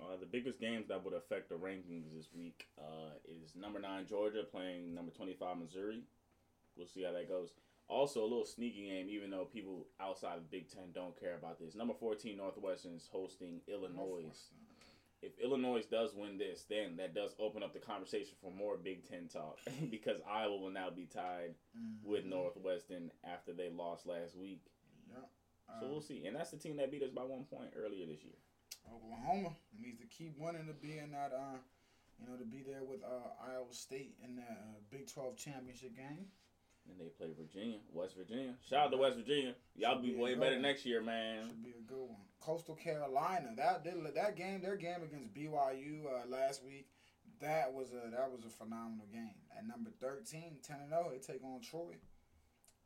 Uh, 0.00 0.16
the 0.18 0.26
biggest 0.26 0.58
games 0.58 0.88
that 0.88 1.04
would 1.04 1.14
affect 1.14 1.48
the 1.48 1.54
rankings 1.54 2.12
this 2.16 2.28
week 2.34 2.66
uh, 2.78 3.14
is 3.24 3.54
number 3.54 3.78
nine 3.78 4.06
Georgia 4.08 4.42
playing 4.50 4.94
number 4.94 5.12
twenty 5.12 5.34
five 5.34 5.56
Missouri. 5.58 6.02
We'll 6.76 6.88
see 6.88 7.04
how 7.04 7.12
that 7.12 7.28
goes. 7.28 7.50
Also, 7.88 8.22
a 8.22 8.24
little 8.24 8.46
sneaky 8.46 8.88
game, 8.88 9.08
even 9.10 9.30
though 9.30 9.44
people 9.44 9.86
outside 10.00 10.38
of 10.38 10.50
Big 10.50 10.70
Ten 10.70 10.84
don't 10.94 11.18
care 11.18 11.36
about 11.36 11.60
this. 11.60 11.74
Number 11.74 11.94
fourteen 11.94 12.38
Northwestern 12.38 12.94
is 12.94 13.08
hosting 13.12 13.60
Illinois. 13.68 14.24
If 15.22 15.38
Illinois 15.38 15.84
does 15.88 16.12
win 16.14 16.36
this, 16.36 16.64
then 16.68 16.96
that 16.96 17.14
does 17.14 17.34
open 17.38 17.62
up 17.62 17.72
the 17.72 17.78
conversation 17.78 18.34
for 18.40 18.50
more 18.50 18.76
Big 18.76 19.08
Ten 19.08 19.28
talk 19.28 19.58
because 19.90 20.20
Iowa 20.28 20.56
will 20.56 20.70
now 20.70 20.90
be 20.90 21.06
tied 21.06 21.54
Mhm. 21.78 22.02
with 22.04 22.24
Northwestern 22.24 23.10
after 23.24 23.52
they 23.52 23.70
lost 23.70 24.04
last 24.06 24.34
week. 24.36 24.62
Yep. 25.08 25.30
So 25.80 25.86
Uh, 25.86 25.88
we'll 25.90 26.00
see. 26.02 26.26
And 26.26 26.34
that's 26.36 26.50
the 26.50 26.58
team 26.58 26.76
that 26.78 26.90
beat 26.90 27.02
us 27.02 27.10
by 27.10 27.22
one 27.22 27.44
point 27.44 27.72
earlier 27.76 28.04
this 28.06 28.22
year. 28.24 28.34
Oklahoma 28.92 29.54
needs 29.78 30.00
to 30.00 30.06
keep 30.06 30.36
winning 30.38 30.66
to 30.66 30.72
be 30.74 30.98
in 30.98 31.12
that, 31.12 31.32
uh, 31.32 31.58
you 32.18 32.26
know, 32.26 32.36
to 32.36 32.44
be 32.44 32.62
there 32.62 32.82
with 32.82 33.02
uh, 33.04 33.30
Iowa 33.40 33.72
State 33.72 34.16
in 34.24 34.34
that 34.36 34.50
uh, 34.50 34.80
Big 34.90 35.06
12 35.06 35.36
championship 35.36 35.94
game. 35.96 36.26
And 36.90 36.98
they 36.98 37.10
play 37.10 37.32
Virginia, 37.32 37.78
West 37.92 38.16
Virginia. 38.16 38.54
Shout 38.68 38.86
out 38.86 38.90
to 38.90 38.96
West 38.96 39.16
Virginia. 39.16 39.54
Y'all 39.76 40.02
be 40.02 40.10
be 40.10 40.16
way 40.16 40.34
better 40.34 40.56
one. 40.56 40.62
next 40.62 40.84
year, 40.84 41.00
man. 41.00 41.46
Should 41.46 41.62
be 41.62 41.70
a 41.78 41.80
good 41.86 42.08
one. 42.10 42.26
Coastal 42.44 42.74
Carolina, 42.74 43.50
that 43.56 43.84
that, 43.84 44.36
game, 44.36 44.60
their 44.60 44.76
game 44.76 45.02
against 45.02 45.32
BYU 45.34 46.06
uh, 46.06 46.26
last 46.28 46.64
week, 46.64 46.88
that 47.40 47.72
was 47.72 47.92
a 47.92 48.10
that 48.10 48.30
was 48.30 48.44
a 48.44 48.50
phenomenal 48.50 49.06
game. 49.12 49.38
At 49.56 49.66
number 49.66 49.90
13, 50.00 50.58
10 50.62 50.76
and 50.80 50.90
0, 50.90 51.12
they 51.12 51.18
take 51.18 51.42
on 51.44 51.60
Troy. 51.60 51.96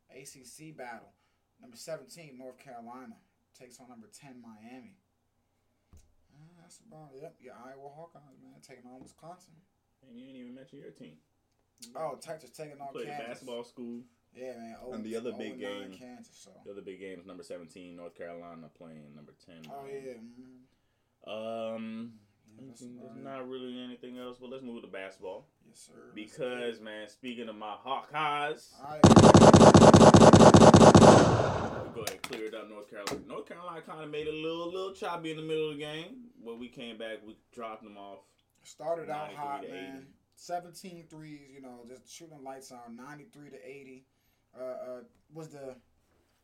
ACC 0.09 0.77
battle. 0.77 1.11
Number 1.59 1.75
17, 1.75 2.37
North 2.37 2.57
Carolina 2.59 3.17
takes 3.57 3.79
on 3.79 3.89
number 3.89 4.07
10, 4.07 4.41
Miami. 4.41 4.97
Uh, 6.31 6.61
that's 6.61 6.79
about 6.87 7.09
it. 7.15 7.21
Yep, 7.21 7.35
your 7.41 7.53
Iowa 7.53 7.89
Hawkeyes, 7.89 8.39
man, 8.41 8.61
taking 8.61 8.85
on 8.85 9.01
Wisconsin. 9.01 9.53
And 10.07 10.17
you 10.17 10.25
didn't 10.25 10.41
even 10.41 10.55
mention 10.55 10.79
your 10.79 10.91
team. 10.91 11.17
Oh, 11.95 12.17
Texas 12.21 12.51
taking 12.51 12.79
on 12.79 12.93
Kansas. 12.93 13.27
basketball 13.27 13.63
school. 13.63 14.01
Yeah, 14.37 14.53
man. 14.57 14.75
Oh, 14.85 14.93
And 14.93 15.03
the 15.03 15.15
other 15.15 15.31
big 15.33 15.57
0-9 15.57 15.59
game- 15.59 15.97
Kansas. 15.99 16.37
So. 16.45 16.51
The 16.65 16.71
other 16.71 16.81
big 16.81 16.99
game 16.99 17.19
is 17.19 17.25
number 17.25 17.43
17, 17.43 17.95
North 17.95 18.15
Carolina 18.15 18.69
playing 18.77 19.13
number 19.15 19.33
10. 19.45 19.55
Oh 19.71 19.85
yeah. 19.87 20.13
mhm. 20.13 21.75
Um, 21.75 22.13
Yeah, 22.59 22.71
there's 22.79 23.17
not 23.23 23.47
really 23.49 23.79
anything 23.83 24.17
else, 24.17 24.37
but 24.39 24.49
let's 24.49 24.63
move 24.63 24.81
to 24.83 24.87
basketball. 24.87 25.47
Yes, 25.67 25.79
sir. 25.87 26.11
Because, 26.15 26.79
man, 26.79 27.07
speaking 27.07 27.49
of 27.49 27.55
my 27.55 27.75
Hawkeyes, 27.85 28.73
right. 28.83 28.99
we 29.03 29.13
go 31.93 32.01
ahead 32.01 32.11
and 32.11 32.21
clear 32.23 32.45
it 32.45 32.53
up 32.55 32.69
North 32.69 32.89
Carolina. 32.89 33.19
North 33.27 33.45
Carolina 33.47 33.81
kind 33.81 34.03
of 34.03 34.09
made 34.09 34.27
it 34.27 34.33
a 34.33 34.37
little, 34.37 34.71
little 34.71 34.93
choppy 34.93 35.31
in 35.31 35.37
the 35.37 35.43
middle 35.43 35.69
of 35.71 35.77
the 35.77 35.83
game. 35.83 36.23
but 36.43 36.57
we 36.59 36.67
came 36.69 36.97
back, 36.97 37.17
we 37.25 37.37
dropped 37.53 37.83
them 37.83 37.97
off. 37.97 38.19
Started 38.63 39.09
out 39.09 39.31
hot, 39.33 39.63
man. 39.69 39.97
80. 39.97 40.07
17 40.39 41.05
threes, 41.09 41.49
you 41.53 41.61
know, 41.61 41.83
just 41.87 42.09
shooting 42.11 42.43
lights 42.43 42.71
on. 42.71 42.95
93 42.95 43.49
to 43.51 43.57
80 43.67 44.05
uh, 44.59 44.63
uh, 44.63 44.99
was 45.33 45.49
the 45.49 45.75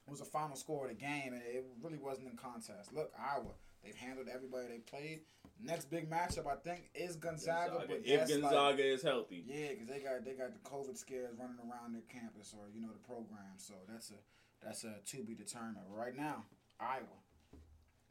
was 0.07 0.19
the 0.19 0.25
final 0.25 0.55
score 0.55 0.85
of 0.85 0.89
the 0.89 0.95
game, 0.95 1.33
and 1.33 1.41
it 1.41 1.65
really 1.81 1.97
wasn't 1.97 2.29
in 2.29 2.35
contest. 2.35 2.93
Look, 2.93 3.11
Iowa, 3.17 3.53
they've 3.83 3.95
handled 3.95 4.27
everybody 4.33 4.67
they 4.67 4.79
played. 4.79 5.21
Next 5.61 5.85
big 5.89 6.09
matchup, 6.09 6.45
I 6.45 6.55
think, 6.55 6.89
is 6.93 7.15
Gonzaga. 7.15 7.71
Gonzaga. 7.71 7.85
But 7.87 8.01
if 8.03 8.19
like- 8.29 8.41
Gonzaga 8.41 8.83
is 8.83 9.01
healthy. 9.01 9.43
Yeah, 9.47 9.69
because 9.69 9.87
they 9.87 9.99
got 9.99 10.25
they 10.25 10.33
got 10.33 10.51
the 10.51 10.69
COVID 10.69 10.97
scares 10.97 11.35
running 11.39 11.57
around 11.59 11.93
their 11.93 12.01
campus 12.11 12.53
or 12.57 12.65
you 12.73 12.81
know 12.81 12.89
the 12.91 13.07
program. 13.07 13.55
So 13.57 13.75
that's 13.87 14.11
a 14.11 14.19
that's 14.63 14.83
a 14.83 14.95
to 15.05 15.23
be 15.23 15.35
determined. 15.35 15.85
Right 15.89 16.15
now, 16.15 16.45
Iowa 16.79 17.05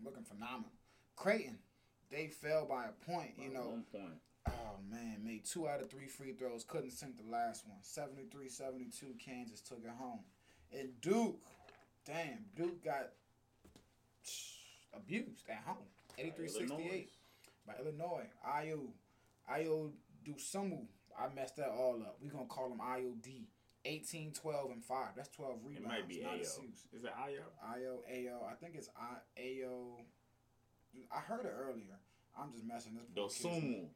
looking 0.03 0.25
phenomenal. 0.25 0.73
Creighton, 1.17 1.59
they 2.11 2.29
fell 2.29 2.65
by 2.65 2.87
a 2.87 3.11
point. 3.11 3.33
You 3.39 3.53
know, 3.53 3.69
one 3.69 3.85
point. 3.93 4.15
Oh 4.49 4.77
man, 4.91 5.19
made 5.25 5.45
two 5.45 5.69
out 5.69 5.81
of 5.81 5.91
three 5.91 6.07
free 6.07 6.33
throws. 6.33 6.65
Couldn't 6.65 6.91
sink 6.91 7.17
the 7.17 7.31
last 7.31 7.65
one. 7.67 7.79
73-72, 7.83 9.19
Kansas 9.25 9.61
took 9.61 9.81
it 9.85 9.91
home. 9.99 10.21
And 10.77 11.01
Duke, 11.01 11.39
damn, 12.07 12.45
Duke 12.57 12.85
got 12.85 13.11
abused 14.95 15.45
at 15.49 15.63
home. 15.67 15.85
83-68 16.19 16.71
Illinois. 16.71 17.07
by 17.67 17.75
Illinois. 17.81 18.27
Ayo, 18.47 18.81
Ayo 19.51 19.91
Dosumu. 20.27 20.87
I 21.19 21.33
messed 21.35 21.57
that 21.57 21.69
all 21.69 21.97
up. 22.03 22.17
We're 22.23 22.31
gonna 22.31 22.47
call 22.47 22.71
him 22.73 22.79
IOD. 22.79 23.45
18, 23.85 24.33
12, 24.33 24.71
and 24.71 24.85
5. 24.85 25.07
That's 25.17 25.29
12 25.31 25.59
rebounds. 25.65 25.85
It 25.85 25.89
might 25.89 26.09
be 26.09 26.21
not 26.23 26.37
assists. 26.41 26.87
Is 26.93 27.03
it 27.05 27.11
Ayo? 27.19 27.43
Ayo, 27.69 27.97
Ayo. 28.09 28.49
I 28.49 28.55
think 28.55 28.77
it's 28.77 28.89
I, 28.97 29.17
Ayo. 29.41 29.97
I 31.11 31.19
heard 31.19 31.45
it 31.45 31.53
earlier. 31.59 31.99
I'm 32.39 32.53
just 32.53 32.65
messing 32.65 32.95
this. 32.95 33.09
Dosumu. 33.15 33.87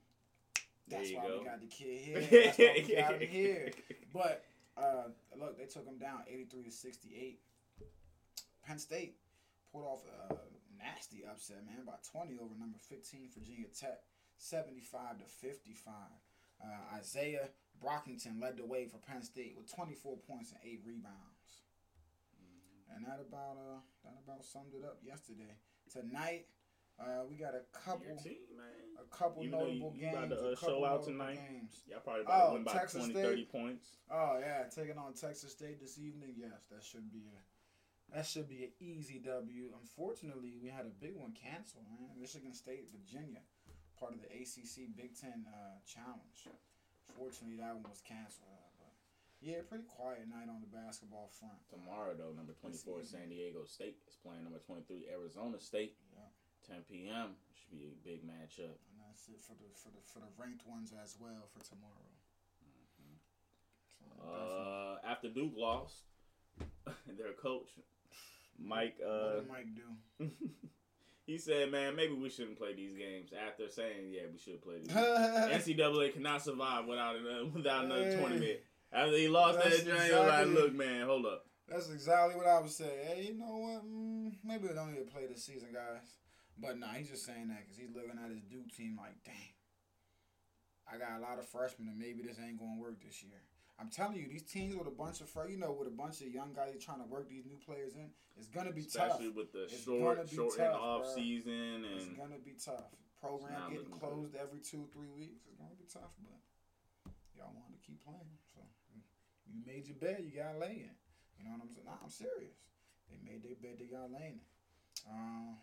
There 0.88 0.98
That's 0.98 1.10
you 1.10 1.16
why 1.16 1.26
go. 1.26 1.38
we 1.38 1.44
got 1.44 1.60
the 1.60 1.66
kid 1.66 2.00
here. 2.00 2.20
That's 2.44 2.58
why 2.58 2.82
we 2.86 2.94
got 2.94 3.14
him 3.14 3.28
here. 3.28 3.70
But 4.12 4.44
uh, 4.76 5.08
look, 5.38 5.58
they 5.58 5.66
took 5.66 5.84
him 5.84 5.98
down 5.98 6.22
83 6.28 6.64
to 6.64 6.70
68. 6.70 7.40
Penn 8.66 8.78
State 8.78 9.16
pulled 9.72 9.84
off 9.84 10.02
a 10.30 10.34
nasty 10.78 11.24
upset, 11.28 11.64
man, 11.66 11.84
by 11.86 11.94
20 12.12 12.38
over 12.38 12.54
number 12.58 12.78
15 12.88 13.30
Virginia 13.36 13.66
Tech, 13.78 14.00
75 14.38 15.18
to 15.18 15.24
55. 15.24 15.94
Uh, 16.62 16.96
Isaiah 16.96 17.48
Brockington 17.82 18.40
led 18.40 18.56
the 18.56 18.64
way 18.64 18.86
for 18.86 18.98
Penn 18.98 19.22
State 19.22 19.54
with 19.56 19.72
24 19.74 20.18
points 20.26 20.52
and 20.52 20.60
eight 20.64 20.80
rebounds. 20.86 21.36
And 22.94 23.04
that 23.04 23.20
about 23.20 23.58
uh 23.58 23.80
that 24.04 24.16
about 24.24 24.44
summed 24.44 24.72
it 24.72 24.84
up 24.84 24.98
yesterday. 25.04 25.58
Tonight, 25.92 26.46
uh, 27.00 27.24
we 27.28 27.36
got 27.36 27.54
a 27.54 27.62
couple 27.76 28.06
Your 28.06 28.16
team, 28.16 28.42
man. 28.56 28.66
a 29.00 29.16
couple 29.16 29.42
Even 29.44 29.58
though 29.58 29.66
you- 29.66 29.80
notable 29.80 29.92
you 29.94 30.00
games. 30.00 30.16
about 30.16 30.28
to, 30.30 30.34
a 30.34 30.52
uh, 30.52 30.54
couple 30.56 30.68
show 30.68 30.84
out 30.84 30.90
notable 31.00 31.06
tonight? 31.12 31.40
Games. 31.48 31.82
Y'all 31.88 32.00
probably 32.00 32.22
about 32.22 32.42
Oh, 32.42 32.46
to 32.48 32.54
win 32.54 32.64
by 32.64 32.72
Texas 32.72 32.98
20, 33.06 33.12
State? 33.14 33.22
30 33.24 33.44
points. 33.46 33.86
Oh 34.10 34.36
yeah, 34.40 34.64
taking 34.74 34.98
on 34.98 35.12
Texas 35.14 35.52
State 35.52 35.80
this 35.80 35.98
evening. 35.98 36.34
Yes, 36.36 36.66
that 36.70 36.82
should 36.82 37.10
be 37.12 37.24
a 37.28 37.40
that 38.14 38.24
should 38.24 38.48
be 38.48 38.62
an 38.64 38.72
easy 38.78 39.18
W. 39.18 39.74
Unfortunately, 39.82 40.54
we 40.62 40.68
had 40.70 40.86
a 40.86 40.94
big 41.02 41.16
one 41.16 41.32
canceled, 41.34 41.84
man. 41.90 42.14
Michigan 42.20 42.54
State, 42.54 42.86
Virginia, 42.94 43.42
part 43.98 44.14
of 44.14 44.20
the 44.22 44.30
ACC 44.30 44.94
Big 44.94 45.18
Ten 45.18 45.42
uh, 45.50 45.82
Challenge. 45.84 46.54
Fortunately, 47.18 47.56
that 47.58 47.74
one 47.74 47.82
was 47.90 48.00
canceled. 48.06 48.46
Uh, 48.46 48.70
but 48.78 48.94
yeah, 49.42 49.58
pretty 49.68 49.84
quiet 49.90 50.22
night 50.30 50.46
on 50.46 50.62
the 50.62 50.70
basketball 50.70 51.30
front. 51.34 51.58
Tomorrow, 51.66 52.14
though, 52.14 52.30
number 52.30 52.54
24, 52.54 53.02
San 53.02 53.26
Diego 53.28 53.66
State 53.66 53.98
is 54.06 54.14
playing 54.22 54.44
number 54.46 54.62
23, 54.62 55.10
Arizona 55.10 55.58
State. 55.58 55.98
Yeah. 56.14 56.30
10 56.68 56.82
p.m. 56.90 57.36
Should 57.54 57.70
be 57.70 57.86
a 57.86 57.96
big 58.06 58.22
matchup. 58.26 58.76
And 58.90 58.98
that's 59.02 59.28
it 59.28 59.42
for 59.42 59.54
the 59.54 59.68
for 59.74 59.90
the 59.90 60.02
for 60.02 60.20
the 60.20 60.30
ranked 60.38 60.66
ones 60.66 60.92
as 61.02 61.16
well 61.20 61.48
for 61.52 61.62
tomorrow. 61.64 62.10
Definitely. 62.60 63.20
Uh, 64.22 64.96
after 65.08 65.28
Duke 65.28 65.52
lost, 65.56 65.94
their 67.06 67.32
coach, 67.40 67.68
Mike, 68.58 68.96
what 68.98 69.08
uh, 69.08 69.34
did 69.40 69.48
Mike 69.48 69.66
do? 69.74 70.26
he 71.26 71.38
said, 71.38 71.70
man, 71.70 71.96
maybe 71.96 72.14
we 72.14 72.30
shouldn't 72.30 72.58
play 72.58 72.74
these 72.74 72.96
games. 72.96 73.30
After 73.32 73.68
saying, 73.68 74.10
yeah, 74.10 74.22
we 74.32 74.38
should 74.38 74.62
play 74.62 74.78
these. 74.82 74.96
NCAA 75.76 76.14
cannot 76.14 76.42
survive 76.42 76.86
without 76.86 77.16
another, 77.16 77.46
without 77.46 77.84
another 77.84 78.04
Hey. 78.04 78.16
tournament. 78.16 78.58
After 78.92 79.16
he 79.16 79.28
lost 79.28 79.58
That's 79.58 79.82
that 79.82 79.86
joint, 79.86 80.12
was 80.12 80.28
like, 80.28 80.46
look, 80.46 80.74
man, 80.74 81.06
hold 81.06 81.26
up. 81.26 81.44
That's 81.68 81.90
exactly 81.90 82.36
what 82.36 82.46
I 82.46 82.60
would 82.60 82.70
say. 82.70 82.90
Hey, 83.08 83.24
you 83.32 83.38
know 83.38 83.56
what? 83.58 83.84
Mm, 83.84 84.32
maybe 84.44 84.68
we 84.68 84.74
don't 84.74 84.92
need 84.92 85.04
to 85.04 85.10
play 85.12 85.26
this 85.26 85.44
season, 85.44 85.68
guys. 85.72 86.14
But 86.58 86.78
nah, 86.78 86.92
he's 86.96 87.10
just 87.10 87.26
saying 87.26 87.48
that 87.48 87.64
because 87.64 87.76
he's 87.76 87.92
looking 87.94 88.16
at 88.22 88.30
his 88.30 88.40
Duke 88.42 88.72
team 88.72 88.96
like, 88.96 89.16
damn, 89.24 89.34
I 90.88 90.96
got 90.96 91.18
a 91.18 91.22
lot 91.22 91.38
of 91.38 91.46
freshmen, 91.46 91.88
and 91.88 91.98
maybe 91.98 92.22
this 92.22 92.38
ain't 92.40 92.58
gonna 92.58 92.80
work 92.80 93.02
this 93.04 93.22
year. 93.22 93.42
I'm 93.78 93.90
telling 93.92 94.16
you, 94.16 94.24
these 94.26 94.42
teams 94.48 94.72
with 94.74 94.88
a 94.88 94.96
bunch 94.96 95.20
of 95.20 95.28
you 95.50 95.58
know, 95.60 95.72
with 95.76 95.86
a 95.86 95.92
bunch 95.92 96.22
of 96.24 96.28
young 96.32 96.56
guys 96.56 96.72
trying 96.80 97.04
to 97.04 97.08
work 97.12 97.28
these 97.28 97.44
new 97.44 97.60
players 97.60 97.92
in, 97.94 98.08
it's 98.36 98.48
gonna 98.48 98.72
be 98.72 98.88
tough. 98.88 99.20
Especially 99.20 99.28
tough. 99.28 99.36
with 99.36 99.52
the 99.52 99.64
It's 99.68 99.84
short, 99.84 100.16
short 100.32 100.56
tough, 100.56 100.64
and 100.64 100.74
off 100.80 101.02
bro. 101.04 101.14
season, 101.14 101.84
It's 101.92 102.06
and 102.08 102.16
gonna 102.16 102.40
be 102.40 102.56
tough. 102.56 102.88
Program 103.20 103.68
getting 103.72 103.92
closed 103.92 104.32
every 104.36 104.60
two, 104.60 104.88
three 104.96 105.12
weeks. 105.12 105.44
It's 105.44 105.56
gonna 105.60 105.76
be 105.76 105.84
tough, 105.92 106.16
but 106.24 106.40
y'all 107.36 107.52
wanted 107.52 107.76
to 107.76 107.82
keep 107.84 108.00
playing, 108.00 108.32
so 108.48 108.60
you 109.44 109.60
made 109.66 109.84
your 109.88 109.96
bed, 110.00 110.24
you 110.24 110.32
gotta 110.32 110.56
lay 110.56 110.88
in. 110.88 110.96
You 111.36 111.44
know 111.44 111.60
what 111.60 111.68
I'm 111.68 111.72
saying? 111.76 111.84
Nah, 111.84 112.00
I'm 112.00 112.08
serious. 112.08 112.56
They 113.12 113.20
made 113.20 113.44
their 113.44 113.56
bed, 113.60 113.76
they 113.76 113.92
gotta 113.92 114.08
lay 114.08 114.40
it. 114.40 114.44
Um, 115.04 115.60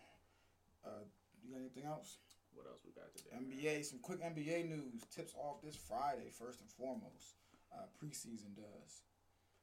uh, 0.86 1.04
you 1.42 1.52
got 1.52 1.60
anything 1.60 1.84
else? 1.84 2.18
what 2.54 2.66
else 2.70 2.80
we 2.86 2.94
got 2.94 3.10
today? 3.14 3.34
man? 3.34 3.50
NBA, 3.50 3.84
some 3.84 3.98
quick 3.98 4.22
NBA 4.22 4.70
news. 4.70 5.02
Tips 5.10 5.34
off 5.34 5.62
this 5.62 5.76
Friday, 5.76 6.30
first 6.30 6.60
and 6.60 6.70
foremost. 6.70 7.34
Uh, 7.74 7.90
preseason 7.98 8.54
does. 8.54 9.02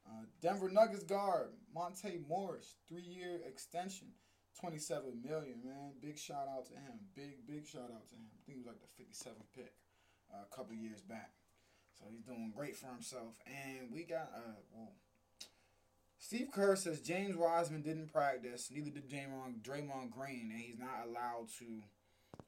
Uh, 0.06 0.26
Denver 0.42 0.70
Nuggets 0.70 1.04
guard 1.04 1.50
Monte 1.74 2.20
Morris, 2.28 2.76
three 2.90 3.06
year 3.06 3.40
extension, 3.48 4.08
twenty 4.60 4.78
seven 4.78 5.22
million. 5.24 5.62
Man, 5.64 5.94
big 6.02 6.18
shout 6.18 6.48
out 6.50 6.66
to 6.68 6.74
him. 6.74 7.00
Big 7.16 7.46
big 7.48 7.66
shout 7.66 7.92
out 7.94 8.08
to 8.10 8.16
him. 8.16 8.28
I 8.34 8.40
think 8.46 8.58
he 8.58 8.60
was 8.60 8.68
like 8.68 8.82
the 8.82 8.92
fifty 8.98 9.14
seventh 9.14 9.48
pick 9.56 9.74
uh, 10.34 10.44
a 10.44 10.56
couple 10.56 10.76
years 10.76 11.02
back. 11.02 11.32
So 11.98 12.06
he's 12.12 12.24
doing 12.24 12.52
great 12.56 12.76
for 12.76 12.88
himself. 12.88 13.38
And 13.46 13.92
we 13.92 14.04
got 14.04 14.32
uh 14.36 14.60
well. 14.74 14.94
Steve 16.22 16.48
Kerr 16.54 16.76
says 16.76 17.02
James 17.02 17.36
Wiseman 17.36 17.82
didn't 17.82 18.14
practice, 18.14 18.70
neither 18.72 18.92
did 18.92 19.10
Draymond, 19.10 19.62
Draymond 19.62 20.12
Green, 20.12 20.52
and 20.52 20.62
he's 20.62 20.80
not 20.80 21.06
allowed 21.06 21.50
to 21.60 21.66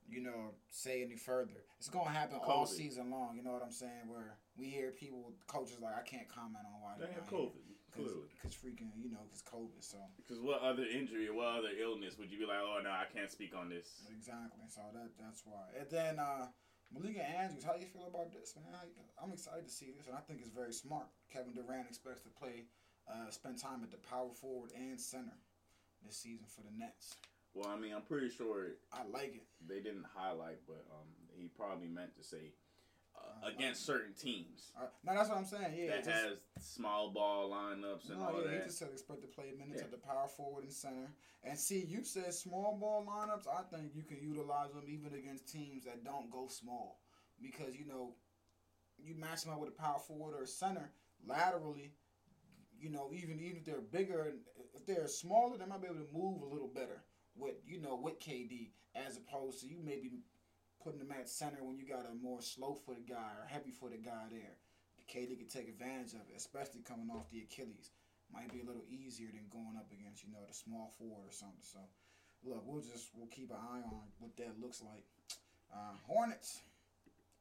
you 0.10 0.22
know, 0.22 0.54
say 0.70 1.02
any 1.02 1.16
further. 1.16 1.66
It's 1.80 1.90
gonna 1.90 2.10
happen 2.10 2.38
all 2.46 2.66
season 2.66 3.10
long. 3.10 3.36
You 3.36 3.44
know 3.44 3.52
what 3.52 3.64
I'm 3.64 3.72
saying? 3.72 4.08
Where 4.08 4.38
we 4.58 4.70
hear 4.70 4.92
people, 4.92 5.34
coaches 5.48 5.78
like, 5.82 5.98
I 5.98 6.06
can't 6.06 6.30
comment 6.30 6.64
on 6.64 6.82
why 6.82 6.94
They 7.00 7.12
have. 7.14 7.28
COVID, 7.28 7.66
clearly. 7.92 8.30
Cause, 8.42 8.54
freaking, 8.54 8.94
you 9.02 9.10
know, 9.10 9.26
cause 9.32 9.44
COVID. 9.44 9.82
So 9.82 9.98
Because 10.18 10.40
what 10.40 10.62
other 10.62 10.86
injury 10.86 11.28
or 11.28 11.34
what 11.34 11.60
other 11.60 11.74
illness 11.80 12.18
would 12.18 12.32
you 12.32 12.38
be 12.40 12.46
like, 12.46 12.62
oh 12.62 12.80
no, 12.84 12.90
I 12.92 13.06
can't 13.12 13.32
speak 13.32 13.56
on 13.58 13.70
this? 13.70 14.06
exactly. 14.14 14.70
So 14.70 14.82
that 14.94 15.10
that's 15.20 15.42
why. 15.46 15.74
And 15.80 15.90
then 15.90 16.20
uh, 16.20 16.48
Malika 16.94 17.26
Andrews, 17.26 17.64
how 17.64 17.74
do 17.74 17.82
you 17.82 17.90
feel 17.90 18.08
about 18.08 18.32
this, 18.32 18.54
man? 18.56 18.70
I'm 19.18 19.34
excited 19.34 19.66
to 19.66 19.74
see 19.74 19.90
this, 19.98 20.06
and 20.08 20.16
I 20.16 20.22
think 20.22 20.40
it's 20.42 20.54
very 20.54 20.74
smart. 20.74 21.08
Kevin 21.32 21.54
Durant 21.54 21.88
expects 21.90 22.22
to 22.22 22.30
play, 22.30 22.70
uh, 23.08 23.30
spend 23.30 23.58
time 23.60 23.82
at 23.84 23.92
the 23.92 23.98
power 23.98 24.30
forward 24.34 24.72
and 24.76 25.00
center 25.00 25.38
this 26.06 26.18
season 26.18 26.46
for 26.48 26.62
the 26.62 26.72
Nets. 26.78 27.16
Well, 27.54 27.70
I 27.70 27.78
mean, 27.78 27.94
I'm 27.94 28.02
pretty 28.02 28.30
sure 28.30 28.68
I 28.92 29.02
like 29.12 29.36
it. 29.36 29.44
they 29.68 29.80
didn't 29.80 30.06
highlight, 30.16 30.60
but 30.68 30.86
um, 30.92 31.08
he 31.38 31.48
probably 31.50 31.88
meant 31.88 32.16
to 32.18 32.24
say 32.24 32.54
uh, 33.16 33.48
against 33.48 33.86
certain 33.86 34.14
teams 34.14 34.72
Uh, 34.76 34.86
no, 35.06 35.14
that's 35.14 35.30
what 35.30 35.38
I'm 35.38 35.46
saying. 35.46 35.76
Yeah, 35.78 35.98
that 36.02 36.06
has 36.08 36.38
small 36.60 37.12
ball 37.12 37.52
lineups 37.52 38.10
and 38.10 38.20
No, 38.20 38.26
all 38.26 38.42
yeah, 38.44 38.58
he 38.58 38.66
just 38.66 38.80
said 38.80 38.90
expect 38.92 39.22
to 39.22 39.28
play 39.28 39.52
minutes 39.58 39.82
Yeah. 39.82 39.86
at 39.86 39.92
the 39.92 39.98
power 39.98 40.28
forward 40.28 40.64
and 40.64 40.74
center. 40.74 41.12
And 41.44 41.60
see, 41.60 41.86
you 41.86 42.04
said 42.04 42.34
small 42.34 42.76
ball 42.80 43.06
lineups. 43.08 43.46
I 43.48 43.62
think 43.64 43.92
you 43.94 44.02
can 44.02 44.18
utilize 44.20 44.72
them 44.74 44.86
even 44.88 45.14
against 45.14 45.48
teams 45.48 45.84
that 45.86 46.04
don't 46.04 46.32
go 46.32 46.48
small, 46.48 47.02
because 47.40 47.76
you 47.78 47.86
know, 47.86 48.16
you 48.98 49.14
match 49.14 49.44
them 49.44 49.54
up 49.54 49.60
with 49.60 49.70
a 49.70 49.80
power 49.80 50.00
forward 50.00 50.34
or 50.40 50.44
a 50.44 50.48
center 50.48 50.90
laterally. 51.28 51.92
You 52.84 52.92
know, 52.92 53.08
even 53.16 53.40
even 53.40 53.58
if 53.58 53.64
they're 53.64 53.80
bigger, 53.80 54.34
if 54.76 54.86
they're 54.86 55.08
smaller, 55.08 55.58
they 55.58 55.66
might 55.66 55.80
be 55.80 55.88
able 55.88 56.04
to 56.04 56.12
move 56.12 56.42
a 56.42 56.52
little 56.52 56.68
better 56.68 57.00
with 57.36 57.56
you 57.66 57.80
know 57.80 57.96
with 57.96 58.20
KD 58.20 58.72
as 58.94 59.16
opposed 59.16 59.62
to 59.62 59.68
you 59.68 59.78
maybe 59.80 60.12
putting 60.84 61.00
them 61.00 61.16
at 61.16 61.30
center 61.30 61.64
when 61.64 61.78
you 61.78 61.88
got 61.88 62.04
a 62.04 62.14
more 62.22 62.42
slow 62.42 62.76
footed 62.76 63.08
guy 63.08 63.32
or 63.40 63.48
heavy 63.48 63.72
footed 63.72 64.04
guy 64.04 64.28
there. 64.30 64.60
KD 65.08 65.40
could 65.40 65.50
take 65.50 65.70
advantage 65.70 66.12
of 66.14 66.28
it, 66.28 66.36
especially 66.36 66.82
coming 66.82 67.10
off 67.10 67.32
the 67.32 67.40
Achilles. 67.48 67.92
Might 68.34 68.52
be 68.52 68.60
a 68.60 68.68
little 68.68 68.84
easier 68.90 69.30
than 69.32 69.48
going 69.48 69.78
up 69.78 69.88
against, 69.92 70.24
you 70.24 70.32
know, 70.32 70.44
the 70.48 70.54
small 70.54 70.92
forward 70.98 71.30
or 71.30 71.32
something. 71.32 71.62
So, 71.62 71.80
look, 72.44 72.64
we'll 72.66 72.82
just 72.82 73.12
we'll 73.16 73.30
keep 73.30 73.52
an 73.52 73.62
eye 73.62 73.84
on 73.86 74.10
what 74.20 74.36
that 74.38 74.60
looks 74.60 74.82
like. 74.82 75.06
Uh, 75.72 75.96
Hornets, 76.08 76.60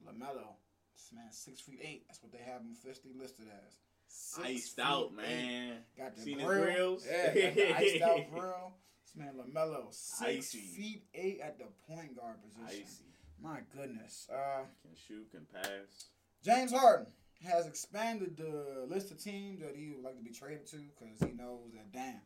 Lamelo, 0.05 0.55
this 0.95 1.11
man 1.15 1.33
six 1.33 1.61
feet 1.61 1.81
eight. 1.83 2.05
That's 2.07 2.23
what 2.23 2.31
they 2.31 2.45
have 2.45 2.61
him 2.61 2.77
officially 2.77 3.15
listed 3.17 3.47
as. 3.49 3.73
Six 4.15 4.47
Iced 4.47 4.77
feet 4.77 4.85
out, 4.85 5.11
eight. 5.13 5.17
man. 5.17 5.77
Got 5.97 6.17
the 6.17 6.23
Seen 6.23 6.39
grill. 6.39 6.65
grills? 6.65 7.07
Yeah, 7.11 7.31
the 7.51 7.77
iced 7.79 8.03
out 8.03 8.31
grill. 8.31 8.73
This 9.05 9.17
man 9.17 9.35
Lamelo, 9.37 9.87
six 9.93 10.23
Icy. 10.55 10.59
feet 10.59 11.05
eight 11.15 11.41
at 11.43 11.59
the 11.59 11.65
point 11.89 12.15
guard 12.17 12.37
position. 12.43 12.85
Icy. 12.87 13.05
My 13.43 13.61
goodness. 13.75 14.29
Uh, 14.33 14.65
Can 14.83 14.93
shoot, 15.09 15.31
can 15.31 15.47
pass. 15.53 16.07
James 16.45 16.73
Harden 16.73 17.07
has 17.45 17.67
expanded 17.67 18.37
the 18.37 18.85
list 18.87 19.11
of 19.11 19.19
teams 19.23 19.61
that 19.61 19.75
he 19.75 19.91
would 19.91 20.05
like 20.05 20.17
to 20.19 20.23
be 20.23 20.31
traded 20.31 20.67
to 20.67 20.77
because 20.77 21.19
he 21.29 21.35
knows 21.35 21.73
that 21.75 21.91
damn. 21.93 22.21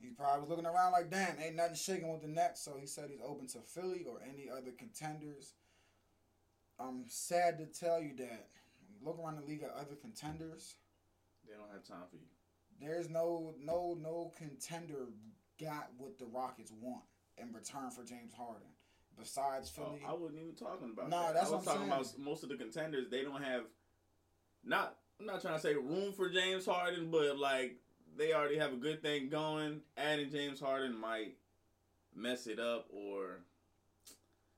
He 0.00 0.08
probably 0.10 0.40
was 0.42 0.50
looking 0.50 0.66
around 0.66 0.92
like 0.92 1.10
damn, 1.10 1.38
ain't 1.40 1.56
nothing 1.56 1.76
shaking 1.76 2.12
with 2.12 2.22
the 2.22 2.28
Nets, 2.28 2.60
so 2.62 2.76
he 2.78 2.86
said 2.86 3.08
he's 3.08 3.20
open 3.24 3.46
to 3.48 3.58
Philly 3.60 4.04
or 4.08 4.18
any 4.28 4.50
other 4.50 4.72
contenders. 4.76 5.52
I'm 6.78 7.04
sad 7.06 7.58
to 7.58 7.66
tell 7.66 8.00
you 8.02 8.14
that 8.18 8.48
look 9.02 9.18
around 9.18 9.40
the 9.40 9.46
league 9.46 9.62
at 9.62 9.70
other 9.70 9.94
contenders, 10.00 10.74
They 11.48 11.54
don't 11.56 11.70
have 11.72 11.84
time 11.84 12.06
for 12.10 12.16
you. 12.16 12.26
there's 12.80 13.08
no 13.08 13.54
no 13.62 13.96
no 14.00 14.32
contender 14.36 15.06
got 15.60 15.90
what 15.98 16.18
the 16.18 16.26
Rockets 16.26 16.72
want 16.80 17.04
in 17.38 17.52
return 17.52 17.90
for 17.90 18.04
James 18.04 18.32
Harden. 18.32 18.68
Besides 19.16 19.72
Oh, 19.78 19.94
I 20.06 20.12
wasn't 20.12 20.40
even 20.40 20.54
talking 20.56 20.90
about 20.92 21.08
Nah, 21.08 21.26
that. 21.26 21.34
that's 21.34 21.50
I 21.50 21.54
was 21.56 21.64
what 21.66 21.74
I'm 21.74 21.88
talking 21.88 21.90
saying. 21.90 22.00
about 22.00 22.18
most 22.18 22.42
of 22.42 22.48
the 22.48 22.56
contenders. 22.56 23.08
They 23.10 23.22
don't 23.22 23.42
have 23.42 23.62
not. 24.64 24.96
I'm 25.20 25.26
not 25.26 25.40
trying 25.40 25.54
to 25.54 25.60
say 25.60 25.74
room 25.74 26.12
for 26.12 26.28
James 26.28 26.66
Harden, 26.66 27.10
but 27.12 27.38
like 27.38 27.76
they 28.16 28.32
already 28.32 28.58
have 28.58 28.72
a 28.72 28.76
good 28.76 29.02
thing 29.02 29.28
going. 29.28 29.80
Adding 29.96 30.30
James 30.30 30.58
Harden 30.58 30.98
might 30.98 31.36
mess 32.14 32.46
it 32.48 32.58
up, 32.58 32.86
or 32.92 33.38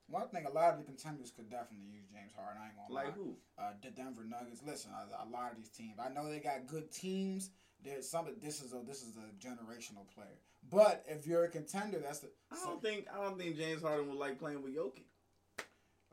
well, 0.08 0.22
I 0.22 0.26
think 0.26 0.48
a 0.48 0.52
lot 0.52 0.72
of 0.72 0.78
the 0.78 0.84
contenders 0.84 1.30
could 1.30 1.50
definitely 1.50 1.86
use 1.86 2.04
James 2.12 2.32
Harden. 2.36 2.60
I 2.62 2.66
ain't 2.66 2.76
gonna 2.76 2.94
lie. 2.94 3.04
like 3.04 3.14
who? 3.14 3.36
uh, 3.58 3.72
the 3.82 3.90
Denver 3.90 4.24
Nuggets. 4.24 4.62
Listen, 4.66 4.92
a, 4.92 5.24
a 5.24 5.28
lot 5.30 5.50
of 5.52 5.56
these 5.58 5.68
teams. 5.70 5.98
I 5.98 6.08
know 6.12 6.28
they 6.30 6.38
got 6.40 6.66
good 6.66 6.90
teams. 6.92 7.50
There's 7.84 8.08
some. 8.08 8.26
This 8.42 8.62
is 8.62 8.72
a 8.72 8.80
this 8.86 9.02
is 9.02 9.14
a 9.16 9.26
generational 9.46 10.06
player. 10.14 10.38
But 10.70 11.04
if 11.06 11.26
you're 11.26 11.44
a 11.44 11.48
contender, 11.48 11.98
that's 11.98 12.20
the. 12.20 12.28
I 12.50 12.56
don't 12.64 12.82
think 12.82 13.06
I 13.12 13.22
don't 13.22 13.38
think 13.38 13.56
James 13.56 13.82
Harden 13.82 14.08
would 14.08 14.18
like 14.18 14.38
playing 14.38 14.62
with 14.62 14.74
Jokic. 14.74 15.04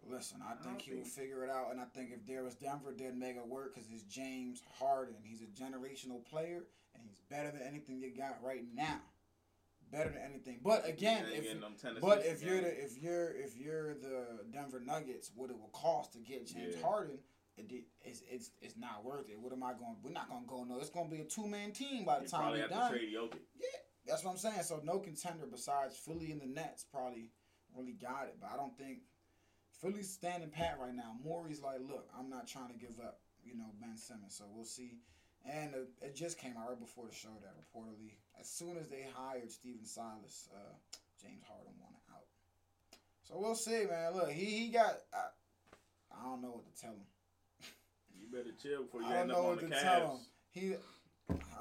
listen, 0.10 0.40
I 0.44 0.56
think 0.64 0.82
he 0.82 0.94
will 0.94 1.06
figure 1.06 1.44
it 1.44 1.50
out, 1.50 1.72
and 1.72 1.80
I 1.80 1.86
think 1.86 2.12
if 2.12 2.26
there 2.28 2.44
was 2.44 2.56
Denver, 2.56 2.94
they'd 2.96 3.16
make 3.18 3.36
it 3.38 3.48
work 3.48 3.74
because 3.74 3.90
it's 3.92 4.04
James 4.04 4.62
Harden. 4.80 5.16
He's 5.24 5.42
a 5.42 5.46
generational 5.46 6.24
player, 6.26 6.64
and 6.94 7.04
he's 7.08 7.20
better 7.30 7.52
than 7.52 7.62
anything 7.68 8.02
you 8.02 8.12
got 8.16 8.38
right 8.44 8.64
now. 8.76 9.00
Better 9.92 10.10
than 10.10 10.22
anything. 10.24 10.60
But 10.64 10.88
again, 10.88 11.26
if 11.32 11.44
getting 11.44 11.62
them 11.62 11.76
10 11.80 11.98
But 12.02 12.26
if 12.26 12.42
you're 12.44 12.62
the 12.62 12.84
if 12.84 12.98
you're 13.02 13.32
if 13.32 13.58
you're 13.58 13.94
the 13.94 14.44
Denver 14.52 14.80
Nuggets, 14.84 15.32
what 15.36 15.50
it 15.50 15.60
will 15.60 15.70
cost 15.74 16.14
to 16.14 16.20
get 16.20 16.48
James 16.48 16.76
Yeah. 16.76 16.86
Harden, 16.88 17.20
it, 17.58 17.84
it's, 18.04 18.24
it's 18.30 18.52
it's 18.62 18.78
not 18.78 19.06
worth 19.06 19.30
it. 19.30 19.40
What 19.40 19.54
am 19.54 19.64
I 19.64 19.74
going? 19.74 19.98
We're 20.02 20.12
not 20.12 20.30
going 20.30 20.44
to 20.44 20.48
go 20.50 20.64
no. 20.64 20.80
It's 20.80 20.90
going 20.90 21.10
to 21.10 21.16
be 21.16 21.22
a 21.22 21.26
two 21.26 21.48
man 21.48 21.72
team 21.72 22.06
by 22.06 22.18
the 22.18 22.24
you 22.26 22.30
time 22.30 22.52
we're 22.52 22.68
done. 22.68 22.94
Jokic. 22.94 23.38
That's 24.08 24.24
what 24.24 24.32
I'm 24.32 24.38
saying. 24.38 24.64
So 24.64 24.82
no 24.84 25.00
contender 25.00 25.46
besides 25.50 25.96
Philly 25.96 26.32
and 26.32 26.42
the 26.42 26.48
Nets 26.48 26.86
probably 26.92 27.30
really 27.76 27.94
got 27.94 28.26
it. 28.26 28.38
But 28.42 28.50
I 28.54 28.58
don't 28.58 28.76
think 28.78 29.00
Philly's 29.82 30.10
standing 30.12 30.50
pat 30.50 30.78
right 30.82 30.94
now. 30.94 31.16
Morey's 31.24 31.62
like, 31.62 31.80
look, 31.88 32.10
I'm 32.18 32.30
not 32.30 32.48
trying 32.48 32.70
to 32.70 32.74
give 32.74 33.00
up. 33.00 33.20
You 33.44 33.56
know 33.56 33.66
Ben 33.80 33.98
Simmons. 33.98 34.36
So 34.38 34.46
we'll 34.52 34.66
see. 34.66 35.00
And 35.46 35.74
it 36.02 36.16
just 36.16 36.40
came 36.40 36.54
out 36.58 36.70
right 36.70 36.80
before 36.80 37.06
the 37.06 37.14
show 37.14 37.36
that 37.42 37.54
reportedly, 37.60 38.16
as 38.40 38.50
soon 38.50 38.78
as 38.78 38.90
they 38.90 39.06
hired 39.14 39.52
Stephen 39.52 39.86
Silas, 39.86 40.50
uh, 40.54 40.74
James 41.22 41.44
Harden 41.48 41.74
wanted 41.80 42.02
out. 42.14 42.26
So 43.24 43.36
we'll 43.40 43.56
see, 43.56 43.86
man. 43.90 44.14
Look, 44.16 44.32
he 44.32 44.46
he 44.46 44.68
got. 44.70 44.98
I, 45.14 45.28
I 46.12 46.24
don't 46.24 46.42
know 46.42 46.52
what 46.52 46.66
to 46.66 46.82
tell 46.82 46.92
him. 46.92 47.08
You 48.20 48.28
better 48.32 48.54
chill 48.62 48.84
before 48.84 49.02
you 49.02 49.08
I 49.08 49.12
don't 49.12 49.20
end 49.22 49.30
know 49.30 49.36
up 49.36 49.44
on 49.44 49.50
what 49.50 49.60
the 49.62 49.68
to 49.70 49.82
tell 49.82 50.02
him. 50.02 50.18
Cavs. 50.18 50.20
He, 50.52 50.76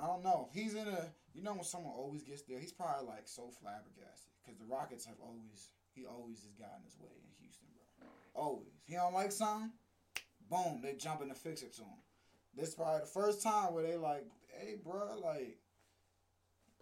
I 0.03 0.07
don't 0.07 0.23
know. 0.23 0.49
He's 0.53 0.75
in 0.75 0.89
a. 0.89 1.07
You 1.35 1.43
know 1.43 1.55
when 1.55 1.65
someone 1.65 1.95
always 1.97 2.23
gets 2.23 2.43
there, 2.43 2.59
he's 2.59 2.73
probably 2.73 3.07
like 3.09 3.27
so 3.27 3.49
flabbergasted 3.61 4.33
because 4.45 4.59
the 4.59 4.67
Rockets 4.67 5.07
have 5.07 5.17
always. 5.23 5.71
He 5.95 6.05
always 6.07 6.43
has 6.43 6.53
gotten 6.55 6.85
his 6.85 6.97
way 6.99 7.13
in 7.13 7.45
Houston, 7.45 7.69
bro. 8.01 8.09
Always. 8.35 8.73
He 8.87 8.95
don't 8.95 9.13
like 9.15 9.31
something. 9.33 9.71
Boom, 10.51 10.81
they 10.83 10.95
jump 10.95 11.23
in 11.23 11.29
to 11.29 11.35
fix 11.35 11.63
it 11.63 11.75
to 11.75 11.83
him. 11.83 12.01
This 12.55 12.71
is 12.71 12.75
probably 12.75 13.01
the 13.01 13.07
first 13.07 13.43
time 13.43 13.73
where 13.73 13.83
they 13.83 13.97
like, 13.97 14.25
hey, 14.59 14.77
bro, 14.83 15.19
like 15.23 15.59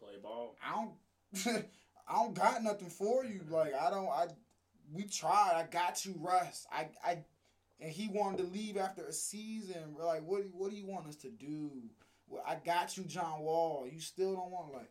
Play 0.00 0.18
ball. 0.22 0.56
I 0.64 0.74
don't, 1.44 1.64
I 2.08 2.14
don't 2.14 2.34
got 2.34 2.62
nothing 2.62 2.88
for 2.90 3.24
you. 3.24 3.40
Like 3.48 3.72
I 3.74 3.90
don't. 3.90 4.08
I 4.08 4.26
we 4.92 5.04
tried. 5.04 5.52
I 5.54 5.66
got 5.70 6.04
you, 6.04 6.14
Russ. 6.18 6.66
I 6.72 6.88
I, 7.04 7.18
and 7.80 7.92
he 7.92 8.08
wanted 8.08 8.38
to 8.38 8.44
leave 8.44 8.76
after 8.76 9.04
a 9.06 9.12
season. 9.12 9.94
We're 9.96 10.04
like, 10.06 10.22
what? 10.26 10.42
do- 10.42 10.50
What 10.52 10.70
do 10.70 10.76
you 10.76 10.86
want 10.86 11.06
us 11.06 11.16
to 11.16 11.30
do? 11.30 11.70
Well, 12.28 12.42
I 12.46 12.56
got 12.64 12.96
you, 12.96 13.04
John 13.04 13.40
Wall. 13.40 13.88
You 13.92 14.00
still 14.00 14.34
don't 14.34 14.50
want 14.50 14.72
like 14.72 14.90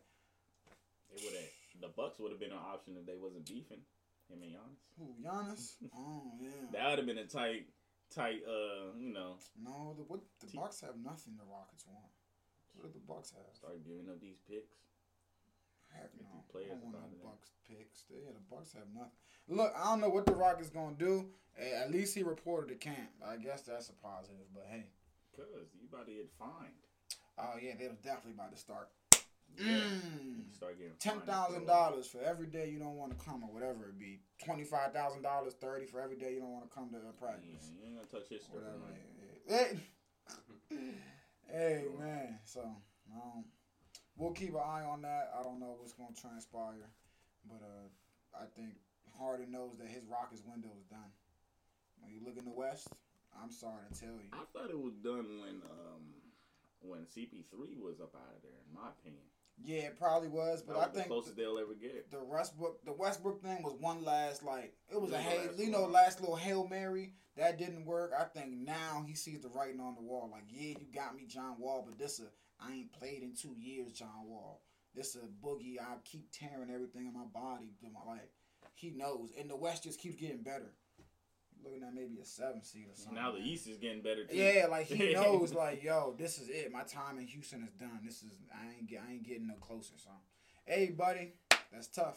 It 1.14 1.22
would 1.24 1.34
have. 1.34 1.50
The 1.80 1.88
Bucks 1.96 2.18
would 2.20 2.30
have 2.30 2.40
been 2.40 2.52
an 2.52 2.58
option 2.60 2.94
if 3.00 3.06
they 3.06 3.16
wasn't 3.16 3.46
beefing. 3.48 3.80
Him 4.28 4.42
and 4.42 4.52
Giannis. 4.52 4.84
who? 4.98 5.14
Giannis? 5.24 5.74
oh 5.96 6.32
yeah. 6.40 6.50
That 6.72 6.90
would 6.90 6.98
have 6.98 7.06
been 7.06 7.18
a 7.18 7.26
tight 7.26 7.66
tight. 8.14 8.42
Uh, 8.46 8.92
you 8.98 9.12
know, 9.12 9.36
No, 9.62 9.94
the 9.96 10.04
what 10.04 10.20
the 10.40 10.46
T- 10.46 10.58
Bucks 10.58 10.80
have 10.82 10.96
nothing. 11.02 11.34
The 11.38 11.44
Rockets 11.50 11.84
want. 11.88 12.04
What 12.76 12.92
do 12.92 12.92
the 12.92 13.04
Bucks 13.12 13.32
have? 13.32 13.48
start 13.56 13.82
giving 13.84 14.08
up 14.08 14.20
these 14.20 14.38
picks. 14.48 14.76
Heck 15.92 16.12
Get 16.12 16.22
no. 16.22 16.42
players 16.50 16.70
I 16.70 16.74
don't 16.80 16.92
want 16.92 17.10
no. 17.22 17.28
Bucks 17.30 17.50
picks. 17.68 18.04
Yeah, 18.10 18.30
the 18.32 18.54
Bucks 18.54 18.72
have 18.74 18.88
nothing. 18.94 19.10
Look, 19.48 19.72
I 19.76 19.84
don't 19.84 20.00
know 20.00 20.08
what 20.10 20.26
the 20.26 20.34
Rockets 20.34 20.70
gonna 20.70 20.94
do. 20.98 21.26
At 21.58 21.90
least 21.90 22.14
he 22.14 22.22
reported 22.22 22.68
to 22.68 22.74
camp. 22.76 23.10
I 23.26 23.36
guess 23.36 23.62
that's 23.62 23.88
a 23.90 23.92
positive. 23.94 24.46
But 24.54 24.66
hey, 24.70 24.84
Cause 25.36 25.46
you 25.80 25.88
about 25.92 26.06
to 26.06 26.12
get 26.12 26.30
fined. 26.38 26.74
oh 27.38 27.54
yeah, 27.62 27.72
they 27.78 27.88
was 27.88 27.98
definitely 27.98 28.32
about 28.32 28.52
to 28.52 28.58
start. 28.58 28.88
Yeah. 29.58 29.66
Mm. 29.66 30.54
Start 30.54 30.78
getting 30.78 30.92
Ten 31.00 31.20
thousand 31.22 31.62
for- 31.62 31.66
dollars 31.66 32.06
for 32.06 32.20
every 32.22 32.46
day 32.46 32.70
you 32.70 32.78
don't 32.78 32.96
want 32.96 33.16
to 33.18 33.24
come, 33.24 33.42
or 33.42 33.52
whatever 33.52 33.86
it 33.88 33.98
be. 33.98 34.20
Twenty 34.44 34.62
five 34.64 34.92
thousand 34.92 35.22
dollars, 35.22 35.54
thirty 35.60 35.86
for 35.86 36.00
every 36.00 36.16
day 36.16 36.32
you 36.34 36.40
don't 36.40 36.52
want 36.52 36.70
to 36.70 36.74
come 36.74 36.88
to 36.90 36.96
a 36.96 37.00
Yeah, 37.00 37.10
practice. 37.18 37.70
you 37.74 37.84
ain't 37.84 37.96
gonna 37.96 38.06
touch 38.06 38.28
his 38.30 38.42
stuff. 38.42 38.54
Whatever. 38.54 38.78
man. 39.48 39.80
Hey, 40.68 40.88
hey 41.52 41.84
man. 41.98 42.38
So 42.44 42.60
um, 43.12 43.44
we'll 44.16 44.32
keep 44.32 44.50
an 44.50 44.60
eye 44.64 44.84
on 44.84 45.02
that. 45.02 45.32
I 45.38 45.42
don't 45.42 45.60
know 45.60 45.76
what's 45.78 45.92
gonna 45.92 46.14
transpire, 46.20 46.90
but 47.48 47.60
uh, 47.62 47.88
I 48.42 48.46
think 48.56 48.74
Harden 49.18 49.50
knows 49.50 49.76
that 49.78 49.88
his 49.88 50.04
Rockets 50.06 50.42
window 50.46 50.70
is 50.78 50.84
done. 50.86 51.10
When 52.00 52.12
you 52.12 52.20
look 52.24 52.38
in 52.38 52.44
the 52.44 52.50
West, 52.56 52.88
I'm 53.40 53.50
sorry 53.50 53.82
to 53.92 54.00
tell 54.00 54.14
you. 54.14 54.30
I 54.32 54.44
thought 54.52 54.70
it 54.70 54.78
was 54.78 54.94
done 54.94 55.40
when 55.40 55.60
um 55.64 56.14
when 56.82 57.00
CP3 57.00 57.78
was 57.82 58.00
up 58.00 58.14
out 58.14 58.34
of 58.36 58.42
there. 58.42 58.56
In 58.68 58.74
my 58.74 58.88
opinion, 58.88 59.22
Yeah, 59.62 59.88
it 59.92 59.98
probably 59.98 60.28
was, 60.28 60.62
but 60.62 60.76
I 60.76 60.78
was 60.78 60.88
the 60.88 60.94
think 60.94 61.08
closest 61.08 61.36
they'll 61.36 61.58
ever 61.58 61.74
get. 61.74 62.10
the 62.10 62.24
Westbrook 62.24 62.84
the 62.84 62.92
Westbrook 62.92 63.42
thing 63.42 63.62
was 63.62 63.74
one 63.80 64.02
last 64.02 64.42
like 64.42 64.74
it 64.90 65.00
was 65.00 65.10
a 65.10 65.14
the 65.14 65.18
hey 65.18 65.48
you 65.58 65.70
know 65.70 65.84
last 65.86 66.20
little 66.20 66.36
hail 66.36 66.66
mary 66.68 67.12
that 67.36 67.58
didn't 67.58 67.84
work. 67.84 68.12
I 68.18 68.24
think 68.24 68.52
now 68.52 69.04
he 69.06 69.14
sees 69.14 69.40
the 69.40 69.48
writing 69.50 69.80
on 69.80 69.94
the 69.94 70.00
wall. 70.02 70.28
Like 70.32 70.44
yeah, 70.48 70.70
you 70.80 70.86
got 70.94 71.14
me, 71.14 71.24
John 71.28 71.56
Wall, 71.58 71.84
but 71.86 71.98
this 71.98 72.18
a 72.20 72.24
I 72.64 72.72
ain't 72.72 72.92
played 72.92 73.22
in 73.22 73.34
two 73.34 73.54
years, 73.58 73.92
John 73.92 74.26
Wall. 74.26 74.60
This 74.94 75.14
is 75.14 75.22
a 75.22 75.46
boogie. 75.46 75.80
I 75.80 75.96
keep 76.04 76.30
tearing 76.32 76.70
everything 76.72 77.06
in 77.06 77.14
my 77.14 77.26
body. 77.32 77.72
like 78.06 78.30
he 78.74 78.90
knows, 78.90 79.30
and 79.38 79.48
the 79.48 79.56
West 79.56 79.84
just 79.84 80.00
keeps 80.00 80.16
getting 80.16 80.42
better. 80.42 80.72
Looking 81.62 81.82
at 81.82 81.94
maybe 81.94 82.18
a 82.20 82.24
seven 82.24 82.62
seed 82.62 82.86
or 82.88 82.96
something. 82.96 83.14
Now 83.14 83.32
the 83.32 83.38
East 83.38 83.68
is 83.68 83.76
getting 83.76 84.00
better 84.00 84.24
too. 84.24 84.34
Yeah, 84.34 84.66
like 84.70 84.86
he 84.86 85.12
knows, 85.14 85.52
like 85.52 85.82
yo, 85.82 86.14
this 86.18 86.38
is 86.38 86.48
it. 86.48 86.72
My 86.72 86.84
time 86.84 87.18
in 87.18 87.26
Houston 87.26 87.62
is 87.62 87.74
done. 87.74 88.00
This 88.02 88.22
is 88.22 88.32
I 88.52 88.76
ain't 88.76 88.86
get, 88.86 89.02
I 89.06 89.12
ain't 89.12 89.22
getting 89.22 89.46
no 89.46 89.54
closer. 89.54 89.92
So, 89.98 90.10
hey, 90.64 90.86
buddy, 90.96 91.34
that's 91.70 91.88
tough. 91.88 92.16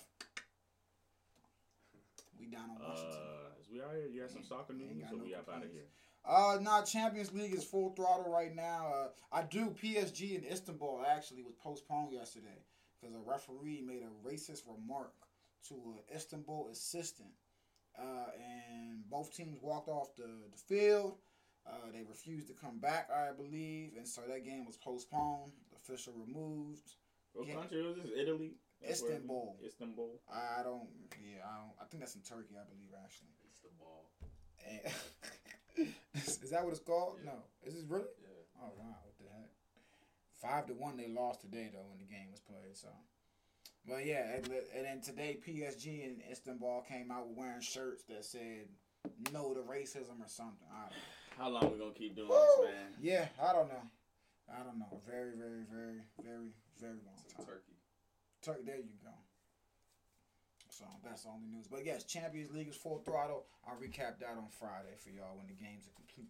We 2.39 2.45
down 2.47 2.69
on 2.71 2.77
Washington. 2.79 3.19
Uh, 3.19 3.43
we 3.71 3.81
out 3.81 3.91
here? 3.95 4.07
You 4.07 4.21
got 4.21 4.31
some 4.31 4.43
soccer 4.43 4.73
news, 4.73 4.95
no 5.11 5.17
we 5.17 5.35
up 5.35 5.49
out 5.49 5.63
of 5.63 5.71
here? 5.71 5.87
Uh, 6.25 6.57
nah, 6.61 6.81
Champions 6.83 7.33
League 7.33 7.53
is 7.53 7.63
full 7.63 7.93
throttle 7.95 8.31
right 8.31 8.55
now. 8.55 8.87
Uh, 8.93 9.07
I 9.31 9.43
do 9.43 9.71
PSG 9.81 10.37
in 10.37 10.45
Istanbul 10.49 11.03
actually 11.07 11.43
was 11.43 11.53
postponed 11.61 12.13
yesterday 12.13 12.63
because 12.99 13.13
a 13.15 13.19
referee 13.19 13.81
made 13.85 14.03
a 14.03 14.27
racist 14.29 14.61
remark 14.67 15.11
to 15.67 15.73
an 15.75 16.15
Istanbul 16.15 16.69
assistant, 16.71 17.29
uh, 17.99 18.27
and 18.37 19.09
both 19.09 19.35
teams 19.35 19.57
walked 19.61 19.89
off 19.89 20.15
the, 20.15 20.23
the 20.51 20.57
field. 20.57 21.17
Uh, 21.65 21.91
they 21.93 22.03
refused 22.07 22.47
to 22.47 22.53
come 22.53 22.79
back, 22.79 23.09
I 23.09 23.31
believe, 23.31 23.91
and 23.97 24.07
so 24.07 24.21
that 24.27 24.43
game 24.45 24.65
was 24.65 24.75
postponed. 24.77 25.51
The 25.71 25.77
official 25.77 26.13
removed. 26.13 26.95
What 27.33 27.47
Yeah. 27.47 27.55
country 27.55 27.81
was 27.85 27.95
this? 27.97 28.11
Italy. 28.17 28.55
That's 28.81 29.01
Istanbul. 29.01 29.57
Istanbul. 29.65 30.19
I 30.29 30.61
don't, 30.63 30.89
yeah, 31.23 31.39
I 31.47 31.55
don't. 31.59 31.71
I 31.81 31.85
think 31.85 32.03
that's 32.03 32.15
in 32.15 32.21
Turkey, 32.21 32.55
I 32.59 32.67
believe, 32.67 32.91
actually. 33.01 33.31
It's 33.49 33.61
the 33.61 33.69
ball. 33.79 34.11
And 34.67 34.91
is, 36.27 36.49
that 36.51 36.63
what 36.63 36.71
it's 36.71 36.79
called? 36.79 37.17
Yeah. 37.23 37.31
No, 37.31 37.37
is 37.63 37.75
this 37.75 37.83
really? 37.87 38.05
Yeah. 38.21 38.63
Oh 38.63 38.71
wow, 38.77 38.95
what 39.03 39.15
the 39.19 39.29
heck? 39.33 39.49
Five 40.41 40.67
to 40.67 40.73
one 40.73 40.97
they 40.97 41.07
lost 41.07 41.41
today 41.41 41.69
though 41.71 41.85
when 41.89 41.99
the 41.99 42.11
game 42.11 42.31
was 42.31 42.41
played. 42.41 42.75
So, 42.75 42.89
but 43.87 44.05
yeah, 44.05 44.35
and, 44.35 44.47
and 44.75 44.85
then 44.85 45.01
today 45.01 45.37
PSG 45.45 46.03
in 46.03 46.21
Istanbul 46.31 46.85
came 46.87 47.11
out 47.11 47.27
wearing 47.35 47.61
shirts 47.61 48.03
that 48.09 48.25
said 48.25 48.67
"No 49.31 49.53
to 49.53 49.61
racism" 49.61 50.19
or 50.21 50.27
something. 50.27 50.67
I 50.71 50.81
don't 50.81 50.91
know. 50.91 51.37
How 51.37 51.49
long 51.49 51.71
we 51.71 51.79
gonna 51.79 51.93
keep 51.93 52.15
doing 52.15 52.29
Woo! 52.29 52.35
this, 52.37 52.69
man? 52.69 52.93
Yeah, 53.01 53.25
I 53.41 53.53
don't 53.53 53.67
know. 53.67 53.83
I 54.51 54.63
don't 54.63 54.77
know. 54.77 55.01
Very, 55.07 55.31
very, 55.35 55.63
very, 55.71 56.03
very, 56.21 56.51
very 56.79 56.99
long 57.05 57.15
It's 57.25 57.33
time. 57.33 57.45
Turkey. 57.45 57.77
Turkey, 58.41 58.63
there 58.65 58.77
you 58.77 58.99
go. 59.03 59.09
That's 61.03 61.23
the 61.23 61.29
only 61.29 61.47
news. 61.47 61.67
But 61.69 61.85
yes, 61.85 62.03
Champions 62.03 62.51
League 62.51 62.69
is 62.69 62.75
full 62.75 62.99
throttle. 63.05 63.45
I'll 63.67 63.75
recap 63.75 64.19
that 64.19 64.35
on 64.37 64.47
Friday 64.49 64.95
for 64.99 65.09
y'all 65.09 65.35
when 65.37 65.47
the 65.47 65.53
games 65.53 65.87
are 65.87 65.95
complete. 65.95 66.29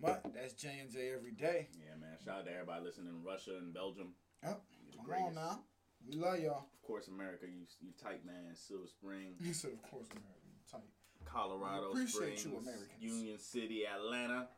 But 0.00 0.22
that's 0.34 0.52
J 0.54 0.78
and 0.80 0.90
J 0.90 1.12
every 1.14 1.32
day. 1.32 1.68
Yeah, 1.78 1.96
man. 2.00 2.16
Shout 2.24 2.40
out 2.40 2.46
to 2.46 2.52
everybody 2.52 2.84
listening 2.84 3.08
in 3.08 3.24
Russia 3.24 3.56
and 3.58 3.72
Belgium. 3.72 4.12
Yep. 4.42 4.60
Come 4.96 5.04
greatest. 5.06 5.28
on 5.28 5.34
now. 5.34 5.60
We 6.06 6.16
love 6.16 6.38
y'all. 6.40 6.66
Of 6.68 6.82
course, 6.86 7.08
America. 7.08 7.46
You 7.46 7.64
you 7.80 7.90
tight 8.02 8.24
man. 8.24 8.54
Silver 8.54 8.86
Spring, 8.86 9.34
He 9.42 9.52
said, 9.52 9.72
of 9.72 9.82
course, 9.90 10.06
American. 10.12 10.52
Tight. 10.70 10.90
Colorado 11.24 11.90
We 11.94 12.02
appreciate 12.04 12.38
Springs, 12.38 12.44
you, 12.44 12.58
Americans. 12.58 13.00
Union 13.00 13.38
City, 13.38 13.82
Atlanta. 13.86 14.48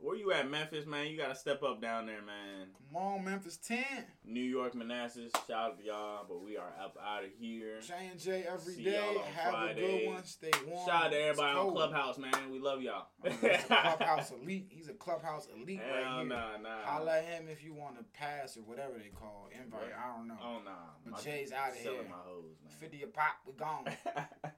Where 0.00 0.14
you 0.16 0.30
at, 0.32 0.48
Memphis, 0.48 0.86
man? 0.86 1.08
You 1.08 1.16
gotta 1.16 1.34
step 1.34 1.62
up 1.64 1.82
down 1.82 2.06
there, 2.06 2.22
man. 2.22 2.68
Come 2.92 3.02
on, 3.02 3.24
Memphis 3.24 3.56
10. 3.56 3.84
New 4.24 4.40
York, 4.40 4.76
Manassas. 4.76 5.32
Shout 5.48 5.50
out 5.72 5.78
to 5.80 5.84
y'all, 5.84 6.24
but 6.28 6.40
we 6.40 6.56
are 6.56 6.72
up 6.80 6.96
out 7.04 7.24
of 7.24 7.30
here. 7.36 7.80
J 7.80 7.94
and 8.12 8.20
J 8.20 8.44
every 8.48 8.74
See 8.74 8.84
day. 8.84 9.16
Have 9.34 9.54
a 9.70 9.74
good 9.74 10.06
one. 10.06 10.24
Stay 10.24 10.52
warm. 10.68 10.86
Shout 10.86 11.04
out 11.06 11.10
to 11.10 11.20
everybody 11.20 11.58
on. 11.58 11.72
Clubhouse, 11.72 12.16
man. 12.16 12.32
We 12.52 12.60
love 12.60 12.80
y'all. 12.80 13.08
He's 13.24 13.42
a 13.42 13.58
clubhouse 13.66 14.30
elite. 14.30 14.66
He's 14.70 14.88
a 14.88 14.94
clubhouse 14.94 15.48
elite 15.52 15.80
right 15.80 16.04
Hell 16.04 16.18
here. 16.20 16.26
nah, 16.28 16.56
nah. 16.62 16.82
Holla 16.84 17.18
at 17.18 17.24
him 17.24 17.48
if 17.50 17.64
you 17.64 17.74
want 17.74 17.98
to 17.98 18.04
pass 18.16 18.56
or 18.56 18.60
whatever 18.60 18.92
they 18.98 19.08
call 19.10 19.48
it. 19.50 19.56
invite. 19.60 19.80
I 19.98 20.16
don't 20.16 20.28
know. 20.28 20.36
Oh 20.40 20.58
nah. 20.64 20.70
But 21.04 21.14
My- 21.14 21.20
Jay's 21.20 21.50
outta 21.52 21.74
selling 21.82 21.98
here. 22.02 22.08
my 22.08 22.16
hoes, 22.24 22.54
man. 22.64 22.72
50 22.78 23.02
a 23.02 23.06
pop, 23.08 23.36
we 23.44 23.52
gone. 23.54 23.84